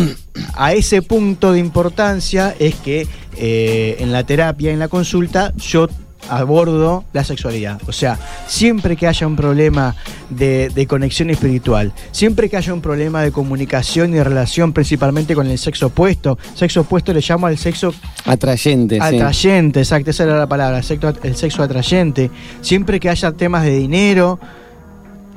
a 0.54 0.72
ese 0.72 1.02
punto 1.02 1.52
de 1.52 1.60
importancia 1.60 2.54
es 2.58 2.74
que 2.76 3.06
eh, 3.36 3.96
en 4.00 4.12
la 4.12 4.24
terapia, 4.24 4.72
en 4.72 4.78
la 4.78 4.88
consulta, 4.88 5.52
yo 5.56 5.88
abordo 6.28 7.04
la 7.12 7.24
sexualidad. 7.24 7.80
O 7.86 7.92
sea, 7.92 8.18
siempre 8.46 8.96
que 8.96 9.06
haya 9.06 9.26
un 9.26 9.36
problema 9.36 9.94
de, 10.30 10.68
de 10.74 10.86
conexión 10.86 11.30
espiritual, 11.30 11.92
siempre 12.10 12.48
que 12.50 12.56
haya 12.56 12.74
un 12.74 12.80
problema 12.80 13.22
de 13.22 13.32
comunicación 13.32 14.10
y 14.10 14.14
de 14.14 14.24
relación, 14.24 14.72
principalmente 14.72 15.34
con 15.34 15.46
el 15.46 15.58
sexo 15.58 15.86
opuesto, 15.86 16.38
sexo 16.54 16.82
opuesto 16.82 17.12
le 17.12 17.20
llamo 17.20 17.46
al 17.46 17.56
sexo 17.58 17.94
Atrayente, 18.24 18.96
sí. 18.96 19.00
Atrayente, 19.16 19.80
exacto, 19.80 20.10
esa 20.10 20.24
era 20.24 20.38
la 20.38 20.46
palabra, 20.46 20.80
sexo- 20.82 21.16
el 21.22 21.36
sexo 21.36 21.62
atrayente. 21.62 22.30
Siempre 22.60 23.00
que 23.00 23.08
haya 23.08 23.32
temas 23.32 23.64
de 23.64 23.70
dinero, 23.78 24.38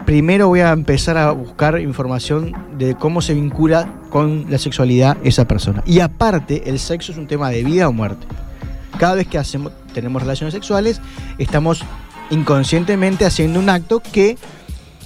primero 0.05 0.47
voy 0.47 0.61
a 0.61 0.71
empezar 0.71 1.17
a 1.17 1.31
buscar 1.31 1.79
información 1.79 2.53
de 2.77 2.95
cómo 2.95 3.21
se 3.21 3.33
vincula 3.33 3.87
con 4.09 4.45
la 4.49 4.57
sexualidad 4.57 5.15
esa 5.23 5.45
persona. 5.45 5.83
Y 5.85 5.99
aparte, 5.99 6.63
el 6.69 6.79
sexo 6.79 7.11
es 7.11 7.17
un 7.17 7.27
tema 7.27 7.49
de 7.49 7.63
vida 7.63 7.87
o 7.87 7.93
muerte. 7.93 8.25
Cada 9.01 9.15
vez 9.15 9.25
que 9.27 9.39
hacemos, 9.39 9.71
tenemos 9.95 10.21
relaciones 10.21 10.53
sexuales, 10.53 11.01
estamos 11.39 11.81
inconscientemente 12.29 13.25
haciendo 13.25 13.59
un 13.59 13.67
acto 13.67 13.99
que 13.99 14.37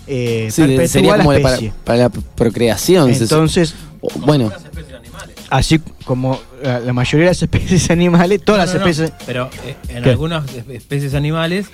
eh, 0.05 0.49
Sí, 0.51 0.63
perpetúa 0.63 0.87
sería 0.89 1.11
la 1.15 1.23
como 1.23 1.29
para, 1.41 1.55
especie. 1.55 1.73
para 1.85 1.97
la 1.99 2.09
procreación. 2.09 3.09
Entonces, 3.09 3.73
o- 4.01 4.09
bueno, 4.19 4.51
así 5.49 5.79
como 6.03 6.37
eh, 6.61 6.81
la 6.85 6.91
mayoría 6.91 7.27
de 7.27 7.31
las 7.31 7.41
especies 7.41 7.89
animales, 7.89 8.41
todas 8.43 8.59
No, 8.59 8.65
las 8.65 8.73
no, 8.83 8.89
especies... 8.89 9.13
Pero 9.25 9.49
eh, 9.65 9.77
en 9.87 10.03
¿Qué? 10.03 10.09
algunas 10.09 10.43
es- 10.53 10.67
especies 10.67 11.13
animales, 11.13 11.67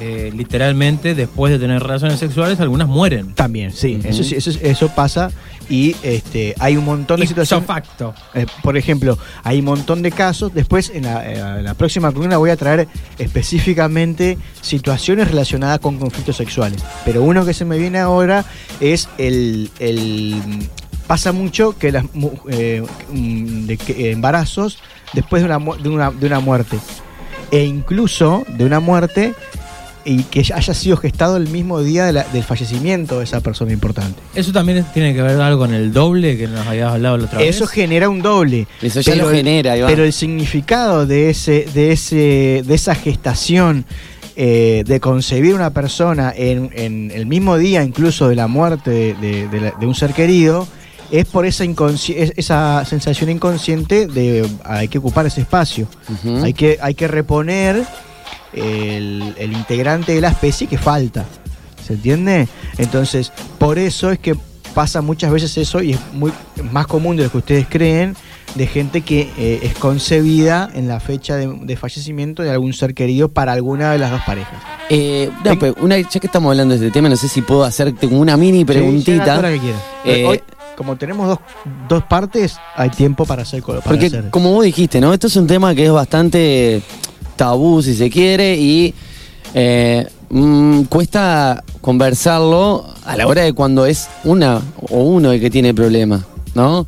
eh, 0.00 0.32
literalmente, 0.34 1.14
después 1.14 1.52
de 1.52 1.58
tener 1.58 1.82
relaciones 1.82 2.18
sexuales, 2.18 2.58
algunas 2.60 2.88
mueren. 2.88 3.34
También, 3.34 3.72
sí, 3.72 3.96
Ujú. 4.00 4.08
eso, 4.08 4.24
sí, 4.24 4.34
eso, 4.36 4.50
eso 4.62 4.88
pasa 4.94 5.30
y 5.70 5.96
este, 6.02 6.54
hay 6.58 6.76
un 6.76 6.84
montón 6.84 7.18
de 7.20 7.24
Ipso 7.24 7.30
situaciones. 7.34 7.66
facto. 7.66 8.14
Eh, 8.34 8.44
por 8.62 8.76
ejemplo, 8.76 9.16
hay 9.44 9.60
un 9.60 9.64
montón 9.66 10.02
de 10.02 10.10
casos. 10.12 10.52
Después, 10.52 10.90
en 10.94 11.04
la, 11.04 11.58
eh, 11.58 11.62
la 11.62 11.74
próxima 11.74 12.12
columna, 12.12 12.36
voy 12.36 12.50
a 12.50 12.56
traer 12.56 12.86
específicamente 13.18 14.38
situaciones 14.60 15.28
relacionadas 15.28 15.78
con 15.78 15.98
conflictos 15.98 16.36
sexuales. 16.36 16.82
Pero 17.04 17.22
uno 17.22 17.44
que 17.44 17.54
se 17.54 17.64
me 17.64 17.78
viene 17.78 17.98
ahora 17.98 18.44
es 18.80 19.08
el. 19.18 19.70
el- 19.78 20.68
pasa 21.06 21.32
mucho 21.32 21.76
que 21.78 21.92
las 21.92 22.04
eh, 22.48 22.82
mm, 23.12 23.66
de 23.66 23.76
que- 23.76 24.10
embarazos 24.12 24.78
después 25.12 25.42
de 25.42 25.46
una, 25.54 25.58
de, 25.76 25.88
una, 25.90 26.10
de 26.10 26.26
una 26.26 26.40
muerte. 26.40 26.78
E 27.50 27.62
incluso 27.64 28.44
de 28.48 28.64
una 28.64 28.80
muerte 28.80 29.34
y 30.04 30.22
que 30.24 30.40
haya 30.40 30.74
sido 30.74 30.96
gestado 30.96 31.36
el 31.36 31.48
mismo 31.48 31.80
día 31.82 32.04
de 32.04 32.12
la- 32.12 32.24
del 32.24 32.42
fallecimiento 32.44 33.18
de 33.18 33.24
esa 33.24 33.40
persona 33.40 33.72
importante. 33.72 34.20
Eso 34.34 34.52
también 34.52 34.84
tiene 34.92 35.14
que 35.14 35.22
ver 35.22 35.40
algo 35.40 35.58
con 35.60 35.72
el 35.72 35.92
doble 35.92 36.36
que 36.36 36.46
nos 36.46 36.66
habías 36.66 36.92
hablado 36.92 37.16
la 37.16 37.24
otra 37.24 37.38
vez. 37.38 37.56
Eso 37.56 37.66
genera 37.66 38.08
un 38.08 38.20
doble. 38.20 38.66
eso 38.82 39.00
ya 39.00 39.12
Pero 39.12 39.24
lo 39.30 39.34
genera, 39.34 39.76
Iván. 39.76 39.90
Pero 39.90 40.04
el 40.04 40.12
significado 40.12 41.06
de 41.06 41.30
ese, 41.30 41.66
de 41.74 41.92
ese, 41.92 42.62
de 42.66 42.74
esa 42.74 42.94
gestación, 42.94 43.84
eh, 44.36 44.82
de 44.86 45.00
concebir 45.00 45.54
una 45.54 45.70
persona 45.70 46.32
en, 46.36 46.70
en 46.74 47.10
el 47.14 47.24
mismo 47.26 47.56
día, 47.56 47.82
incluso 47.84 48.28
de 48.28 48.34
la 48.34 48.46
muerte 48.48 48.90
de, 48.90 49.14
de- 49.14 49.48
de 49.48 49.60
la- 49.60 49.70
de 49.78 49.86
un 49.86 49.94
ser 49.94 50.12
querido, 50.12 50.66
es 51.12 51.24
por 51.26 51.46
esa 51.46 51.64
inconsci- 51.64 52.14
es- 52.16 52.32
esa 52.36 52.84
sensación 52.84 53.30
inconsciente 53.30 54.06
de 54.08 54.44
hay 54.64 54.88
que 54.88 54.98
ocupar 54.98 55.24
ese 55.26 55.40
espacio. 55.42 55.86
Hay 56.42 56.52
que, 56.52 56.78
hay 56.82 56.94
que 56.94 57.06
reponer 57.06 57.84
el, 58.54 59.34
el 59.38 59.52
integrante 59.52 60.14
de 60.14 60.20
la 60.20 60.28
especie 60.28 60.66
que 60.66 60.78
falta. 60.78 61.24
¿Se 61.86 61.94
entiende? 61.94 62.48
Entonces, 62.78 63.32
por 63.58 63.78
eso 63.78 64.10
es 64.10 64.18
que 64.18 64.34
pasa 64.74 65.02
muchas 65.02 65.30
veces 65.30 65.56
eso 65.58 65.82
y 65.82 65.92
es 65.92 66.00
muy 66.12 66.32
más 66.72 66.86
común 66.86 67.16
de 67.16 67.24
lo 67.24 67.30
que 67.30 67.38
ustedes 67.38 67.66
creen 67.68 68.16
de 68.54 68.66
gente 68.66 69.00
que 69.02 69.30
eh, 69.36 69.60
es 69.62 69.74
concebida 69.74 70.70
en 70.74 70.88
la 70.88 71.00
fecha 71.00 71.36
de, 71.36 71.46
de 71.46 71.76
fallecimiento 71.76 72.42
de 72.42 72.50
algún 72.50 72.72
ser 72.72 72.94
querido 72.94 73.28
para 73.28 73.52
alguna 73.52 73.92
de 73.92 73.98
las 73.98 74.10
dos 74.10 74.20
parejas. 74.26 74.54
Eh, 74.90 75.30
no, 75.44 75.58
pero 75.58 75.74
una, 75.80 75.98
ya 75.98 76.20
que 76.20 76.26
estamos 76.26 76.50
hablando 76.50 76.76
de 76.76 76.86
este 76.86 76.92
tema, 76.92 77.08
no 77.08 77.16
sé 77.16 77.28
si 77.28 77.42
puedo 77.42 77.64
hacerte 77.64 78.06
una 78.06 78.36
mini 78.36 78.64
preguntita. 78.64 79.40
que. 79.42 79.72
Eh, 80.04 80.24
Hoy, 80.26 80.42
como 80.76 80.96
tenemos 80.96 81.28
dos, 81.28 81.38
dos 81.88 82.04
partes, 82.04 82.56
hay 82.76 82.90
tiempo 82.90 83.24
para 83.24 83.42
hacer. 83.42 83.62
Para 83.62 83.80
Porque 83.80 84.06
hacer. 84.06 84.30
como 84.30 84.52
vos 84.52 84.64
dijiste, 84.64 85.00
¿no? 85.00 85.12
Esto 85.12 85.26
es 85.26 85.36
un 85.36 85.46
tema 85.46 85.74
que 85.74 85.86
es 85.86 85.92
bastante 85.92 86.82
tabú, 87.36 87.82
si 87.82 87.94
se 87.94 88.10
quiere, 88.10 88.56
y 88.56 88.94
eh, 89.54 90.06
mm, 90.30 90.82
cuesta 90.84 91.62
conversarlo 91.80 92.84
a 93.04 93.16
la 93.16 93.26
hora 93.26 93.42
de 93.42 93.52
cuando 93.52 93.86
es 93.86 94.08
una 94.24 94.60
o 94.90 95.02
uno 95.02 95.32
el 95.32 95.40
que 95.40 95.50
tiene 95.50 95.70
el 95.70 95.74
problema, 95.74 96.24
¿no? 96.54 96.86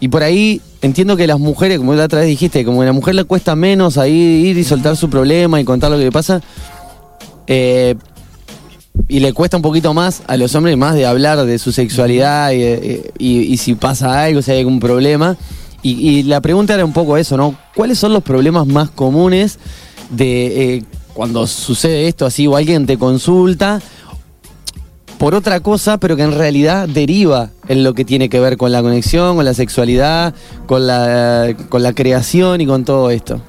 Y 0.00 0.08
por 0.08 0.22
ahí 0.22 0.60
entiendo 0.80 1.16
que 1.16 1.26
las 1.26 1.40
mujeres, 1.40 1.78
como 1.78 1.94
la 1.94 2.04
otra 2.04 2.20
vez 2.20 2.28
dijiste, 2.28 2.64
como 2.64 2.82
a 2.82 2.84
la 2.84 2.92
mujer 2.92 3.14
le 3.14 3.24
cuesta 3.24 3.56
menos 3.56 3.98
ahí 3.98 4.12
ir 4.12 4.58
y 4.58 4.64
soltar 4.64 4.96
su 4.96 5.10
problema 5.10 5.60
y 5.60 5.64
contar 5.64 5.90
lo 5.90 5.96
que 5.98 6.04
le 6.04 6.12
pasa, 6.12 6.40
eh, 7.46 7.94
y 9.08 9.20
le 9.20 9.32
cuesta 9.32 9.56
un 9.56 9.62
poquito 9.62 9.94
más 9.94 10.22
a 10.26 10.36
los 10.36 10.54
hombres 10.54 10.76
más 10.76 10.94
de 10.94 11.06
hablar 11.06 11.44
de 11.46 11.58
su 11.58 11.72
sexualidad 11.72 12.50
y, 12.52 12.62
eh, 12.62 13.10
y- 13.18 13.38
y 13.52 13.56
si 13.56 13.74
pasa 13.74 14.22
algo, 14.24 14.42
si 14.42 14.50
hay 14.50 14.58
algún 14.58 14.80
problema. 14.80 15.36
Y, 15.82 15.90
y 16.08 16.22
la 16.24 16.40
pregunta 16.40 16.74
era 16.74 16.84
un 16.84 16.92
poco 16.92 17.16
eso, 17.16 17.36
¿no? 17.36 17.54
¿Cuáles 17.74 17.98
son 17.98 18.12
los 18.12 18.22
problemas 18.22 18.66
más 18.66 18.90
comunes 18.90 19.58
de 20.10 20.76
eh, 20.76 20.84
cuando 21.14 21.46
sucede 21.46 22.08
esto 22.08 22.26
así 22.26 22.46
o 22.46 22.56
alguien 22.56 22.86
te 22.86 22.96
consulta 22.98 23.80
por 25.18 25.34
otra 25.34 25.60
cosa, 25.60 25.98
pero 25.98 26.14
que 26.16 26.22
en 26.22 26.32
realidad 26.32 26.88
deriva 26.88 27.50
en 27.68 27.82
lo 27.82 27.92
que 27.94 28.04
tiene 28.04 28.28
que 28.28 28.38
ver 28.40 28.56
con 28.56 28.70
la 28.72 28.82
conexión, 28.82 29.34
con 29.36 29.44
la 29.44 29.52
sexualidad, 29.54 30.32
con 30.66 30.86
la, 30.86 31.54
con 31.68 31.82
la 31.82 31.92
creación 31.92 32.60
y 32.60 32.66
con 32.66 32.84
todo 32.84 33.10
esto? 33.10 33.40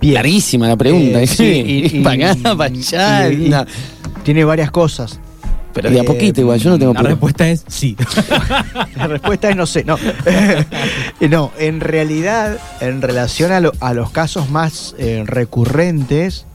Larguísima 0.00 0.66
la 0.68 0.76
pregunta. 0.76 1.22
Eh, 1.22 1.26
sí, 1.28 1.44
y- 1.44 1.98
y- 1.98 2.00
para 2.04 2.30
acá, 2.32 2.56
para 2.56 2.74
allá. 2.74 3.66
Tiene 4.24 4.44
varias 4.44 4.70
cosas. 4.70 5.18
Pero 5.72 5.90
de 5.90 6.00
a 6.00 6.04
poquito 6.04 6.40
igual, 6.40 6.58
yo 6.60 6.70
no 6.70 6.78
tengo 6.78 6.92
La 6.94 7.02
respuesta 7.02 7.48
es 7.48 7.64
sí. 7.68 7.96
La 8.96 9.06
respuesta 9.06 9.48
es 9.50 9.56
no 9.56 9.66
sé, 9.66 9.84
no. 9.84 9.96
no, 11.28 11.52
en 11.58 11.80
realidad, 11.80 12.58
en 12.80 13.02
relación 13.02 13.52
a, 13.52 13.60
lo- 13.60 13.72
a 13.80 13.94
los 13.94 14.10
casos 14.10 14.50
más 14.50 14.94
eh, 14.98 15.22
recurrentes, 15.26 16.46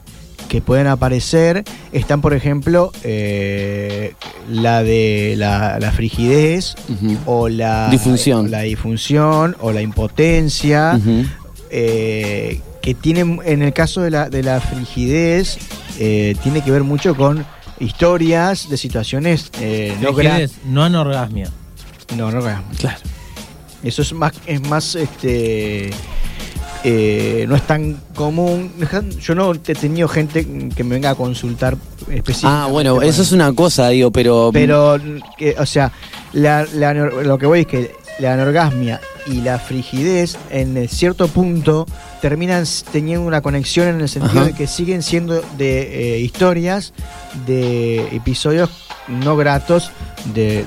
que 0.48 0.62
pueden 0.62 0.86
aparecer 0.86 1.64
están, 1.92 2.22
por 2.22 2.32
ejemplo, 2.32 2.90
eh, 3.04 4.14
la 4.50 4.82
de 4.82 5.34
la, 5.36 5.78
la 5.78 5.92
frigidez 5.92 6.74
o 7.26 7.50
la 7.50 7.88
Disfunción. 7.90 8.50
la 8.50 8.60
disfunción 8.62 9.56
o 9.60 9.72
la 9.72 9.82
impotencia, 9.82 10.98
eh, 11.70 12.60
que 12.80 12.94
tienen, 12.94 13.40
en 13.44 13.60
el 13.62 13.74
caso 13.74 14.00
de 14.00 14.10
la, 14.10 14.30
de 14.30 14.42
la 14.42 14.60
frigidez, 14.60 15.58
tiene 15.98 16.62
que 16.64 16.70
ver 16.70 16.82
mucho 16.84 17.14
con 17.14 17.44
historias 17.80 18.68
de 18.68 18.76
situaciones 18.76 19.50
eh, 19.60 19.96
no 20.00 20.10
gra- 20.12 20.14
Frigidez, 20.30 20.52
no 20.66 20.82
anorgasmia. 20.84 21.50
No, 22.16 22.30
no 22.30 22.40
gra- 22.42 22.62
Claro. 22.78 22.98
Eso 23.82 24.02
es 24.02 24.12
más, 24.12 24.32
es 24.46 24.60
más, 24.68 24.94
este, 24.96 25.90
eh, 26.84 27.44
no 27.48 27.54
es 27.56 27.62
tan 27.66 27.94
común. 28.14 28.72
Yo 29.20 29.34
no 29.34 29.52
he 29.52 29.58
tenido 29.58 30.08
gente 30.08 30.44
que 30.74 30.84
me 30.84 30.94
venga 30.96 31.10
a 31.10 31.14
consultar 31.14 31.76
específicamente. 32.08 32.64
Ah, 32.64 32.66
bueno, 32.70 33.02
eso 33.02 33.22
es 33.22 33.32
una 33.32 33.52
cosa, 33.52 33.88
digo, 33.90 34.10
pero. 34.10 34.50
Pero, 34.52 34.98
que, 35.36 35.54
o 35.58 35.66
sea, 35.66 35.92
la- 36.32 36.66
la 36.74 36.92
lo 36.94 37.38
que 37.38 37.46
voy 37.46 37.60
es 37.60 37.66
que 37.66 37.92
la 38.18 38.34
anorgasmia 38.34 39.00
y 39.30 39.40
la 39.42 39.58
frigidez 39.58 40.36
en 40.50 40.88
cierto 40.88 41.28
punto 41.28 41.86
terminan 42.20 42.64
teniendo 42.92 43.26
una 43.26 43.40
conexión 43.42 43.88
en 43.88 44.00
el 44.00 44.08
sentido 44.08 44.40
Ajá. 44.40 44.48
de 44.48 44.54
que 44.54 44.66
siguen 44.66 45.02
siendo 45.02 45.42
de 45.56 46.14
eh, 46.16 46.20
historias, 46.20 46.92
de 47.46 48.08
episodios 48.16 48.70
no 49.08 49.36
gratos 49.36 49.90
de, 50.34 50.64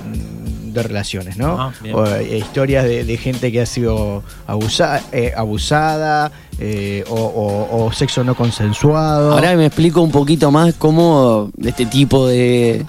de 0.74 0.84
relaciones, 0.84 1.38
¿no? 1.38 1.60
Ah, 1.62 1.74
o 1.94 2.06
eh, 2.08 2.38
historias 2.38 2.86
de, 2.86 3.04
de 3.04 3.18
gente 3.18 3.52
que 3.52 3.62
ha 3.62 3.66
sido 3.66 4.24
abusa- 4.48 5.02
eh, 5.12 5.34
abusada 5.36 6.32
eh, 6.60 7.04
o, 7.10 7.16
o- 7.16 7.86
o 7.86 7.92
sexo 7.92 8.24
no 8.24 8.36
consensuado. 8.36 9.34
Ahora 9.34 9.56
me 9.56 9.66
explico 9.68 10.02
un 10.02 10.12
poquito 10.12 10.50
más 10.52 10.74
cómo 10.76 11.52
este 11.64 11.86
tipo 11.86 12.28
de, 12.28 12.86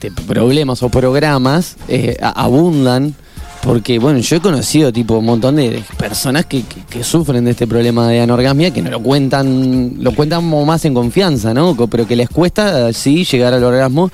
de 0.00 0.10
problemas 0.10 0.82
o 0.82 0.88
programas 0.88 1.76
eh, 1.88 2.16
abundan. 2.22 3.14
Porque, 3.64 3.98
bueno, 3.98 4.18
yo 4.18 4.36
he 4.36 4.40
conocido 4.40 4.92
tipo 4.92 5.16
un 5.16 5.24
montón 5.24 5.56
de 5.56 5.82
personas 5.96 6.44
que, 6.44 6.62
que- 6.64 6.82
que 6.82 7.02
sufren 7.02 7.44
de 7.46 7.52
este 7.52 7.66
problema 7.66 8.08
de 8.08 8.20
anorgasmia, 8.20 8.70
que 8.72 8.82
no 8.82 8.90
lo 8.90 9.00
cuentan, 9.02 9.94
lo 10.02 10.14
cuentan 10.14 10.44
más 10.66 10.84
en 10.84 10.92
confianza, 10.92 11.54
¿no? 11.54 11.74
Pero 11.90 12.06
que 12.06 12.14
les 12.14 12.28
cuesta, 12.28 12.92
sí, 12.92 13.24
llegar 13.24 13.54
al 13.54 13.64
orgasmo. 13.64 14.10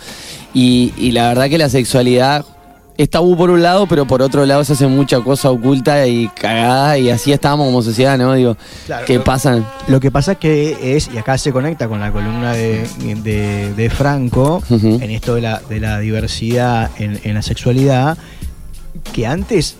Y, 0.54 0.92
y 0.96 1.10
la 1.12 1.28
verdad 1.28 1.48
que 1.48 1.58
la 1.58 1.68
sexualidad 1.68 2.44
es 2.96 3.08
tabú 3.10 3.36
por 3.36 3.50
un 3.50 3.62
lado, 3.62 3.86
pero 3.88 4.06
por 4.06 4.20
otro 4.22 4.44
lado 4.46 4.62
se 4.62 4.74
hace 4.74 4.86
mucha 4.86 5.20
cosa 5.20 5.50
oculta 5.50 6.06
y 6.06 6.28
cagada, 6.28 6.98
y 6.98 7.08
así 7.10 7.32
estamos 7.32 7.66
como 7.66 7.82
sociedad, 7.82 8.18
¿no? 8.18 8.34
Digo, 8.34 8.56
Claro, 8.86 9.06
¿qué 9.06 9.18
pasan? 9.20 9.66
Lo 9.88 9.98
que 10.00 10.10
pasa 10.10 10.34
que 10.36 10.96
es, 10.96 11.08
y 11.12 11.18
acá 11.18 11.38
se 11.38 11.50
conecta 11.50 11.88
con 11.88 11.98
la 11.98 12.12
columna 12.12 12.52
de, 12.52 12.86
de- 13.22 13.72
de 13.74 13.90
Franco, 13.90 14.62
en 14.70 15.10
esto 15.10 15.34
de 15.34 15.40
la, 15.40 15.60
de 15.68 15.80
la 15.80 15.98
diversidad 15.98 16.90
en, 16.98 17.18
en 17.24 17.34
la 17.34 17.42
sexualidad, 17.42 18.18
que 19.20 19.26
antes 19.26 19.76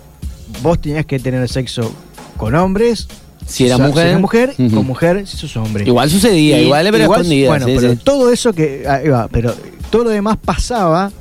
vos 0.61 0.79
tenías 0.79 1.05
que 1.05 1.19
tener 1.19 1.47
sexo 1.49 1.91
con 2.37 2.53
hombres, 2.55 3.07
Si 3.47 3.65
era 3.65 3.75
o 3.75 3.77
sea, 3.79 3.87
mujer. 3.87 4.15
si 4.15 4.21
mujer, 4.21 4.53
con 4.73 4.85
mujer 4.85 5.27
si 5.27 5.37
sos 5.37 5.55
hombre. 5.57 5.83
Igual 5.85 6.09
sucedía, 6.09 6.59
Y- 6.61 6.65
igual 6.65 6.87
pero 6.91 7.03
igual, 7.05 7.21
escondida. 7.21 7.49
Bueno, 7.49 7.65
sí, 7.65 7.73
pero 7.75 7.91
sí. 7.93 7.99
todo 8.03 8.31
eso 8.31 8.53
que. 8.53 8.85
ahí 8.87 9.07
va, 9.09 9.27
pero 9.29 9.53
todo 9.89 10.03
lo 10.05 10.09
demás 10.11 10.37
pasaba, 10.43 11.11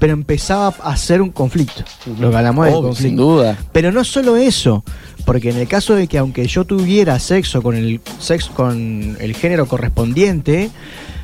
pero 0.00 0.12
empezaba 0.12 0.74
a 0.82 0.96
ser 0.96 1.22
un 1.22 1.30
conflicto. 1.30 1.84
Lo 2.18 2.30
que 2.30 2.36
hablamos 2.36 2.66
de 2.66 2.72
Obvio, 2.72 2.82
conflicto. 2.88 3.08
sin 3.08 3.16
duda. 3.16 3.56
Pero 3.72 3.92
no 3.92 4.02
solo 4.04 4.36
eso, 4.36 4.84
porque 5.24 5.50
en 5.50 5.56
el 5.58 5.68
caso 5.68 5.94
de 5.94 6.06
que 6.08 6.18
aunque 6.18 6.46
yo 6.46 6.64
tuviera 6.64 7.18
sexo 7.20 7.62
con 7.62 7.76
el 7.76 8.00
sexo 8.18 8.52
con 8.54 9.16
el 9.20 9.34
género 9.36 9.66
correspondiente, 9.66 10.70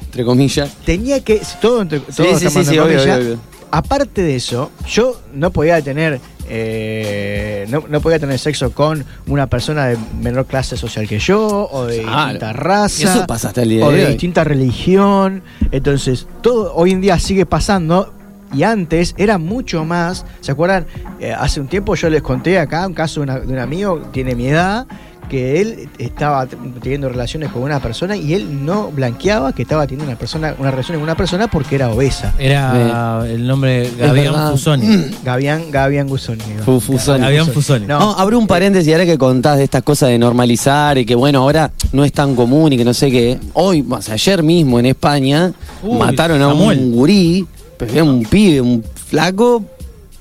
Entre 0.04 0.24
comillas. 0.24 0.70
tenía 0.84 1.20
que 1.24 1.40
todo 1.60 1.82
entre 1.82 1.98
todo 2.00 2.12
sí, 2.12 2.22
obvio, 2.46 2.50
comillas, 2.52 2.84
obvio, 2.86 3.14
obvio. 3.16 3.38
aparte 3.72 4.22
de 4.22 4.36
eso, 4.36 4.70
yo 4.88 5.20
no 5.34 5.50
podía 5.50 5.82
tener 5.82 6.20
eh, 6.48 7.66
no, 7.68 7.84
no 7.88 8.00
podía 8.00 8.18
tener 8.18 8.38
sexo 8.38 8.72
con 8.72 9.04
una 9.26 9.46
persona 9.48 9.86
de 9.86 9.96
menor 10.20 10.46
clase 10.46 10.76
social 10.76 11.06
que 11.08 11.18
yo 11.18 11.68
o 11.70 11.86
de 11.86 12.02
Claro. 12.02 12.22
distinta 12.24 12.52
raza 12.52 13.14
Eso 13.14 13.26
pasa 13.26 13.48
hasta 13.48 13.62
el 13.62 13.68
día 13.70 13.86
o 13.86 13.90
de 13.90 14.06
distinta 14.08 14.44
religión. 14.44 15.42
Entonces, 15.70 16.26
todo 16.42 16.74
hoy 16.74 16.92
en 16.92 17.00
día 17.00 17.18
sigue 17.18 17.46
pasando. 17.46 18.12
Y 18.52 18.62
antes 18.62 19.14
era 19.18 19.36
mucho 19.38 19.84
más. 19.84 20.24
¿Se 20.40 20.52
acuerdan? 20.52 20.86
Eh, 21.18 21.32
hace 21.36 21.60
un 21.60 21.66
tiempo 21.66 21.96
yo 21.96 22.08
les 22.08 22.22
conté 22.22 22.58
acá 22.60 22.86
un 22.86 22.94
caso 22.94 23.20
de, 23.20 23.24
una- 23.24 23.40
de 23.40 23.52
un 23.52 23.58
amigo, 23.58 23.98
tiene 24.12 24.36
mi 24.36 24.46
edad, 24.46 24.86
que 25.28 25.60
él 25.60 25.88
estaba 25.98 26.46
teniendo 26.46 27.08
relaciones 27.08 27.50
con 27.50 27.62
una 27.62 27.80
persona 27.80 28.16
y 28.16 28.34
él 28.34 28.64
no 28.64 28.90
blanqueaba 28.90 29.52
que 29.52 29.62
estaba 29.62 29.86
teniendo 29.86 30.10
una 30.10 30.18
persona, 30.18 30.54
una 30.58 30.70
relación 30.70 30.96
con 30.96 31.02
una 31.02 31.16
persona 31.16 31.48
porque 31.48 31.74
era 31.76 31.90
obesa. 31.90 32.34
Era 32.38 33.24
el 33.26 33.46
nombre 33.46 33.90
Gavián. 33.98 34.50
Fusoni. 34.52 34.86
Gavián, 35.24 35.70
Gavián 35.70 36.08
Gusoni. 36.08 36.42
Fusoni. 36.80 37.20
Gavián 37.20 37.46
Fusoni. 37.48 37.86
No. 37.86 37.98
No, 37.98 38.12
abro 38.18 38.38
un 38.38 38.46
paréntesis 38.46 38.92
ahora 38.92 39.06
que 39.06 39.18
contás 39.18 39.58
de 39.58 39.64
estas 39.64 39.82
cosas 39.82 40.10
de 40.10 40.18
normalizar 40.18 40.98
y 40.98 41.04
que 41.06 41.14
bueno, 41.14 41.40
ahora 41.40 41.70
no 41.92 42.04
es 42.04 42.12
tan 42.12 42.34
común 42.34 42.72
y 42.72 42.76
que 42.76 42.84
no 42.84 42.94
sé 42.94 43.10
qué. 43.10 43.38
Hoy, 43.54 43.82
más 43.82 44.08
ayer 44.10 44.42
mismo 44.42 44.78
en 44.78 44.86
España, 44.86 45.52
Uy, 45.82 45.98
mataron 45.98 46.40
a 46.42 46.48
Samuel. 46.48 46.78
un 46.78 46.92
gurí, 46.92 47.46
pero 47.78 47.92
era 47.92 48.04
un 48.04 48.22
pibe, 48.24 48.60
un 48.60 48.84
flaco, 49.08 49.64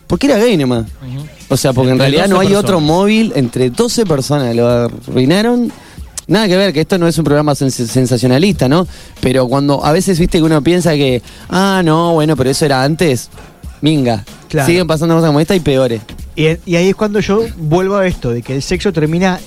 porque 0.08 0.28
era 0.28 0.38
gay 0.38 0.56
nomás. 0.58 0.86
Ujú. 1.02 1.26
O 1.54 1.58
sea, 1.58 1.72
porque 1.74 1.92
en 1.92 2.00
realidad 2.00 2.28
no 2.28 2.36
12 2.38 2.48
hay 2.48 2.56
otro 2.56 2.80
móvil 2.80 3.32
entre 3.36 3.70
12 3.70 4.06
personas, 4.06 4.56
lo 4.56 4.68
arruinaron. 4.68 5.72
Nada 6.26 6.48
que 6.48 6.56
ver, 6.56 6.72
que 6.74 6.82
esto 6.82 6.98
no 6.98 7.08
es 7.08 7.18
un 7.18 7.26
programa 7.26 7.52
sens- 7.54 7.86
sensacionalista, 7.88 8.70
¿no? 8.70 8.88
Pero 9.22 9.48
cuando 9.48 9.84
a 9.86 9.92
veces 9.92 10.18
viste 10.20 10.38
que 10.38 10.44
uno 10.44 10.62
piensa 10.63 10.94
que, 10.94 11.22
ah, 11.50 11.82
no, 11.84 12.13
bueno, 12.13 12.36
pero 12.38 12.50
eso 12.50 12.66
era 12.66 12.84
antes, 12.84 13.30
minga. 13.82 14.24
Claro. 14.48 14.66
Siguen 14.68 14.88
pasando 14.88 15.16
cosas 15.16 15.28
como 15.30 15.39
esta 15.42 15.56
y 15.56 15.60
peores. 15.60 16.02
Y, 16.36 16.46
y 16.66 16.76
ahí 16.78 16.89
es 16.89 16.96
cuando 16.96 17.20
yo 17.20 17.42
vuelvo 17.58 17.98
a 17.98 18.08
esto, 18.08 18.32
de 18.32 18.42
que 18.42 18.56
el 18.56 18.62
sexo 18.63 18.94
termina 18.94 19.39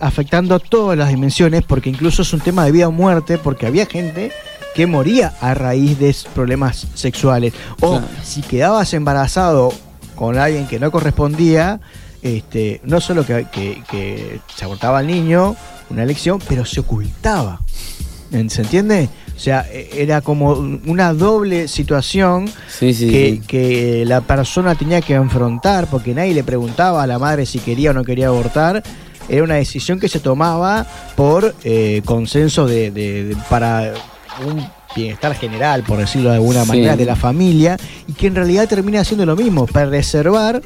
afectando 0.00 0.58
todas 0.58 0.98
las 0.98 1.08
dimensiones, 1.10 1.62
porque 1.62 1.88
incluso 1.90 2.22
es 2.22 2.32
un 2.32 2.40
tema 2.40 2.64
de 2.64 2.72
vida 2.72 2.88
o 2.88 2.92
muerte, 2.92 3.38
porque 3.38 3.66
había 3.66 3.86
gente 3.86 4.32
que 4.74 4.86
moría 4.88 5.34
a 5.40 5.54
raíz 5.54 5.98
de 6.00 6.14
problemas 6.34 6.88
sexuales. 6.94 7.52
O 7.80 7.92
Claro. 7.98 8.06
si 8.24 8.42
quedabas 8.42 8.92
embarazado 8.92 9.72
con 10.14 10.38
alguien 10.38 10.66
que 10.66 10.78
no 10.78 10.90
correspondía, 10.90 11.80
este, 12.22 12.80
no 12.84 13.00
solo 13.00 13.24
que, 13.26 13.46
que- 13.52 13.82
que 13.90 14.40
se 14.54 14.64
abortaba 14.64 14.98
al 14.98 15.06
niño, 15.06 15.56
una 15.90 16.02
elección, 16.02 16.38
pero 16.48 16.64
se 16.64 16.80
ocultaba. 16.80 17.60
¿Se 18.48 18.62
entiende? 18.62 19.08
O 19.36 19.38
sea, 19.38 19.64
e- 19.70 19.90
era 20.02 20.20
como 20.20 20.52
una 20.86 21.12
doble 21.12 21.68
situación 21.68 22.48
Sí, 22.68 22.92
sí, 22.94 23.08
que, 23.10 23.30
sí. 23.34 23.42
que 23.46 24.04
la 24.06 24.22
persona 24.22 24.74
tenía 24.74 25.00
que 25.02 25.14
enfrentar 25.14 25.86
porque 25.88 26.14
nadie 26.14 26.34
le 26.34 26.42
preguntaba 26.42 27.02
a 27.02 27.06
la 27.06 27.18
madre 27.18 27.46
si 27.46 27.58
quería 27.60 27.90
o 27.90 27.92
no 27.94 28.02
quería 28.02 28.28
abortar. 28.28 28.82
Era 29.28 29.42
una 29.44 29.54
decisión 29.54 30.00
que 30.00 30.08
se 30.08 30.18
tomaba 30.20 30.84
por 31.16 31.54
eh, 31.64 32.02
consenso 32.04 32.66
de, 32.66 32.90
de- 32.90 33.24
de- 33.24 33.36
para 33.48 33.92
un 34.46 34.66
bienestar 34.94 35.34
general, 35.34 35.82
por 35.82 35.98
decirlo 35.98 36.30
de 36.30 36.36
alguna 36.36 36.62
Sí. 36.62 36.68
manera, 36.68 36.96
de 36.96 37.04
la 37.04 37.16
familia, 37.16 37.76
y 38.06 38.12
que 38.12 38.26
en 38.28 38.34
realidad 38.34 38.68
termina 38.68 39.00
haciendo 39.00 39.26
lo 39.26 39.36
mismo, 39.36 39.66
preservar 39.66 40.62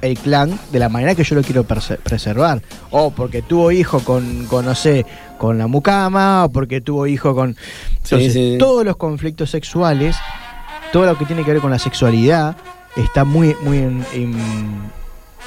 el 0.00 0.16
clan 0.16 0.58
de 0.70 0.78
la 0.78 0.88
manera 0.88 1.14
que 1.14 1.24
yo 1.24 1.34
lo 1.34 1.42
quiero 1.42 1.64
preservar. 1.64 2.62
O 2.90 3.10
porque 3.10 3.42
tuvo 3.42 3.72
hijo 3.72 4.00
con, 4.00 4.46
con, 4.46 4.64
no 4.64 4.74
sé, 4.74 5.04
con 5.38 5.58
la 5.58 5.66
mucama, 5.66 6.44
o 6.44 6.48
porque 6.50 6.80
tuvo 6.80 7.06
hijo 7.06 7.34
con... 7.34 7.56
Entonces, 8.04 8.32
sí. 8.32 8.56
todos 8.58 8.84
los 8.84 8.96
conflictos 8.96 9.50
sexuales, 9.50 10.16
todo 10.92 11.04
lo 11.06 11.18
que 11.18 11.24
tiene 11.24 11.44
que 11.44 11.52
ver 11.52 11.60
con 11.60 11.70
la 11.70 11.78
sexualidad, 11.78 12.56
está 12.96 13.24
muy, 13.24 13.56
muy 13.62 13.78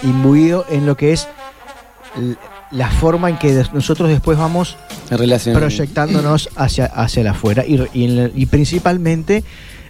imbuido 0.03 0.65
en 0.69 0.85
lo 0.85 0.97
que 0.97 1.13
es 1.13 1.27
la 2.71 2.89
forma 2.89 3.29
en 3.29 3.37
que 3.37 3.63
nosotros 3.73 4.07
después 4.09 4.37
vamos 4.37 4.77
proyectándonos 5.59 6.49
hacia, 6.55 6.85
hacia 6.85 7.23
la 7.23 7.31
afuera 7.31 7.65
y, 7.65 7.75
y 7.93 8.31
y 8.35 8.45
principalmente 8.45 9.43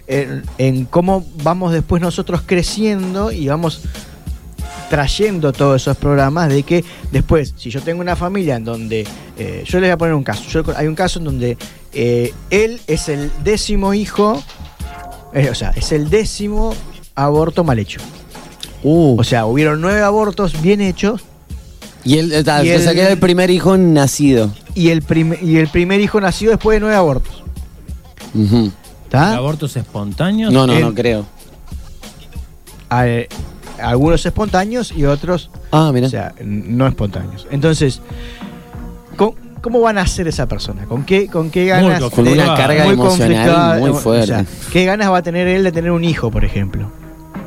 en, 0.08 0.42
en 0.58 0.84
cómo 0.86 1.24
vamos 1.44 1.72
después 1.72 2.02
nosotros 2.02 2.42
creciendo 2.44 3.30
y 3.30 3.46
vamos 3.48 3.82
trayendo 4.90 5.52
todos 5.52 5.80
esos 5.82 5.96
programas 5.96 6.48
de 6.50 6.62
que 6.64 6.84
después, 7.10 7.54
si 7.56 7.70
yo 7.70 7.80
tengo 7.80 8.00
una 8.02 8.14
familia 8.16 8.56
en 8.56 8.64
donde, 8.64 9.06
eh, 9.38 9.64
yo 9.66 9.80
les 9.80 9.88
voy 9.88 9.92
a 9.92 9.96
poner 9.98 10.14
un 10.14 10.24
caso, 10.24 10.42
yo- 10.50 10.76
hay 10.76 10.86
un 10.86 10.94
caso 10.94 11.18
en 11.18 11.24
donde 11.24 11.56
eh, 11.94 12.32
él 12.50 12.80
es 12.86 13.08
el 13.08 13.30
décimo 13.42 13.94
hijo, 13.94 14.42
eh, 15.32 15.48
o 15.50 15.54
sea, 15.54 15.70
es 15.76 15.92
el 15.92 16.10
décimo 16.10 16.74
aborto 17.14 17.64
mal 17.64 17.78
hecho. 17.78 18.00
Uh, 18.82 19.16
O 19.18 19.24
sea, 19.24 19.46
hubieron 19.46 19.80
nueve 19.80 20.02
abortos 20.02 20.60
bien 20.60 20.80
hechos 20.80 21.22
y 22.04 22.18
él, 22.18 22.32
eh, 22.32 22.38
y 22.38 22.40
o 22.40 22.44
sea, 22.44 22.60
el- 22.90 22.94
que 22.94 23.00
era 23.00 23.10
el 23.12 23.18
primer 23.18 23.50
hijo 23.50 23.76
nacido. 23.76 24.50
y 24.74 24.88
el, 24.90 25.02
prim- 25.02 25.36
y 25.42 25.56
el 25.56 25.68
primer 25.68 26.00
hijo 26.00 26.20
nacido 26.20 26.52
después 26.52 26.76
de 26.76 26.80
nueve 26.80 26.96
abortos. 26.96 27.42
¿Está? 29.04 29.36
¿Abortos 29.36 29.76
espontáneos? 29.76 30.52
No, 30.52 30.66
no, 30.66 30.72
El- 30.72 30.80
no 30.82 30.94
creo. 30.94 31.26
a- 32.90 33.06
algunos 33.80 34.24
espontáneos 34.24 34.92
y 34.92 35.04
otros 35.04 35.50
Ah, 35.70 35.90
mira. 35.92 36.06
o 36.06 36.10
sea, 36.10 36.32
no 36.44 36.86
espontáneos. 36.86 37.46
Entonces, 37.50 38.00
con- 39.16 39.34
¿cómo 39.60 39.80
van 39.80 39.98
a 39.98 40.06
ser 40.06 40.28
esa 40.28 40.46
persona? 40.46 40.84
¿Con 40.86 41.04
qué, 41.04 41.26
con 41.26 41.50
qué 41.50 41.66
ganas? 41.66 42.00
Muy 42.00 42.10
Con 42.10 42.28
una 42.28 42.46
Muy 42.46 42.56
carga 42.56 42.84
conflictuada, 42.96 43.76
emocional 43.76 43.80
muy 43.80 43.90
o 43.90 43.94
fuerte. 43.94 44.26
sea, 44.26 44.44
¿Qué 44.72 44.84
ganas 44.84 45.10
va 45.10 45.18
a 45.18 45.22
tener 45.22 45.46
él 45.48 45.64
de 45.64 45.72
tener 45.72 45.90
un 45.90 46.04
hijo, 46.04 46.30
por 46.30 46.44
ejemplo? 46.44 46.90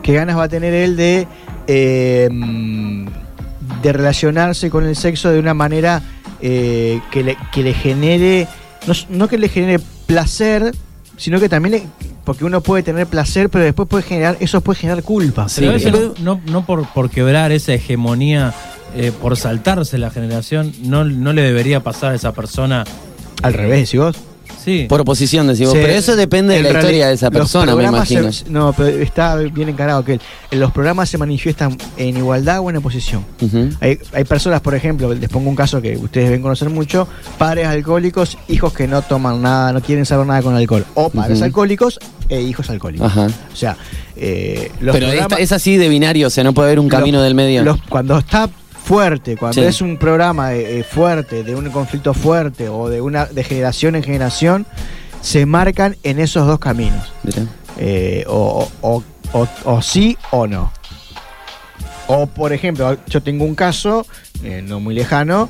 ¿Qué 0.03 0.13
ganas 0.13 0.37
va 0.37 0.43
a 0.43 0.49
tener 0.49 0.73
él 0.73 0.95
de, 0.97 1.27
eh, 1.67 2.29
de 3.85 3.93
relacionarse 3.93 4.69
con 4.71 4.85
el 4.85 4.95
sexo 4.95 5.29
de 5.31 5.39
una 5.39 5.53
manera 5.53 6.01
eh, 6.41 6.99
que, 7.11 7.23
le, 7.23 7.37
que 7.51 7.61
le 7.61 7.73
genere, 7.73 8.47
no, 9.09 9.27
que 9.27 9.37
le 9.37 9.47
genere 9.47 9.79
placer, 10.07 10.73
sino 11.17 11.39
que 11.39 11.49
también, 11.49 11.71
le- 11.75 11.83
porque 12.23 12.45
uno 12.45 12.61
puede 12.61 12.81
tener 12.81 13.05
placer, 13.05 13.49
pero 13.49 13.63
después 13.63 13.87
puede 13.87 14.03
generar, 14.03 14.37
eso 14.39 14.61
puede 14.61 14.79
generar 14.79 15.03
culpa. 15.03 15.45
Pero 15.55 15.71
a 15.71 15.73
veces 15.73 15.91
no, 16.19 16.41
no 16.47 16.65
por, 16.65 16.87
por 16.93 17.09
quebrar 17.11 17.51
esa 17.51 17.73
hegemonía, 17.73 18.53
eh, 18.95 19.11
por 19.21 19.37
saltarse 19.37 19.97
la 19.99 20.09
generación, 20.09 20.73
no, 20.83 21.03
no 21.05 21.31
le 21.33 21.43
debería 21.43 21.81
pasar 21.81 22.13
a 22.13 22.15
esa 22.15 22.33
persona. 22.33 22.85
Al 23.43 23.53
revés, 23.53 23.93
¿y 23.93 23.97
vos? 23.97 24.15
Sí. 24.65 24.85
Por 24.89 24.99
oposición, 25.01 25.47
decimos. 25.47 25.73
Se- 25.73 25.81
pero 25.81 25.93
eso 25.93 26.15
depende 26.15 26.55
de 26.55 26.63
la 26.63 26.71
historia 26.71 27.07
de 27.07 27.13
esa 27.13 27.29
persona, 27.31 27.75
me 27.75 27.83
imagino. 27.83 28.31
se- 28.33 28.49
no, 28.49 28.73
pero 28.73 28.89
está 29.01 29.35
bien 29.37 29.69
encarado 29.69 30.03
que 30.03 30.19
los 30.51 30.71
programas 30.71 31.07
se 31.09 31.17
manifiestan 31.19 31.77
en 31.97 32.17
igualdad 32.17 32.59
o 32.61 32.69
en 32.71 32.77
oposición. 32.77 33.23
Hay, 33.79 33.99
hay 34.11 34.23
personas, 34.23 34.61
por 34.61 34.73
ejemplo, 34.75 35.13
les 35.13 35.29
pongo 35.29 35.49
un 35.49 35.55
caso 35.55 35.81
que 35.81 35.95
ustedes 35.95 36.27
deben 36.27 36.41
conocer 36.41 36.69
mucho, 36.69 37.07
padres 37.37 37.67
alcohólicos, 37.67 38.37
hijos 38.47 38.73
que 38.73 38.87
no 38.87 39.01
toman 39.03 39.41
nada, 39.41 39.71
no 39.71 39.81
quieren 39.81 40.05
saber 40.05 40.25
nada 40.25 40.41
con 40.41 40.55
alcohol, 40.55 40.83
o 40.95 41.09
padres 41.09 41.41
alcohólicos 41.43 41.99
e 42.27 42.41
hijos 42.41 42.69
alcohólicos. 42.71 43.05
Ajá. 43.07 43.27
O 43.53 43.55
sea, 43.55 43.77
eh, 44.15 44.71
los 44.81 44.95
Pero 44.95 45.11
esta- 45.11 45.35
es 45.35 45.51
así 45.51 45.77
de 45.77 45.89
binario, 45.89 46.27
o 46.27 46.29
sea, 46.31 46.43
no 46.43 46.53
puede 46.53 46.69
haber 46.69 46.79
un 46.79 46.87
los- 46.89 46.99
camino 46.99 47.21
del 47.21 47.35
medio. 47.35 47.63
los- 47.63 47.79
cuando 47.87 48.17
está 48.17 48.49
fuerte, 48.85 49.35
cuando 49.35 49.61
Sí. 49.61 49.67
es 49.67 49.81
un 49.81 49.97
programa 49.97 50.53
eh, 50.53 50.83
fuerte, 50.83 51.43
de 51.43 51.55
un 51.55 51.69
conflicto 51.71 52.13
fuerte 52.13 52.69
o 52.69 52.87
de 52.89 53.01
una 53.01 53.25
de 53.25 53.43
generación 53.43 53.95
en 53.95 54.03
generación, 54.03 54.65
se 55.21 55.45
marcan 55.47 55.97
en 56.03 56.19
esos 56.19 56.45
dos 56.47 56.59
caminos. 56.59 57.11
Eh, 57.77 58.23
o, 58.27 58.69
o- 58.81 59.03
o- 59.33 59.47
o 59.65 59.81
sí 59.81 60.17
o 60.31 60.45
no. 60.47 60.71
O 62.07 62.27
por 62.27 62.53
ejemplo, 62.53 62.97
yo 63.07 63.21
tengo 63.23 63.43
un 63.45 63.55
caso, 63.55 64.05
eh, 64.43 64.61
no 64.65 64.79
muy 64.79 64.93
lejano, 64.93 65.49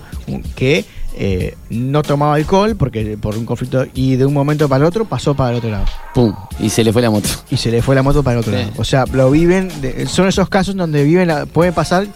que 0.56 0.86
eh, 1.17 1.56
no 1.69 2.02
tomaba 2.04 2.36
alcohol 2.36 2.76
porque 2.78 3.17
por 3.17 3.38
un 3.38 3.45
conflicto 3.45 3.86
y 3.93 4.15
de 4.15 4.26
un 4.26 4.34
momento 4.34 4.67
para 4.69 4.84
el 4.84 4.88
otro 4.88 5.06
pasó 5.06 5.34
para 5.34 5.52
el 5.52 5.58
otro 5.58 5.69
lado. 5.69 5.86
Pum, 6.13 6.34
y 6.60 6.69
se 6.69 6.84
le 6.84 6.91
fue 6.93 7.02
la 7.02 7.10
moto. 7.10 7.28
Y 7.50 7.58
se 7.58 7.71
le 7.71 7.82
fue 7.82 7.95
la 7.95 8.04
moto 8.04 8.24
para 8.24 8.36
el 8.36 8.39
otro 8.39 8.54
Sí. 8.54 8.60
lado. 8.60 8.71
O 8.78 8.84
sea, 8.86 9.06
lo 9.12 9.30
viven, 9.32 9.69
de- 9.82 10.08
son 10.08 10.28
esos 10.28 10.48
casos 10.50 10.76
donde 10.76 11.04
viven, 11.04 11.28
la- 11.28 11.45
puede 11.45 11.71
pasar, 11.74 12.08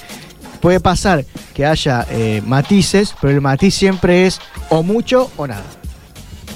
puede 0.62 0.80
pasar 0.80 1.26
que 1.54 1.66
haya 1.66 2.06
eh, 2.10 2.42
matices, 2.46 3.14
pero 3.22 3.34
el 3.34 3.42
matiz 3.42 3.74
siempre 3.76 4.26
es 4.28 4.40
o 4.70 4.84
mucho 4.84 5.30
o 5.38 5.48
nada. 5.48 5.64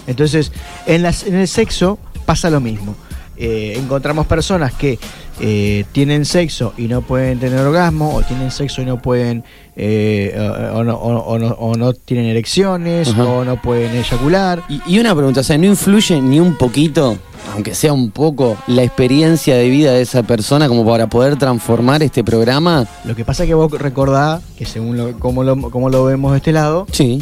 Entonces, 0.07 0.51
en, 0.85 1.01
las- 1.03 1.23
en 1.25 1.35
el 1.35 1.47
sexo 1.47 1.97
pasa 2.25 2.49
lo 2.49 2.59
mismo. 2.59 2.95
Eh, 3.37 3.75
encontramos 3.77 4.27
personas 4.27 4.73
que 4.73 4.99
eh, 5.39 5.85
tienen 5.91 6.25
sexo 6.25 6.73
y 6.77 6.83
no 6.83 7.01
pueden 7.01 7.39
tener 7.39 7.59
orgasmo, 7.59 8.13
o 8.13 8.21
tienen 8.21 8.51
sexo 8.51 8.81
y 8.81 8.85
no 8.85 9.01
pueden, 9.01 9.43
eh, 9.75 10.35
o, 10.73 10.77
o 10.79 10.83
no, 10.83 10.95
o- 10.95 11.39
no- 11.39 11.47
o 11.53 11.75
no 11.75 11.93
tienen 11.93 12.27
erecciones, 12.27 13.09
o 13.17 13.43
no 13.43 13.59
pueden 13.61 13.95
eyacular. 13.95 14.61
Y, 14.69 14.81
y 14.85 14.99
una 14.99 15.15
pregunta, 15.15 15.39
o 15.39 15.43
sea, 15.43 15.57
¿no 15.57 15.65
influye 15.65 16.21
ni 16.21 16.39
un 16.39 16.55
poquito, 16.57 17.17
aunque 17.53 17.75
sea 17.75 17.93
un 17.93 18.12
poco, 18.12 18.58
la 18.67 18.84
experiencia 18.84 19.56
de 19.56 19.67
vida 19.69 19.91
de 19.91 20.01
esa 20.01 20.23
persona 20.23 20.67
como 20.67 20.86
para 20.86 21.08
poder 21.08 21.36
transformar 21.38 22.01
este 22.03 22.23
programa? 22.23 22.86
Lo 23.06 23.15
que 23.15 23.25
pasa 23.25 23.43
es 23.43 23.47
que 23.49 23.53
vos 23.53 23.71
recordás 23.71 24.41
que 24.58 24.65
según 24.65 24.97
lo, 24.97 25.19
como, 25.19 25.43
lo, 25.43 25.60
como 25.69 25.89
lo 25.89 26.06
vemos 26.06 26.32
de 26.32 26.38
este 26.38 26.51
lado, 26.51 26.88
Sí, 26.91 27.21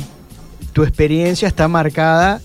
tu 0.74 0.84
experiencia 0.84 1.48
está 1.48 1.68
marcada 1.68 2.40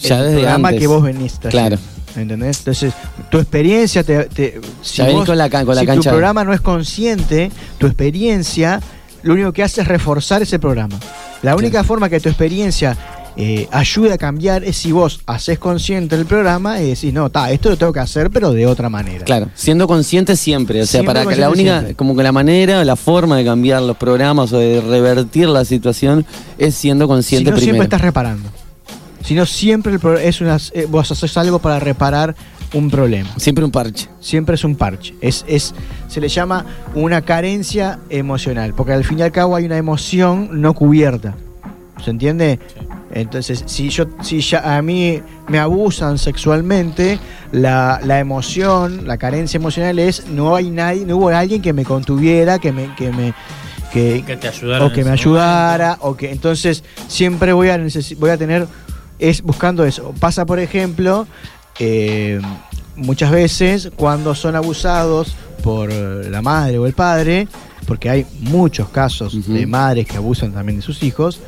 Ya 0.00 0.16
en 0.16 0.20
el 0.20 0.26
desde 0.28 0.40
programa 0.40 0.68
antes. 0.68 0.80
que 0.80 0.86
vos 0.86 1.02
trayendo. 1.02 1.48
Claro. 1.50 1.78
¿Entendés? 2.16 2.58
Entonces, 2.58 2.92
tu 3.30 3.38
experiencia 3.38 4.02
te, 4.02 4.24
te- 4.24 4.60
si, 4.82 5.00
vos- 5.02 5.24
con 5.26 5.38
la 5.38 5.48
ca- 5.48 5.64
con 5.64 5.76
la 5.76 5.82
si 5.82 5.86
tu 5.86 6.02
programa 6.02 6.42
no 6.42 6.52
es 6.52 6.60
consciente, 6.60 7.52
tu 7.78 7.86
experiencia 7.86 8.80
lo 9.22 9.34
único 9.34 9.52
que 9.52 9.62
hace 9.62 9.82
es 9.82 9.86
reforzar 9.88 10.42
ese 10.42 10.58
programa. 10.58 10.98
La 11.42 11.54
única 11.54 11.84
forma 11.84 12.08
que 12.08 12.18
tu 12.18 12.28
experiencia 12.28 12.96
eh, 13.42 13.68
ayude 13.72 14.12
a 14.12 14.18
cambiar 14.18 14.64
es 14.64 14.76
si 14.76 14.92
vos 14.92 15.22
haces 15.24 15.58
consciente 15.58 16.14
el 16.14 16.26
programa 16.26 16.78
y 16.78 16.90
decís, 16.90 17.10
no, 17.14 17.30
ta, 17.30 17.50
esto 17.50 17.70
lo 17.70 17.78
tengo 17.78 17.90
que 17.90 18.00
hacer, 18.00 18.28
pero 18.28 18.52
de 18.52 18.66
otra 18.66 18.90
manera. 18.90 19.24
Claro, 19.24 19.48
siendo 19.54 19.86
consciente 19.86 20.36
siempre, 20.36 20.82
o 20.82 20.86
sea, 20.86 21.02
para 21.04 21.24
que 21.24 21.36
la 21.36 21.48
única, 21.48 21.78
siempre. 21.78 21.94
como 21.94 22.14
que 22.14 22.22
la 22.22 22.32
manera, 22.32 22.84
la 22.84 22.96
forma 22.96 23.38
de 23.38 23.44
cambiar 23.46 23.80
los 23.80 23.96
programas 23.96 24.52
o 24.52 24.58
de 24.58 24.82
revertir 24.82 25.48
la 25.48 25.64
situación 25.64 26.26
es 26.58 26.74
siendo 26.74 27.06
Si 27.06 27.08
consciente 27.08 27.50
no, 27.50 27.56
siempre 27.56 27.70
primero. 27.70 27.84
estás 27.84 28.02
reparando. 28.02 28.50
Si 29.24 29.34
no, 29.34 29.46
siempre 29.46 29.94
el 29.94 30.18
es 30.18 30.42
una, 30.42 30.58
eh, 30.74 30.86
vos 30.86 31.10
haces 31.10 31.34
algo 31.38 31.60
para 31.60 31.80
reparar 31.80 32.36
un 32.74 32.90
problema. 32.90 33.30
Siempre 33.38 33.64
un 33.64 33.70
parche. 33.70 34.08
siempre 34.20 34.54
es 34.56 34.64
un 34.64 34.76
parche. 34.76 35.14
Es, 35.22 35.46
es, 35.48 35.74
se 36.08 36.20
le 36.20 36.28
llama 36.28 36.66
una 36.94 37.22
carencia 37.22 38.00
emocional, 38.10 38.74
porque 38.74 38.92
al 38.92 39.04
fin 39.04 39.18
y 39.18 39.22
al 39.22 39.32
cabo 39.32 39.56
hay 39.56 39.64
una 39.64 39.78
emoción 39.78 40.60
no 40.60 40.74
cubierta. 40.74 41.36
¿Se 42.04 42.10
entiende? 42.10 42.58
Entonces, 43.12 43.64
si 43.66 43.88
yo, 43.90 44.06
si 44.22 44.40
ya 44.40 44.76
a 44.76 44.82
mí 44.82 45.20
me 45.48 45.58
abusan 45.58 46.16
sexualmente, 46.16 47.18
la, 47.52 48.00
la 48.04 48.20
emoción, 48.20 49.06
la 49.06 49.18
carencia 49.18 49.58
emocional 49.58 49.98
es 49.98 50.28
no 50.28 50.54
hay 50.54 50.70
nadie, 50.70 51.04
no 51.04 51.16
hubo 51.16 51.28
alguien 51.28 51.60
que 51.60 51.72
me 51.72 51.84
contuviera, 51.84 52.58
que 52.58 52.72
me, 52.72 52.94
que 52.94 53.10
me, 53.10 53.34
que, 53.92 54.22
Que 54.24 54.36
te 54.36 54.48
ayudara. 54.48 54.84
o 54.84 54.92
que 54.92 55.04
me 55.04 55.10
ayudara, 55.10 55.98
o 56.00 56.16
que 56.16 56.30
entonces 56.30 56.84
siempre 57.08 57.52
voy 57.52 57.68
a 57.68 57.78
voy 58.18 58.30
a 58.30 58.36
tener 58.36 58.66
es 59.18 59.42
buscando 59.42 59.84
eso. 59.84 60.14
Pasa 60.18 60.46
por 60.46 60.60
ejemplo 60.60 61.26
eh, 61.78 62.40
muchas 62.96 63.30
veces 63.30 63.90
cuando 63.96 64.34
son 64.34 64.54
abusados 64.54 65.34
por 65.62 65.92
la 65.92 66.42
madre 66.42 66.78
o 66.78 66.86
el 66.86 66.92
padre, 66.94 67.48
porque 67.86 68.08
hay 68.08 68.26
muchos 68.38 68.88
casos 68.88 69.48
de 69.48 69.66
madres 69.66 70.06
que 70.06 70.16
abusan 70.16 70.52
también 70.52 70.78
de 70.78 70.82
sus 70.82 71.02
hijos 71.02 71.40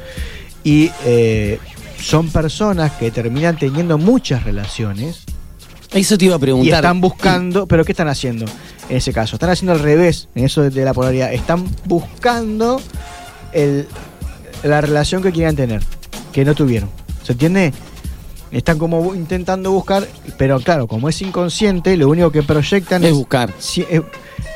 y 0.65 0.91
eh, 1.05 1.59
son 2.01 2.29
personas 2.31 2.93
que 2.93 3.11
terminan 3.11 3.57
teniendo 3.59 3.99
muchas 3.99 4.43
relaciones 4.45 5.25
Eso 5.93 6.17
te 6.19 6.25
iba 6.27 6.35
a 6.35 6.39
y 6.39 6.41
preguntar. 6.41 6.75
están 6.85 7.01
buscando, 7.01 7.67
pero 7.67 7.85
¿qué 7.85 7.93
están 7.93 8.09
haciendo 8.09 8.45
en 8.89 8.97
ese 8.97 9.13
caso? 9.13 9.37
Están 9.37 9.51
haciendo 9.51 9.73
al 9.73 9.81
revés, 9.81 10.29
en 10.35 10.45
eso 10.45 10.63
de, 10.69 10.85
la 10.85 10.95
polaridad. 10.95 11.33
Están 11.33 11.69
buscando 11.85 12.81
el, 13.53 13.87
la 14.63 14.81
relación 14.81 15.23
que 15.23 15.33
quieran 15.33 15.55
tener, 15.57 15.83
que 16.33 16.45
no 16.45 16.55
tuvieron. 16.55 16.91
¿Se 17.23 17.33
entiende? 17.33 17.73
Están 18.51 18.79
como 18.79 19.15
intentando 19.15 19.71
buscar, 19.73 20.07
pero 20.37 20.61
claro, 20.61 20.87
como 20.87 21.09
es 21.09 21.23
inconsciente, 21.23 21.97
lo 21.97 22.09
único 22.09 22.31
que 22.31 22.43
proyectan 22.43 23.03
es 23.03 23.11
es, 23.11 23.17
buscar. 23.17 23.53
si- 23.59 23.83
eh, 23.83 24.03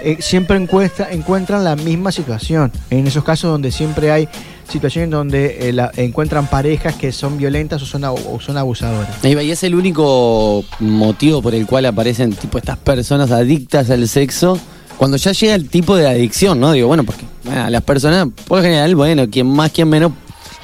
eh, 0.02 0.16
siempre 0.20 0.56
encuesta, 0.58 1.08
encuentran 1.10 1.64
la 1.64 1.76
misma 1.76 2.12
situación. 2.12 2.70
En 2.90 3.06
esos 3.06 3.24
casos 3.24 3.50
donde 3.50 3.70
siempre 3.72 4.10
hay 4.10 4.28
situaciones 4.70 5.10
donde 5.10 5.68
eh, 5.68 5.72
la- 5.72 5.90
encuentran 5.96 6.46
parejas 6.48 6.94
que 6.96 7.12
son 7.12 7.38
violentas 7.38 7.82
o 7.82 7.86
son, 7.86 8.02
son 8.40 8.56
abusadoras. 8.56 9.24
Y 9.24 9.28
es 9.50 9.62
el 9.62 9.74
único 9.74 10.64
motivo 10.80 11.42
por 11.42 11.54
el 11.54 11.66
cual 11.66 11.86
aparecen 11.86 12.32
tipo 12.32 12.58
estas 12.58 12.76
personas 12.78 13.30
adictas 13.30 13.90
al 13.90 14.06
sexo. 14.08 14.58
Cuando 14.96 15.16
ya 15.18 15.32
llega 15.32 15.54
el 15.54 15.68
tipo 15.68 15.94
de 15.96 16.08
adicción, 16.08 16.58
¿no? 16.58 16.72
Digo, 16.72 16.88
bueno, 16.88 17.04
porque 17.04 17.24
bueno, 17.44 17.68
las 17.70 17.82
personas, 17.82 18.28
por 18.48 18.58
lo 18.58 18.64
general, 18.64 18.94
bueno, 18.96 19.28
quien 19.30 19.46
más, 19.46 19.70
quien 19.70 19.88
menos, 19.88 20.12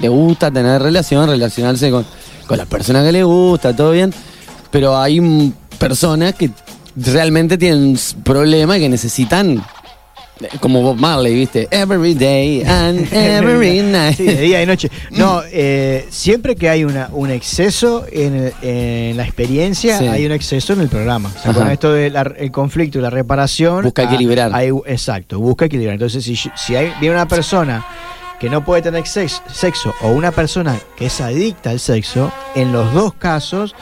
le 0.01 0.09
gusta 0.09 0.51
tener 0.51 0.81
relación, 0.83 1.29
relacionarse 1.29 1.91
con, 1.91 2.05
con 2.47 2.57
la 2.59 2.65
persona 2.65 3.05
que 3.05 3.12
le 3.12 3.23
gusta, 3.25 3.77
todo 3.77 3.91
bien. 3.93 4.12
Pero 4.71 4.97
hay 4.99 5.53
personas 5.79 6.35
que 6.35 6.51
realmente 6.97 7.59
tienen 7.59 7.83
un 7.88 7.95
s- 7.95 8.17
problema 8.25 8.79
y 8.79 8.81
que 8.81 8.88
necesitan, 8.88 9.62
como 10.61 10.83
Bob 10.83 10.97
Marley, 10.99 11.35
¿viste? 11.35 11.69
Every 11.71 12.15
day 12.15 12.63
and 12.63 13.07
every 13.13 13.81
night. 13.81 14.17
Sí, 14.17 14.25
de 14.25 14.41
día 14.41 14.63
y 14.63 14.67
noche. 14.67 14.91
No, 15.11 15.43
eh, 15.51 16.07
siempre 16.11 16.57
que 16.57 16.69
hay 16.69 16.85
una, 16.85 17.09
un 17.13 17.31
exceso 17.31 18.05
en, 18.11 18.35
el- 18.37 18.53
en 18.63 19.17
la 19.17 19.25
experiencia, 19.25 19.99
Sí. 19.99 20.07
hay 20.07 20.27
un 20.27 20.33
exceso 20.33 20.73
en 20.73 20.81
el 20.81 20.89
programa. 20.89 21.31
O 21.35 21.39
sea, 21.43 21.51
Ajá. 21.53 21.61
con 21.61 21.71
esto 21.71 21.93
del 21.93 22.51
conflicto 22.51 22.99
y 22.99 23.03
la 23.03 23.11
reparación. 23.11 23.85
Busca 23.85 24.03
ah, 24.03 24.07
equilibrar. 24.07 24.51
hay- 24.55 24.71
exacto, 24.87 25.39
busca 25.41 25.67
equilibrar. 25.67 25.95
Entonces, 25.95 26.25
si, 26.25 26.37
si 26.37 26.77
hay, 26.77 26.93
viene 27.01 27.15
una 27.17 27.29
persona 27.29 27.85
que 28.41 28.51
no 28.51 28.65
puede 28.65 28.83
tener 28.83 29.07
sex- 29.07 29.43
sexo 29.53 29.95
o 30.03 30.09
una 30.09 30.33
persona 30.33 30.77
que 30.97 31.07
es 31.07 31.21
adicta 31.21 31.71
al 31.71 31.79
sexo, 31.81 32.33
en 32.55 32.73
los 32.73 32.93
dos 32.93 33.15
casos 33.15 33.75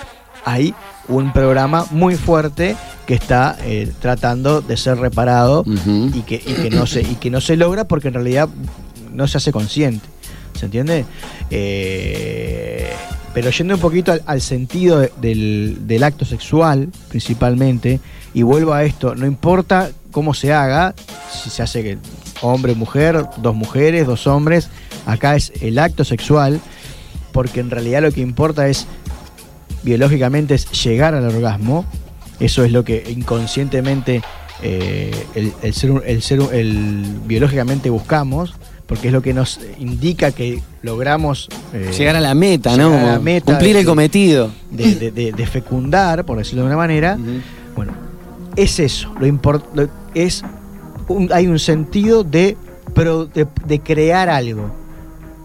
hay 0.45 0.75
un 1.09 1.33
programa 1.33 1.87
muy 1.91 2.15
fuerte 2.15 2.77
que 3.11 3.17
está 3.17 3.57
eh, 3.65 3.91
tratando 4.01 4.61
de 4.61 4.77
ser 4.77 4.97
reparado 4.99 5.65
y 6.15 6.21
que, 6.23 6.37
y 6.37 6.53
que 6.63 6.71
no 6.71 6.87
se 6.87 7.01
y 7.01 7.17
que 7.17 7.29
no 7.29 7.41
se 7.41 7.57
logra 7.57 7.83
porque 7.89 8.07
en 8.07 8.15
realidad 8.15 8.49
no 9.13 9.27
se 9.27 9.37
hace 9.39 9.51
consciente 9.51 10.07
¿se 10.57 10.67
entiende? 10.67 11.05
Eh, 11.51 12.93
pero 13.35 13.51
yendo 13.51 13.75
un 13.75 13.81
poquito 13.81 14.13
al, 14.13 14.23
al 14.27 14.41
sentido 14.41 15.01
de- 15.01 15.13
del, 15.21 15.79
del 15.89 16.05
acto 16.05 16.25
sexual 16.25 16.89
principalmente 17.09 17.99
y 18.33 18.43
vuelvo 18.43 18.75
a 18.75 18.85
esto 18.85 19.17
no 19.17 19.27
importa 19.27 19.91
cómo 20.13 20.33
se 20.33 20.53
haga 20.53 20.95
si 21.33 21.51
se 21.51 21.65
hace 21.65 21.83
que 21.83 21.99
hombre 22.43 22.77
mujer 22.77 23.27
dos 23.39 23.57
mujeres 23.57 24.07
dos 24.07 24.29
hombres 24.29 24.69
acá 25.05 25.35
es 25.35 25.53
el 25.61 25.81
acto 25.81 26.05
sexual 26.05 26.61
porque 27.33 27.59
en 27.59 27.71
realidad 27.71 28.03
lo 28.03 28.13
que 28.13 28.21
importa 28.21 28.69
es, 28.69 28.87
biológicamente, 29.83 30.55
es 30.55 30.69
llegar 30.85 31.15
al 31.15 31.25
orgasmo. 31.27 31.85
Eso 32.41 32.65
es 32.65 32.73
lo 32.73 32.85
que 32.85 33.05
inconscientemente 33.11 34.23
eh, 34.63 35.11
el, 35.35 35.53
el 35.63 35.75
ser, 35.75 36.03
el 36.07 36.23
ser 36.23 36.41
el, 36.53 37.05
biológicamente 37.27 37.91
buscamos, 37.91 38.55
porque 38.87 39.09
es 39.09 39.13
lo 39.13 39.23
que 39.23 39.33
nos 39.35 39.61
indica 39.79 40.33
que 40.33 40.63
logramos 40.83 41.49
eh, 41.73 41.93
llegar 41.97 42.17
a 42.17 42.21
la 42.21 42.35
meta, 42.35 42.77
¿no? 42.77 42.93
a 42.95 43.03
la 43.03 43.19
meta 43.21 43.47
Cumplir 43.53 43.75
de- 43.75 43.81
el 43.81 43.87
cometido. 43.87 44.51
de, 44.71 44.95
de- 44.97 45.11
de- 45.13 45.33
de 45.33 45.47
fecundar, 45.47 46.25
por 46.25 46.39
decirlo 46.39 46.63
de 46.63 46.67
una 46.69 46.77
manera. 46.77 47.17
Bueno, 47.77 47.93
es 48.57 48.81
eso. 48.81 49.15
Lo 49.21 49.27
import- 49.27 49.65
lo- 49.75 49.89
es 50.15 50.43
un- 51.09 51.31
hay 51.33 51.47
un 51.47 51.59
sentido 51.59 52.25
de, 52.25 52.57
pro- 52.95 53.27
de, 53.27 53.47
crear 53.81 54.29
algo. 54.29 54.71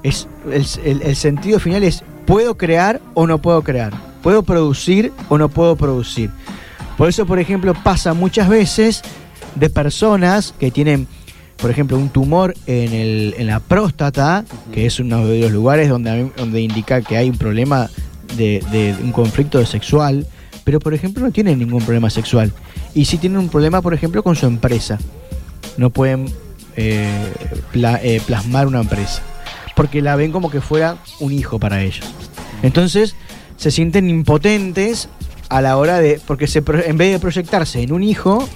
Es, 0.02 0.28
el 0.52 1.16
sentido 1.16 1.60
final 1.60 1.84
es 1.84 2.04
puedo 2.26 2.56
crear 2.58 3.02
o 3.14 3.28
no 3.28 3.40
puedo 3.42 3.62
crear. 3.64 3.94
Puedo 4.24 4.44
producir 4.44 5.12
o 5.30 5.38
no 5.38 5.50
puedo 5.50 5.76
producir. 5.76 6.32
Por 6.98 7.10
eso, 7.10 7.26
por 7.26 7.40
ejemplo, 7.40 7.74
pasa 7.74 8.14
muchas 8.14 8.48
veces 8.50 9.02
de 9.56 9.70
personas 9.70 10.54
que 10.60 10.72
tienen, 10.72 11.08
por 11.58 11.70
ejemplo, 11.72 11.98
un 11.98 12.10
tumor 12.10 12.54
en, 12.68 12.94
el, 12.94 13.36
en 13.38 13.48
la 13.48 13.60
próstata, 13.60 14.46
que 14.74 14.86
es 14.86 15.00
uno 15.00 15.26
de 15.28 15.40
los 15.42 15.52
lugares 15.52 15.90
donde, 15.90 16.32
donde 16.38 16.62
indica 16.62 17.02
que 17.02 17.18
hay 17.18 17.30
un 17.30 17.38
problema 17.38 17.90
de, 18.38 18.64
de 18.72 18.96
un 19.04 19.12
conflicto 19.12 19.66
sexual, 19.66 20.26
pero 20.64 20.80
por 20.80 20.94
ejemplo 20.94 21.24
no 21.24 21.32
tienen 21.32 21.60
ningún 21.60 21.84
problema 21.84 22.10
sexual. 22.10 22.52
Y 22.94 23.06
sí 23.06 23.18
tienen 23.18 23.40
un 23.40 23.50
problema, 23.50 23.82
por 23.82 23.94
ejemplo, 23.94 24.24
con 24.24 24.36
su 24.36 24.46
empresa. 24.46 24.98
No 25.78 25.90
pueden 25.90 26.26
eh, 26.78 27.08
pla- 27.72 28.00
eh, 28.02 28.22
plasmar 28.26 28.68
una 28.68 28.80
empresa, 28.80 29.22
porque 29.76 30.02
la 30.02 30.16
ven 30.16 30.32
como 30.32 30.50
que 30.50 30.62
fuera 30.62 30.98
un 31.20 31.34
hijo 31.34 31.60
para 31.60 31.82
ellos. 31.84 32.06
Entonces 32.64 33.16
se 33.58 33.70
sienten 33.72 34.10
impotentes 34.10 35.08
a 35.50 35.62
la 35.62 35.78
hora 35.78 36.00
de, 36.00 36.20
porque 36.26 36.48
se, 36.48 36.62
pro- 36.62 36.84
en 36.84 36.98
vez 36.98 37.12
de 37.12 37.20
proyectarse 37.20 37.82
en 37.82 37.92
un 37.94 38.04
hijo, 38.04 38.48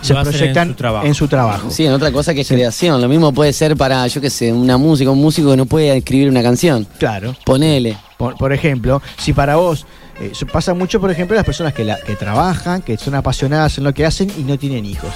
se 0.00 0.12
en 0.14 0.22
proyectan 0.22 0.68
su 0.68 0.74
trabajo. 0.74 1.06
en 1.06 1.14
su 1.14 1.28
trabajo. 1.28 1.70
Sí, 1.70 1.86
en 1.86 1.92
otra 1.92 2.10
cosa 2.10 2.34
que 2.34 2.40
es 2.40 2.48
creación. 2.48 3.00
Lo 3.00 3.08
mismo 3.08 3.32
puede 3.32 3.52
ser 3.52 3.76
para, 3.76 4.06
yo 4.08 4.20
qué 4.20 4.30
sé, 4.30 4.52
una 4.52 4.76
música, 4.76 5.10
un 5.10 5.20
músico 5.20 5.50
que 5.52 5.56
no 5.56 5.66
puede 5.66 5.96
escribir 5.96 6.28
una 6.28 6.42
canción. 6.42 6.86
Claro. 6.98 7.36
Ponele. 7.44 7.96
Por, 8.16 8.36
por 8.36 8.52
ejemplo, 8.52 9.00
si 9.18 9.32
para 9.32 9.56
vos, 9.56 9.86
eh, 10.20 10.32
pasa 10.52 10.74
mucho, 10.74 11.00
por 11.00 11.10
ejemplo, 11.10 11.36
las 11.36 11.44
personas 11.44 11.72
que, 11.72 11.84
la, 11.84 11.98
que 12.00 12.14
trabajan, 12.16 12.82
que 12.82 12.96
son 12.96 13.14
apasionadas 13.14 13.78
en 13.78 13.84
lo 13.84 13.94
que 13.94 14.04
hacen 14.04 14.30
y 14.36 14.42
no 14.42 14.58
tienen 14.58 14.84
hijos. 14.84 15.10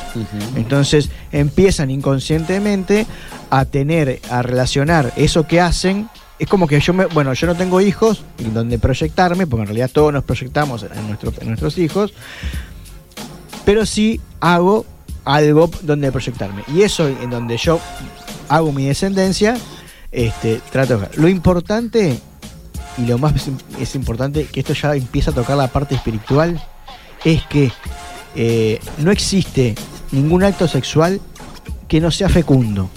Entonces 0.56 1.10
empiezan 1.32 1.90
inconscientemente 1.90 3.06
a 3.50 3.64
tener, 3.64 4.20
a 4.30 4.42
relacionar 4.42 5.12
eso 5.16 5.46
que 5.48 5.60
hacen. 5.60 6.08
Es 6.38 6.48
como 6.48 6.66
que 6.66 6.78
yo 6.80 6.92
me, 6.92 7.06
bueno, 7.06 7.32
yo 7.32 7.46
no 7.46 7.54
tengo 7.54 7.80
hijos 7.80 8.22
en 8.38 8.52
donde 8.52 8.78
proyectarme, 8.78 9.46
porque 9.46 9.62
en 9.62 9.66
realidad 9.68 9.90
todos 9.92 10.12
nos 10.12 10.22
proyectamos 10.24 10.82
en, 10.84 11.06
nuestro- 11.08 11.32
en 11.40 11.48
nuestros 11.48 11.78
hijos, 11.78 12.12
pero 13.64 13.86
sí 13.86 14.20
hago 14.40 14.84
algo 15.24 15.70
donde 15.82 16.12
proyectarme. 16.12 16.62
Y 16.74 16.82
eso 16.82 17.08
en 17.08 17.30
donde 17.30 17.56
yo 17.56 17.80
hago 18.48 18.70
mi 18.72 18.86
descendencia, 18.86 19.56
este, 20.12 20.60
trato 20.70 20.98
de 20.98 21.08
Lo 21.16 21.28
importante 21.28 22.18
y 22.98 23.06
lo 23.06 23.18
más 23.18 23.32
es 23.80 23.94
importante, 23.94 24.44
que 24.46 24.60
esto 24.60 24.72
ya 24.72 24.94
empieza 24.94 25.30
a 25.30 25.34
tocar 25.34 25.56
la 25.56 25.68
parte 25.68 25.94
espiritual, 25.94 26.62
es 27.24 27.42
que 27.46 27.72
eh, 28.34 28.78
no 28.98 29.10
existe 29.10 29.74
ningún 30.12 30.44
acto 30.44 30.68
sexual 30.68 31.20
que 31.88 32.00
no 32.00 32.10
sea 32.10 32.28
fecundo. 32.28 32.88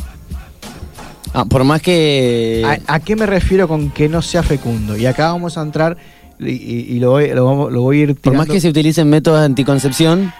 Ah, 1.33 1.45
por 1.45 1.63
más 1.63 1.81
que. 1.81 2.63
¿A, 2.87 2.95
a 2.95 2.99
qué 2.99 3.15
me 3.15 3.25
refiero 3.25 3.67
con 3.67 3.91
que 3.91 4.09
no 4.09 4.21
sea 4.21 4.41
fecundo? 4.43 4.97
Y 4.97 5.05
acá 5.05 5.31
vamos 5.31 5.57
a 5.57 5.61
entrar 5.61 5.95
y, 6.39 6.49
y- 6.51 6.85
y 6.95 6.99
lo, 6.99 7.11
voy, 7.11 7.29
lo 7.29 7.45
vamos- 7.45 7.71
lo 7.71 7.81
voy 7.81 7.99
a 7.99 8.03
ir 8.03 8.15
por 8.15 8.33
más 8.33 8.45
tirando- 8.45 8.53
que 8.53 8.61
se 8.61 8.69
utilicen 8.69 9.09
métodos 9.09 9.39
de 9.39 9.45
anticoncepción 9.45 10.33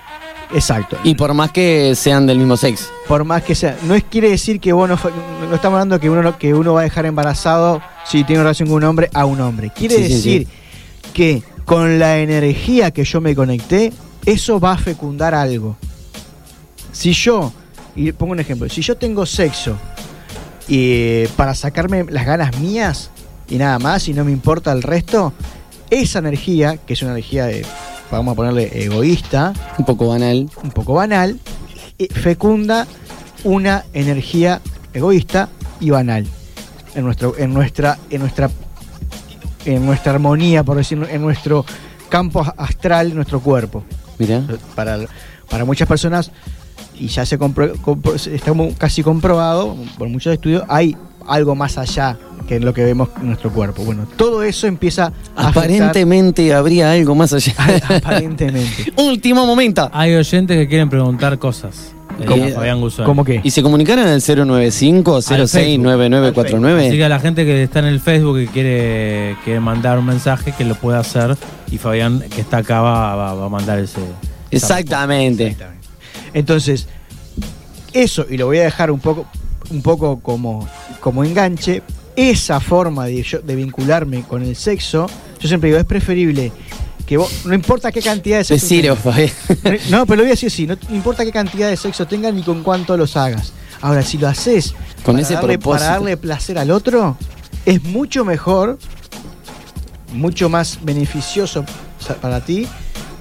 Exacto. 0.54 0.98
y 1.04 1.14
por 1.16 1.34
más 1.36 1.52
que 1.52 1.94
sean 1.96 2.26
del 2.26 2.38
mismo 2.40 2.58
sexo. 2.58 2.86
por 3.08 3.24
más 3.24 3.44
que 3.44 3.54
sea, 3.54 3.78
no 3.84 3.94
es 3.94 4.04
quiere 4.06 4.30
decir 4.30 4.60
que 4.60 4.74
vos 4.74 4.88
no, 4.90 4.96
estamos 5.54 5.76
hablando 5.78 6.00
que 6.00 6.10
uno 6.10 6.24
no- 6.24 6.38
que 6.40 6.54
uno 6.56 6.74
va 6.74 6.80
a 6.82 6.84
dejar 6.84 7.06
embarazado 7.06 7.82
si 8.06 8.24
tiene 8.24 8.42
relación 8.42 8.68
con 8.70 8.78
un 8.78 8.84
hombre 8.86 9.10
a 9.14 9.26
un 9.26 9.40
hombre. 9.42 9.72
Quiere 9.76 9.96
Sí, 9.98 10.04
sí, 10.08 10.14
decir 10.14 10.48
que 11.14 11.44
con 11.66 12.00
la 12.00 12.18
energía 12.20 12.90
que 12.92 13.04
yo 13.04 13.22
me 13.22 13.36
conecté, 13.36 13.94
eso 14.26 14.60
va 14.60 14.72
a 14.74 14.78
fecundar 14.78 15.36
algo. 15.36 15.78
Si 16.92 17.14
yo, 17.14 17.54
y 17.96 18.12
pongo 18.14 18.32
un 18.32 18.40
ejemplo, 18.40 18.68
si 18.70 18.82
yo 18.82 18.98
tengo 18.98 19.26
sexo 19.26 19.78
y 20.70 21.26
para 21.36 21.56
sacarme 21.56 22.06
las 22.06 22.26
ganas 22.26 22.58
mías 22.60 23.10
y 23.50 23.58
nada 23.58 23.80
más 23.80 24.08
y 24.08 24.14
no 24.14 24.24
me 24.24 24.32
importa 24.32 24.72
el 24.72 24.84
resto, 24.84 25.34
esa 25.90 26.20
energía, 26.20 26.78
que 26.78 26.94
es 26.94 27.02
una 27.02 27.12
energía 27.12 27.46
de, 27.46 27.66
vamos 28.12 28.34
a 28.34 28.36
ponerle 28.36 28.84
egoísta, 28.84 29.54
Un 29.80 29.86
poco 29.86 30.08
banal. 30.08 30.50
un 30.64 30.70
poco 30.70 30.94
banal, 30.94 31.40
eh, 31.98 32.08
fecunda 32.14 32.88
una 33.44 33.84
energía 33.94 34.62
egoísta 34.94 35.50
y 35.80 35.90
banal 35.90 36.28
en 36.94 37.04
nuestro, 37.04 37.36
en 37.38 37.54
nuestra, 37.54 37.98
en 38.12 38.22
nuestra, 38.22 38.50
en 39.66 39.86
nuestra 39.86 40.14
armonía, 40.14 40.64
por 40.64 40.78
decirlo, 40.78 41.08
en 41.08 41.22
nuestro 41.22 41.66
campo 42.10 42.46
astral, 42.58 43.16
nuestro 43.16 43.40
cuerpo. 43.40 43.84
Mira. 44.20 44.44
Para, 44.76 45.00
para 45.50 45.66
muchas 45.66 45.88
personas, 45.88 46.32
y 47.00 47.08
ya 47.08 47.26
se 47.26 47.40
compro- 47.40 47.74
compro- 47.82 48.16
está 48.16 48.50
como 48.52 48.74
casi 48.76 49.04
comprobado 49.04 49.76
por 49.98 50.08
muchos 50.10 50.34
estudios, 50.34 50.64
hay 50.68 50.96
algo 51.28 51.56
más 51.56 51.78
allá 51.78 52.18
que 52.48 52.56
en 52.56 52.66
lo 52.66 52.74
que 52.74 52.84
vemos 52.84 53.10
en 53.22 53.28
nuestro 53.28 53.52
cuerpo. 53.52 53.84
Bueno, 53.84 54.08
todo 54.18 54.42
eso 54.44 54.66
empieza 54.68 55.14
a 55.36 55.50
afectar- 55.50 55.50
Aparentemente 55.50 56.54
habría 56.54 56.92
algo 56.92 57.14
más 57.16 57.32
allá. 57.34 57.54
aparentemente. 57.98 58.92
Último 58.98 59.46
momento. 59.46 59.90
Hay 59.94 60.16
oyentes 60.16 60.58
que 60.58 60.68
quieren 60.68 60.90
preguntar 60.90 61.38
cosas. 61.38 61.94
eh, 62.20 62.26
¿Cómo? 62.26 62.50
Fabián 62.50 62.82
Guzón. 62.82 63.06
¿Cómo 63.06 63.24
qué? 63.24 63.40
Y 63.44 63.52
se 63.52 63.62
comunicaron 63.62 64.08
al 64.08 64.20
095 64.22 65.18
Al 65.18 65.22
Facebook. 65.24 65.48
069949 65.86 66.88
Así 66.88 66.98
que 66.98 67.06
a 67.06 67.10
la 67.10 67.20
gente 67.20 67.46
que 67.46 67.62
está 67.64 67.80
en 67.80 67.86
el 67.86 68.00
Facebook 68.00 68.40
y 68.40 68.48
quiere, 68.48 69.36
quiere 69.44 69.60
mandar 69.60 70.00
un 70.00 70.06
mensaje, 70.08 70.52
que 70.58 70.66
lo 70.66 70.74
pueda 70.76 71.00
hacer. 71.00 71.38
Y 71.72 71.78
Fabián, 71.78 72.24
que 72.34 72.42
está 72.42 72.58
acá, 72.58 72.82
va, 72.82 73.16
va- 73.16 73.34
va 73.36 73.46
a 73.46 73.50
mandar 73.50 73.78
ese. 73.78 74.00
Exactamente. 74.50 75.56
Entonces, 76.34 76.88
eso, 77.94 78.26
y 78.30 78.38
lo 78.38 78.46
voy 78.48 78.60
a 78.60 78.64
dejar 78.64 78.92
un 78.92 79.00
poco, 79.00 79.26
un 79.72 79.82
poco 79.82 80.20
como, 80.20 80.68
como 81.00 81.24
enganche, 81.24 81.82
esa 82.16 82.60
forma 82.60 83.06
de, 83.06 83.24
yo- 83.24 83.40
de 83.40 83.56
vincularme 83.56 84.24
con 84.24 84.44
el 84.44 84.56
sexo, 84.56 85.08
yo 85.40 85.48
siempre 85.48 85.70
digo, 85.70 85.80
es 85.80 85.86
preferible 85.86 86.52
que 87.06 87.18
vos, 87.18 87.46
no 87.46 87.54
importa 87.56 87.92
qué 87.92 88.02
cantidad 88.02 88.38
de 88.40 88.44
sexo 88.44 88.66
Deciro, 88.68 88.96
tengas. 88.96 89.32
No, 89.90 90.06
pero 90.06 90.18
lo 90.18 90.24
voy 90.24 90.28
a 90.28 90.34
decir 90.34 90.48
así, 90.48 90.68
no 90.68 90.78
importa 90.92 91.26
qué 91.26 91.32
cantidad 91.32 91.68
de 91.70 91.78
sexo 91.78 92.06
tengas 92.06 92.34
ni 92.34 92.44
con 92.44 92.62
cuánto 92.62 92.96
los 92.98 93.16
hagas. 93.18 93.52
Ahora, 93.82 94.04
si 94.04 94.18
lo 94.18 94.28
haces 94.28 94.74
Con 95.04 95.16
para 95.16 95.22
ese 95.24 95.34
darle, 95.36 95.58
propósito. 95.58 95.86
para 95.86 95.92
darle 96.00 96.18
placer 96.18 96.58
al 96.60 96.70
otro, 96.70 97.18
es 97.66 97.82
mucho 97.84 98.26
mejor, 98.26 98.78
mucho 100.14 100.50
más 100.50 100.80
beneficioso 100.84 101.66
para 102.22 102.42
ti 102.42 102.68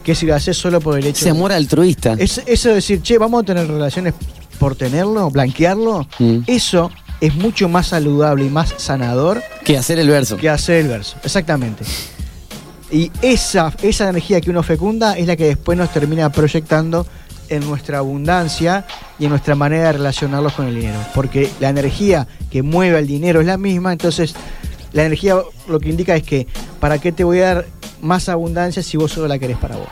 que 0.09 0.15
si 0.15 0.25
lo 0.25 0.35
haces 0.35 0.57
solo 0.57 0.81
por 0.81 0.99
el 0.99 1.05
hecho 1.07 1.19
Ese 1.21 1.29
amor 1.29 1.53
altruista. 1.53 2.15
es, 2.19 2.41
eso 2.47 2.71
de 2.71 2.77
decir, 2.77 3.03
che, 3.03 3.19
vamos 3.19 3.43
a 3.43 3.45
tener 3.45 3.67
relaciones 3.69 4.15
por 4.59 4.75
tenerlo, 4.75 5.29
blanquearlo, 5.31 6.09
Mm. 6.19 6.39
eso 6.47 6.91
es 7.21 7.35
mucho 7.35 7.69
más 7.69 7.89
saludable 7.89 8.47
y 8.47 8.49
más 8.49 8.73
sanador 8.79 9.43
Que 9.67 9.77
hacer 9.77 9.99
el 9.99 10.09
verso. 10.09 10.39
que 10.39 10.49
hacer 10.49 10.77
el 10.77 10.89
verso. 10.89 11.19
Exactamente. 11.23 11.85
Y 12.91 13.11
esa, 13.21 13.71
esa 13.83 14.09
energía 14.09 14.41
que 14.41 14.49
uno 14.49 14.63
fecunda 14.63 15.19
es 15.19 15.27
la 15.27 15.37
que 15.37 15.45
después 15.45 15.77
nos 15.77 15.93
termina 15.93 16.33
proyectando 16.33 17.07
en 17.51 17.69
nuestra 17.69 17.99
abundancia 17.99 18.87
y 19.19 19.25
en 19.25 19.31
nuestra 19.31 19.55
manera 19.57 19.89
de 19.89 19.93
relacionarlos 19.93 20.55
con 20.55 20.69
el 20.69 20.75
dinero. 20.75 20.99
Porque 21.15 21.51
la 21.61 21.69
energía 21.69 22.27
que 22.51 22.63
mueve 22.63 22.97
al 22.97 23.07
dinero 23.07 23.41
es 23.43 23.47
la 23.47 23.59
misma, 23.59 23.93
entonces 23.93 24.35
la 24.95 25.05
energía 25.05 25.37
lo 25.69 25.79
que 25.79 25.91
indica 25.91 26.17
es 26.17 26.23
que 26.23 26.47
¿para 26.81 26.97
qué 26.99 27.13
te 27.13 27.25
voy 27.25 27.41
a 27.41 27.55
dar 27.57 27.67
más 28.03 28.29
abundancia 28.29 28.83
si 28.83 28.97
vos 28.97 29.13
solo 29.13 29.29
la 29.29 29.39
querés 29.39 29.57
para 29.57 29.77
vos? 29.77 29.89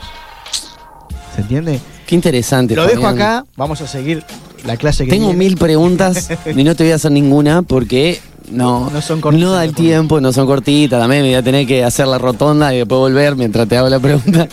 ¿Se 1.35 1.40
entiende? 1.42 1.81
Qué 2.07 2.14
interesante. 2.14 2.75
Lo 2.75 2.87
dejo 2.87 3.07
acá, 3.07 3.45
vamos 3.57 3.81
a 3.81 3.87
seguir 3.87 4.25
la 4.64 4.77
clase 4.77 5.05
que 5.05 5.11
Tengo 5.11 5.29
viene. 5.29 5.45
mil 5.45 5.57
preguntas 5.57 6.31
y 6.47 6.64
no 6.64 6.75
te 6.75 6.85
voy 6.85 6.92
a 6.92 6.97
hacer 6.97 7.12
ninguna 7.12 7.62
porque 7.62 8.21
no, 8.50 8.88
No 8.90 9.00
son 9.02 9.21
cortitas, 9.21 9.46
no 9.48 9.52
da 9.54 9.65
el 9.65 9.75
tiempo, 9.75 10.21
no 10.21 10.33
son 10.33 10.46
cortitas. 10.46 11.00
También 11.00 11.23
me 11.23 11.29
voy 11.29 11.35
a 11.37 11.42
tener 11.42 11.67
que 11.67 11.85
hacer 11.85 12.07
la 12.07 12.19
rotonda 12.19 12.73
y 12.75 12.79
después 12.79 12.98
volver 12.98 13.37
mientras 13.37 13.69
te 13.69 13.77
hago 13.77 13.88
la 13.88 13.98
pregunta. 14.00 14.48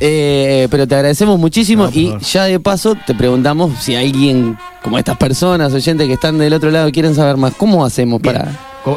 Eh, 0.00 0.68
pero 0.70 0.86
te 0.86 0.94
agradecemos 0.94 1.40
muchísimo 1.40 1.86
No, 1.86 1.90
y 1.92 2.14
ya 2.20 2.44
de 2.44 2.60
paso 2.60 2.94
te 3.04 3.16
preguntamos 3.16 3.72
si 3.80 3.96
alguien, 3.96 4.56
como 4.80 4.96
estas 4.96 5.16
personas, 5.16 5.72
oyentes 5.72 6.06
que 6.06 6.12
están 6.12 6.38
del 6.38 6.52
otro 6.52 6.70
lado, 6.70 6.90
quieren 6.92 7.14
saber 7.16 7.36
más. 7.36 7.52
¿Cómo 7.56 7.84
hacemos 7.84 8.22
Bien. 8.22 8.34
para...? 8.36 8.52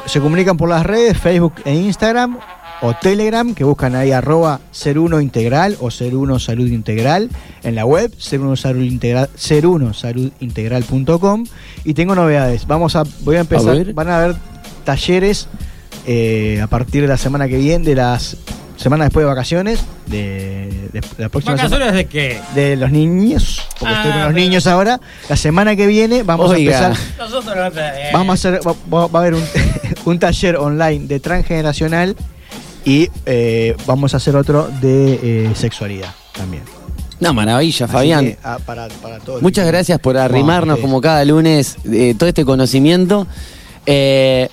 Se 0.05 0.21
comunican 0.21 0.55
por 0.57 0.69
las 0.69 0.85
redes, 0.85 1.17
Facebook 1.17 1.53
e 1.65 1.73
Instagram 1.73 2.37
o 2.81 2.93
Telegram, 2.95 3.53
que 3.53 3.63
buscan 3.63 3.95
ahí 3.95 4.11
arroba 4.11 4.59
ser 4.71 4.97
uno 4.97 5.21
integral 5.21 5.77
o 5.81 5.91
ser 5.91 6.15
uno 6.15 6.39
salud 6.39 6.67
integral 6.67 7.29
en 7.63 7.75
la 7.75 7.85
web, 7.85 8.11
ser 8.17 8.39
uno 8.41 8.55
salud 8.55 8.83
integral, 8.83 9.29
ser 9.35 9.67
uno 9.67 9.93
saludintegral.com 9.93 11.45
y 11.83 11.93
tengo 11.93 12.15
novedades. 12.15 12.67
Vamos 12.67 12.95
a, 12.95 13.03
voy 13.21 13.35
a 13.37 13.41
empezar, 13.41 13.69
A 13.69 13.73
ver. 13.73 13.93
van 13.93 14.09
a 14.09 14.17
haber 14.23 14.35
talleres 14.83 15.47
eh, 16.07 16.59
a 16.61 16.67
partir 16.67 17.01
de 17.03 17.07
la 17.07 17.17
semana 17.17 17.47
que 17.47 17.57
viene, 17.57 17.85
de 17.85 17.95
las 17.95 18.37
semanas 18.77 19.05
después 19.07 19.23
de 19.23 19.27
vacaciones, 19.27 19.79
de, 20.07 20.89
de- 20.91 21.01
de 21.01 21.07
la 21.19 21.29
próxima 21.29 21.55
semana 21.55 21.85
¿Vacaciones 21.85 21.93
de 21.93 22.05
qué? 22.05 22.39
de 22.55 22.75
los 22.77 22.91
niños, 22.91 23.61
porque 23.79 23.93
Ah, 23.93 23.97
estoy 23.97 24.11
con 24.11 24.21
los 24.21 24.29
pero- 24.33 24.39
niños 24.39 24.65
ahora. 24.67 24.99
La 25.29 25.35
semana 25.37 25.75
que 25.75 25.85
viene 25.85 26.23
vamos 26.23 26.49
Oiga. 26.49 26.79
a 26.79 26.87
empezar. 26.87 27.05
Nosotros 27.19 27.55
no 27.55 27.71
te- 27.71 28.11
Vamos 28.11 28.29
a 28.29 28.49
hacer, 28.49 28.61
va, 28.67 28.73
va- 28.91 29.07
va 29.07 29.19
a 29.19 29.21
haber 29.21 29.35
un, 29.35 29.43
un 30.05 30.17
taller 30.19 30.55
online 30.55 31.05
de 31.05 31.19
transgeneracional 31.19 32.15
y 32.85 33.09
eh, 33.25 33.75
vamos 33.85 34.13
a 34.13 34.17
hacer 34.17 34.35
otro 34.35 34.69
de 34.81 35.19
eh, 35.21 35.51
sexualidad 35.55 36.13
también. 36.35 36.63
No, 37.19 37.33
maravilla, 37.35 37.85
Así 37.85 37.93
Fabián. 37.93 38.25
que, 38.25 38.37
ah, 38.43 38.57
para, 38.65 38.87
para 38.87 39.19
todo 39.19 39.37
el 39.37 39.43
Muchas 39.43 39.67
gracias 39.67 39.99
por 39.99 40.17
arrimarnos 40.17 40.79
como 40.79 40.99
cada 41.01 41.23
lunes 41.23 41.77
eh, 41.91 42.15
todo 42.17 42.27
este 42.27 42.43
conocimiento. 42.45 43.27
Eh, 43.85 44.49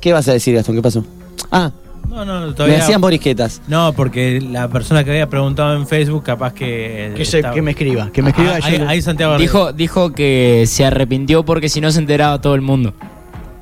¿Qué 0.00 0.12
vas 0.12 0.26
a 0.28 0.32
decir, 0.32 0.54
Gastón? 0.54 0.74
¿Qué 0.74 0.82
pasó? 0.82 1.04
Ah, 1.52 1.70
No, 2.08 2.24
no, 2.24 2.46
me 2.48 2.52
todavía. 2.54 2.78
hacían 2.82 3.00
borisquetas. 3.00 3.60
No, 3.68 3.92
porque 3.92 4.40
la 4.40 4.66
persona 4.68 5.04
que 5.04 5.10
había 5.10 5.28
preguntado 5.28 5.76
en 5.76 5.86
Facebook, 5.86 6.24
capaz 6.24 6.54
que. 6.54 7.12
Que, 7.16 7.24
se- 7.24 7.38
estaba- 7.38 7.54
que 7.54 7.62
me 7.62 7.70
escriba, 7.72 8.10
que 8.12 8.22
me 8.22 8.30
escriba. 8.30 8.54
Ah, 8.56 8.58
yo 8.60 8.66
ahí, 8.66 8.78
le- 8.78 8.86
ahí 8.88 9.02
Santiago 9.02 9.36
Dijo, 9.38 9.72
dijo 9.72 10.10
que 10.12 10.64
se 10.66 10.84
arrepintió 10.84 11.44
porque 11.44 11.68
si 11.68 11.80
no 11.80 11.90
se 11.92 12.00
enteraba 12.00 12.40
todo 12.40 12.54
el 12.56 12.62
mundo. 12.62 12.94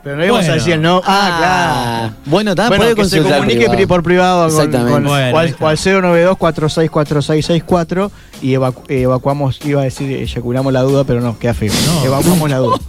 Pero 0.07 0.17
no 0.19 0.25
íbamos 0.25 0.43
Bueno. 0.47 0.53
a 0.53 0.57
decir 0.57 0.79
no. 0.79 1.03
Ah, 1.05 1.37
claro. 2.07 2.15
Bueno, 2.27 2.55
Bueno, 2.55 2.77
puede 2.77 2.95
que 2.95 3.05
se 3.07 3.23
comunique 3.23 3.55
privado. 3.57 3.77
pri- 3.77 3.87
por 3.87 4.03
privado 4.05 4.49
con, 4.49 4.57
Exactamente. 4.57 4.93
con- 4.93 5.03
Bueno, 5.05 5.35
o 5.35 5.39
al, 5.41 5.49
está. 5.49 5.65
o 5.65 5.69
al 5.69 5.77
092-464664 5.79 8.11
y 8.41 8.53
evacu- 8.53 8.85
evacuamos, 8.89 9.59
iba 9.65 9.81
a 9.81 9.85
decir, 9.85 10.13
eyaculamos 10.13 10.73
la 10.73 10.83
duda, 10.83 11.03
pero 11.03 11.21
no, 11.21 11.37
queda 11.41 11.55
feo. 11.55 11.73
No. 11.87 12.05
Evacuamos 12.05 12.49
la 12.49 12.59
duda. 12.59 12.77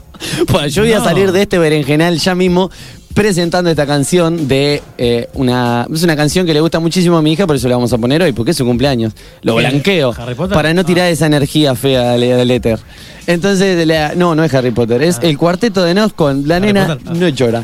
Bueno, 0.51 0.67
yo 0.67 0.81
voy 0.83 0.93
a 0.93 1.03
salir 1.03 1.31
de 1.31 1.41
este 1.43 1.57
berenjenal 1.59 2.17
ya 2.17 2.33
mismo 2.35 2.69
presentando 3.17 3.69
esta 3.69 3.85
canción 3.85 4.47
de 4.47 4.81
eh, 4.97 5.27
una. 5.33 5.85
Es 5.93 6.03
una 6.03 6.15
canción 6.15 6.45
que 6.45 6.53
le 6.53 6.61
gusta 6.61 6.79
muchísimo 6.79 7.17
a 7.17 7.21
mi 7.21 7.33
hija, 7.33 7.45
por 7.47 7.55
eso 7.55 7.67
la 7.67 7.75
vamos 7.75 7.91
a 7.91 7.97
poner 7.97 8.21
hoy, 8.21 8.31
porque 8.31 8.51
es 8.51 8.57
su 8.57 8.65
cumpleaños. 8.65 9.13
Lo 9.41 9.55
blanqueo. 9.55 10.13
¿Harry 10.17 10.35
Potter? 10.35 10.55
Para 10.55 10.73
no 10.73 10.85
tirar 10.85 11.05
Ah. 11.05 11.09
esa 11.09 11.25
energía 11.25 11.75
fea 11.75 12.11
del, 12.13 12.21
del 12.21 12.51
éter. 12.51 12.79
Entonces, 13.25 13.85
la- 13.87 14.13
no, 14.15 14.35
no 14.35 14.43
es 14.43 14.53
Harry 14.53 14.71
Potter, 14.71 15.01
es 15.01 15.17
Ah. 15.17 15.21
el 15.23 15.37
cuarteto 15.37 15.83
de 15.83 15.93
Nos 15.93 16.13
con 16.13 16.47
La 16.47 16.57
Harry 16.57 16.67
nena 16.67 16.87
Potter. 16.95 17.15
No 17.17 17.27
llora. 17.29 17.63